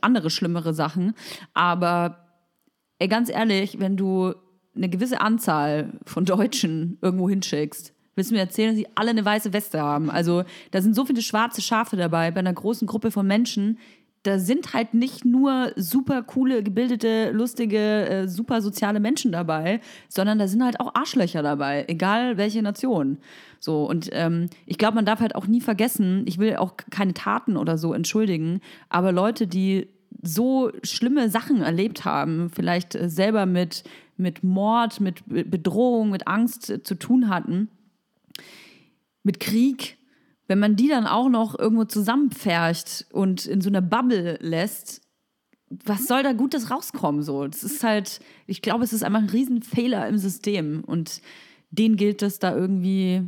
andere 0.02 0.30
schlimmere 0.30 0.74
Sachen. 0.74 1.14
Aber 1.54 2.18
ey, 3.00 3.08
ganz 3.08 3.30
ehrlich, 3.30 3.80
wenn 3.80 3.98
du 3.98 4.34
eine 4.76 4.90
gewisse 4.90 5.22
Anzahl 5.22 5.94
von 6.06 6.26
Deutschen 6.26 6.98
irgendwo 7.02 7.30
hinschickst, 7.30 7.94
willst 8.16 8.32
du 8.32 8.36
mir 8.36 8.42
erzählen, 8.42 8.70
dass 8.70 8.78
sie 8.78 8.88
alle 8.96 9.12
eine 9.12 9.26
weiße 9.26 9.54
Weste 9.54 9.82
haben? 9.82 10.10
Also 10.10 10.44
da 10.72 10.82
sind 10.82 10.96
so 10.96 11.06
viele 11.06 11.22
schwarze 11.22 11.62
Schafe 11.62 11.96
dabei 11.96 12.32
bei 12.32 12.40
einer 12.40 12.54
großen 12.54 12.88
Gruppe 12.88 13.12
von 13.12 13.28
Menschen, 13.28 13.78
da 14.24 14.40
sind 14.40 14.74
halt 14.74 14.94
nicht 14.94 15.26
nur 15.26 15.74
super 15.76 16.24
coole, 16.24 16.64
gebildete, 16.64 17.32
lustige, 17.32 18.10
äh, 18.10 18.28
super 18.28 18.62
soziale 18.62 19.02
Menschen 19.02 19.34
dabei, 19.34 19.82
sondern 20.08 20.40
da 20.40 20.48
sind 20.48 20.64
halt 20.64 20.80
auch 20.80 20.96
Arschlöcher 20.96 21.44
dabei, 21.44 21.86
egal 21.90 22.38
welche 22.38 22.62
Nation. 22.62 23.18
So, 23.60 23.86
und 23.86 24.10
ähm, 24.14 24.50
ich 24.66 24.78
glaube, 24.78 24.96
man 24.96 25.06
darf 25.06 25.20
halt 25.20 25.36
auch 25.36 25.48
nie 25.48 25.62
vergessen, 25.62 26.24
ich 26.26 26.38
will 26.38 26.56
auch 26.56 26.76
keine 26.90 27.14
Taten 27.14 27.58
oder 27.58 27.78
so 27.78 27.94
entschuldigen, 27.94 28.62
aber 28.90 29.12
Leute, 29.12 29.46
die 29.46 29.88
so 30.22 30.72
schlimme 30.84 31.30
Sachen 31.30 31.62
erlebt 31.62 32.06
haben, 32.06 32.50
vielleicht 32.50 32.96
äh, 32.96 33.10
selber 33.10 33.46
mit, 33.46 33.84
mit 34.16 34.44
Mord, 34.44 35.02
mit 35.02 35.24
Bedrohung, 35.28 36.12
mit 36.12 36.28
Angst 36.28 36.70
äh, 36.70 36.82
zu 36.82 36.96
tun 36.96 37.30
hatten, 37.30 37.68
mit 39.24 39.42
Krieg, 39.42 39.98
wenn 40.48 40.60
man 40.60 40.76
die 40.76 40.88
dann 40.88 41.08
auch 41.08 41.30
noch 41.30 41.58
irgendwo 41.58 41.86
zusammenpfercht 41.86 43.06
und 43.12 43.46
in 43.46 43.62
so 43.62 43.70
einer 43.70 43.82
Bubble 43.82 44.38
lässt, 44.42 45.02
was 45.86 46.08
soll 46.08 46.24
da 46.24 46.34
Gutes 46.34 46.70
rauskommen? 46.70 47.24
So, 47.24 47.48
das 47.48 47.64
ist 47.64 47.84
halt, 47.84 48.20
ich 48.46 48.62
glaube, 48.62 48.84
es 48.84 48.94
ist 48.94 49.04
einfach 49.04 49.22
ein 49.22 49.30
Riesenfehler 49.30 50.08
im 50.08 50.18
System 50.18 50.84
und 50.86 51.22
den 51.72 51.96
gilt 51.96 52.22
es 52.22 52.40
da 52.40 52.56
irgendwie 52.56 53.24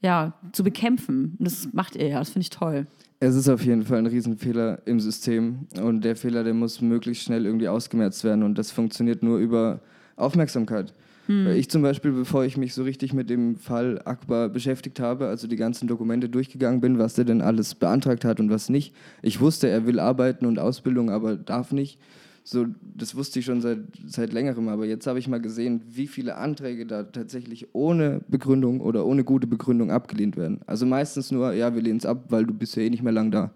ja, 0.00 0.34
zu 0.52 0.64
bekämpfen. 0.64 1.36
Und 1.38 1.44
das 1.44 1.68
macht 1.72 1.96
ihr 1.96 2.08
ja, 2.08 2.18
das 2.18 2.30
finde 2.30 2.44
ich 2.44 2.50
toll. 2.50 2.86
Es 3.20 3.34
ist 3.34 3.48
auf 3.48 3.64
jeden 3.64 3.82
Fall 3.82 3.98
ein 3.98 4.06
Riesenfehler 4.06 4.86
im 4.86 5.00
System 5.00 5.66
und 5.82 6.04
der 6.04 6.14
Fehler, 6.14 6.44
der 6.44 6.54
muss 6.54 6.80
möglichst 6.80 7.24
schnell 7.24 7.46
irgendwie 7.46 7.68
ausgemerzt 7.68 8.22
werden 8.22 8.44
und 8.44 8.56
das 8.56 8.70
funktioniert 8.70 9.24
nur 9.24 9.38
über 9.38 9.80
Aufmerksamkeit. 10.14 10.94
Hm. 11.28 11.46
Ich 11.48 11.68
zum 11.68 11.82
Beispiel, 11.82 12.10
bevor 12.10 12.44
ich 12.44 12.56
mich 12.56 12.72
so 12.72 12.82
richtig 12.82 13.12
mit 13.12 13.28
dem 13.28 13.56
Fall 13.56 14.00
Akbar 14.06 14.48
beschäftigt 14.48 14.98
habe, 14.98 15.28
also 15.28 15.46
die 15.46 15.56
ganzen 15.56 15.86
Dokumente 15.86 16.28
durchgegangen 16.28 16.80
bin, 16.80 16.98
was 16.98 17.14
der 17.14 17.26
denn 17.26 17.42
alles 17.42 17.74
beantragt 17.74 18.24
hat 18.24 18.40
und 18.40 18.50
was 18.50 18.70
nicht. 18.70 18.94
Ich 19.20 19.38
wusste, 19.40 19.68
er 19.68 19.86
will 19.86 20.00
arbeiten 20.00 20.46
und 20.46 20.58
Ausbildung, 20.58 21.10
aber 21.10 21.36
darf 21.36 21.70
nicht. 21.70 21.98
So, 22.44 22.64
das 22.80 23.14
wusste 23.14 23.40
ich 23.40 23.44
schon 23.44 23.60
seit, 23.60 23.80
seit 24.06 24.32
längerem, 24.32 24.68
aber 24.68 24.86
jetzt 24.86 25.06
habe 25.06 25.18
ich 25.18 25.28
mal 25.28 25.40
gesehen, 25.40 25.82
wie 25.86 26.06
viele 26.06 26.36
Anträge 26.36 26.86
da 26.86 27.02
tatsächlich 27.02 27.74
ohne 27.74 28.22
Begründung 28.28 28.80
oder 28.80 29.04
ohne 29.04 29.22
gute 29.22 29.46
Begründung 29.46 29.90
abgelehnt 29.90 30.38
werden. 30.38 30.60
Also 30.66 30.86
meistens 30.86 31.30
nur, 31.30 31.52
ja, 31.52 31.74
wir 31.74 31.82
lehnen 31.82 31.98
es 31.98 32.06
ab, 32.06 32.24
weil 32.30 32.46
du 32.46 32.54
bist 32.54 32.74
ja 32.74 32.82
eh 32.82 32.88
nicht 32.88 33.02
mehr 33.02 33.12
lang 33.12 33.30
da. 33.30 33.50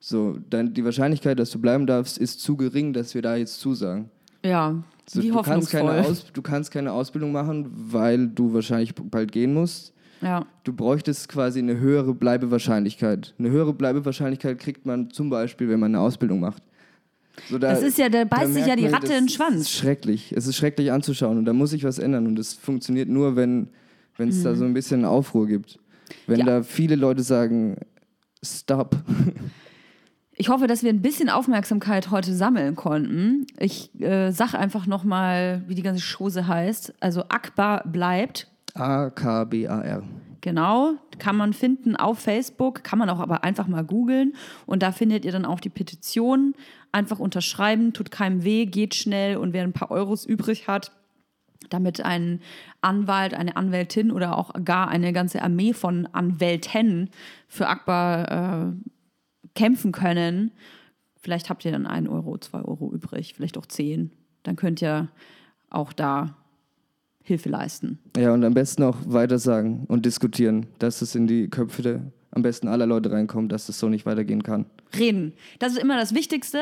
So, 0.00 0.36
dann 0.50 0.74
die 0.74 0.84
Wahrscheinlichkeit, 0.84 1.38
dass 1.38 1.52
du 1.52 1.60
bleiben 1.60 1.86
darfst, 1.86 2.18
ist 2.18 2.40
zu 2.40 2.56
gering, 2.56 2.92
dass 2.92 3.14
wir 3.14 3.22
da 3.22 3.36
jetzt 3.36 3.60
zusagen. 3.60 4.10
Ja, 4.44 4.82
so, 5.08 5.22
wie 5.22 5.28
du 5.28 5.42
kannst, 5.42 5.70
keine 5.70 6.06
Aus, 6.06 6.26
du 6.32 6.42
kannst 6.42 6.70
keine 6.70 6.92
Ausbildung 6.92 7.32
machen, 7.32 7.70
weil 7.72 8.28
du 8.28 8.52
wahrscheinlich 8.52 8.94
bald 8.94 9.32
gehen 9.32 9.54
musst. 9.54 9.94
Ja. 10.20 10.46
Du 10.64 10.72
bräuchtest 10.72 11.28
quasi 11.28 11.60
eine 11.60 11.78
höhere 11.78 12.14
Bleibewahrscheinlichkeit. 12.14 13.34
Eine 13.38 13.50
höhere 13.50 13.72
Bleibewahrscheinlichkeit 13.72 14.58
kriegt 14.58 14.84
man 14.84 15.10
zum 15.10 15.30
Beispiel, 15.30 15.68
wenn 15.68 15.80
man 15.80 15.94
eine 15.94 16.00
Ausbildung 16.00 16.40
macht. 16.40 16.62
So, 17.48 17.58
da, 17.58 17.70
das 17.70 17.82
ist 17.82 17.98
ja, 17.98 18.08
da 18.08 18.24
beißt 18.24 18.52
sich 18.52 18.66
ja 18.66 18.74
die 18.74 18.86
Ratte 18.86 19.12
in 19.14 19.24
den 19.24 19.28
Schwanz. 19.28 19.54
Es 19.54 19.60
ist 19.62 19.72
schrecklich. 19.72 20.32
Es 20.32 20.46
ist 20.46 20.56
schrecklich 20.56 20.90
anzuschauen 20.90 21.38
und 21.38 21.44
da 21.44 21.52
muss 21.52 21.70
sich 21.70 21.84
was 21.84 21.98
ändern. 21.98 22.26
Und 22.26 22.36
das 22.36 22.52
funktioniert 22.54 23.08
nur, 23.08 23.36
wenn 23.36 23.68
es 24.18 24.38
mhm. 24.38 24.44
da 24.44 24.54
so 24.56 24.64
ein 24.64 24.74
bisschen 24.74 25.04
Aufruhr 25.04 25.46
gibt. 25.46 25.78
Wenn 26.26 26.40
ja. 26.40 26.44
da 26.44 26.62
viele 26.62 26.96
Leute 26.96 27.22
sagen, 27.22 27.76
stop. 28.42 28.96
Ich 30.40 30.48
hoffe, 30.48 30.68
dass 30.68 30.84
wir 30.84 30.90
ein 30.90 31.02
bisschen 31.02 31.30
Aufmerksamkeit 31.30 32.12
heute 32.12 32.32
sammeln 32.32 32.76
konnten. 32.76 33.48
Ich 33.58 33.90
äh, 34.00 34.30
sag 34.30 34.54
einfach 34.54 34.86
nochmal, 34.86 35.64
wie 35.66 35.74
die 35.74 35.82
ganze 35.82 36.00
Chose 36.00 36.46
heißt. 36.46 36.94
Also 37.00 37.24
Akbar 37.28 37.82
bleibt. 37.84 38.46
A-K-B-A-R. 38.74 40.04
Genau, 40.40 40.92
kann 41.18 41.36
man 41.36 41.52
finden 41.52 41.96
auf 41.96 42.20
Facebook, 42.20 42.84
kann 42.84 43.00
man 43.00 43.10
auch 43.10 43.18
aber 43.18 43.42
einfach 43.42 43.66
mal 43.66 43.82
googeln 43.82 44.34
und 44.66 44.84
da 44.84 44.92
findet 44.92 45.24
ihr 45.24 45.32
dann 45.32 45.44
auch 45.44 45.58
die 45.58 45.68
Petition. 45.68 46.54
Einfach 46.92 47.18
unterschreiben, 47.18 47.92
tut 47.92 48.12
keinem 48.12 48.44
weh, 48.44 48.64
geht 48.64 48.94
schnell 48.94 49.36
und 49.36 49.52
wer 49.52 49.64
ein 49.64 49.72
paar 49.72 49.90
Euros 49.90 50.24
übrig 50.24 50.68
hat, 50.68 50.92
damit 51.70 52.04
ein 52.04 52.40
Anwalt, 52.80 53.34
eine 53.34 53.56
Anwältin 53.56 54.12
oder 54.12 54.38
auch 54.38 54.52
gar 54.64 54.86
eine 54.86 55.12
ganze 55.12 55.42
Armee 55.42 55.72
von 55.72 56.06
Anwälten 56.12 57.10
für 57.48 57.66
Akbar 57.66 58.68
äh, 58.68 58.72
kämpfen 59.58 59.90
können. 59.90 60.52
Vielleicht 61.20 61.50
habt 61.50 61.64
ihr 61.64 61.72
dann 61.72 61.86
ein 61.86 62.06
Euro, 62.06 62.38
zwei 62.38 62.62
Euro 62.62 62.92
übrig, 62.92 63.34
vielleicht 63.34 63.58
auch 63.58 63.66
zehn. 63.66 64.12
Dann 64.44 64.54
könnt 64.54 64.80
ihr 64.80 65.08
auch 65.68 65.92
da 65.92 66.36
Hilfe 67.24 67.48
leisten. 67.48 67.98
Ja, 68.16 68.32
und 68.32 68.44
am 68.44 68.54
besten 68.54 68.84
auch 68.84 68.96
weiter 69.04 69.38
sagen 69.38 69.84
und 69.88 70.06
diskutieren, 70.06 70.66
dass 70.78 71.02
es 71.02 71.16
in 71.16 71.26
die 71.26 71.48
Köpfe 71.48 71.82
der 71.82 72.12
am 72.30 72.42
besten 72.42 72.68
aller 72.68 72.86
Leute 72.86 73.10
reinkommt, 73.10 73.50
dass 73.50 73.68
es 73.68 73.78
so 73.78 73.88
nicht 73.88 74.06
weitergehen 74.06 74.42
kann. 74.42 74.66
Reden. 74.96 75.32
Das 75.58 75.72
ist 75.72 75.78
immer 75.78 75.96
das 75.96 76.14
Wichtigste. 76.14 76.60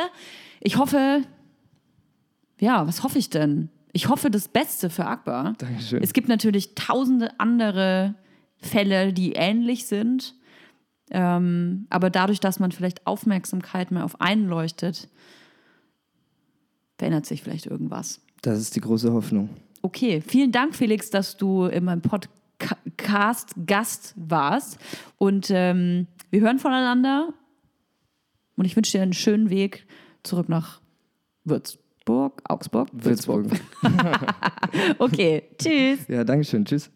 Ich 0.61 0.79
hoffe, 0.79 1.23
ja, 2.61 2.87
was 2.87 3.03
hoffe 3.03 3.19
ich 3.19 3.31
denn? 3.31 3.69
Ich 3.93 4.09
hoffe 4.09 4.31
das 4.31 4.47
Beste 4.47 4.91
für 4.91 5.07
Akbar. 5.07 5.55
Dankeschön. 5.59 6.03
Es 6.03 6.13
gibt 6.13 6.29
natürlich 6.29 6.77
tausende 6.77 7.39
andere 7.39 8.15
Fälle, 8.59 9.13
die 9.13 9.33
ähnlich 9.33 9.87
sind. 9.87 10.36
Ähm, 11.11 11.87
aber 11.91 12.11
dadurch, 12.11 12.41
dass 12.41 12.59
man 12.59 12.73
vielleicht 12.73 13.07
Aufmerksamkeit 13.07 13.91
mehr 13.91 14.05
auf 14.05 14.21
einen 14.21 14.49
leuchtet, 14.49 15.09
verändert 16.99 17.27
sich 17.27 17.43
vielleicht 17.43 17.67
irgendwas. 17.67 18.21
Das 18.43 18.59
ist 18.59 18.75
die 18.77 18.81
große 18.81 19.13
Hoffnung. 19.13 19.51
Okay, 19.83 20.21
vielen 20.21 20.53
Dank, 20.53 20.75
Felix, 20.75 21.11
dass 21.11 21.37
du 21.37 21.67
in 21.67 21.85
meinem 21.85 22.03
Podcast 22.03 23.55
Gast 23.67 24.15
warst. 24.17 24.79
Und 25.19 25.51
ähm, 25.51 26.07
wir 26.31 26.41
hören 26.41 26.59
voneinander. 26.59 27.33
Und 28.57 28.65
ich 28.65 28.75
wünsche 28.75 28.93
dir 28.93 29.03
einen 29.03 29.13
schönen 29.13 29.51
Weg 29.51 29.87
zurück 30.23 30.49
nach 30.49 30.81
Würzburg, 31.45 32.43
Augsburg, 32.49 32.89
Würzburg. 32.93 33.47
Würzburg. 33.51 34.35
okay, 34.99 35.45
tschüss. 35.59 36.09
Ja, 36.09 36.25
danke 36.25 36.45
schön. 36.45 36.65
Tschüss. 36.65 36.91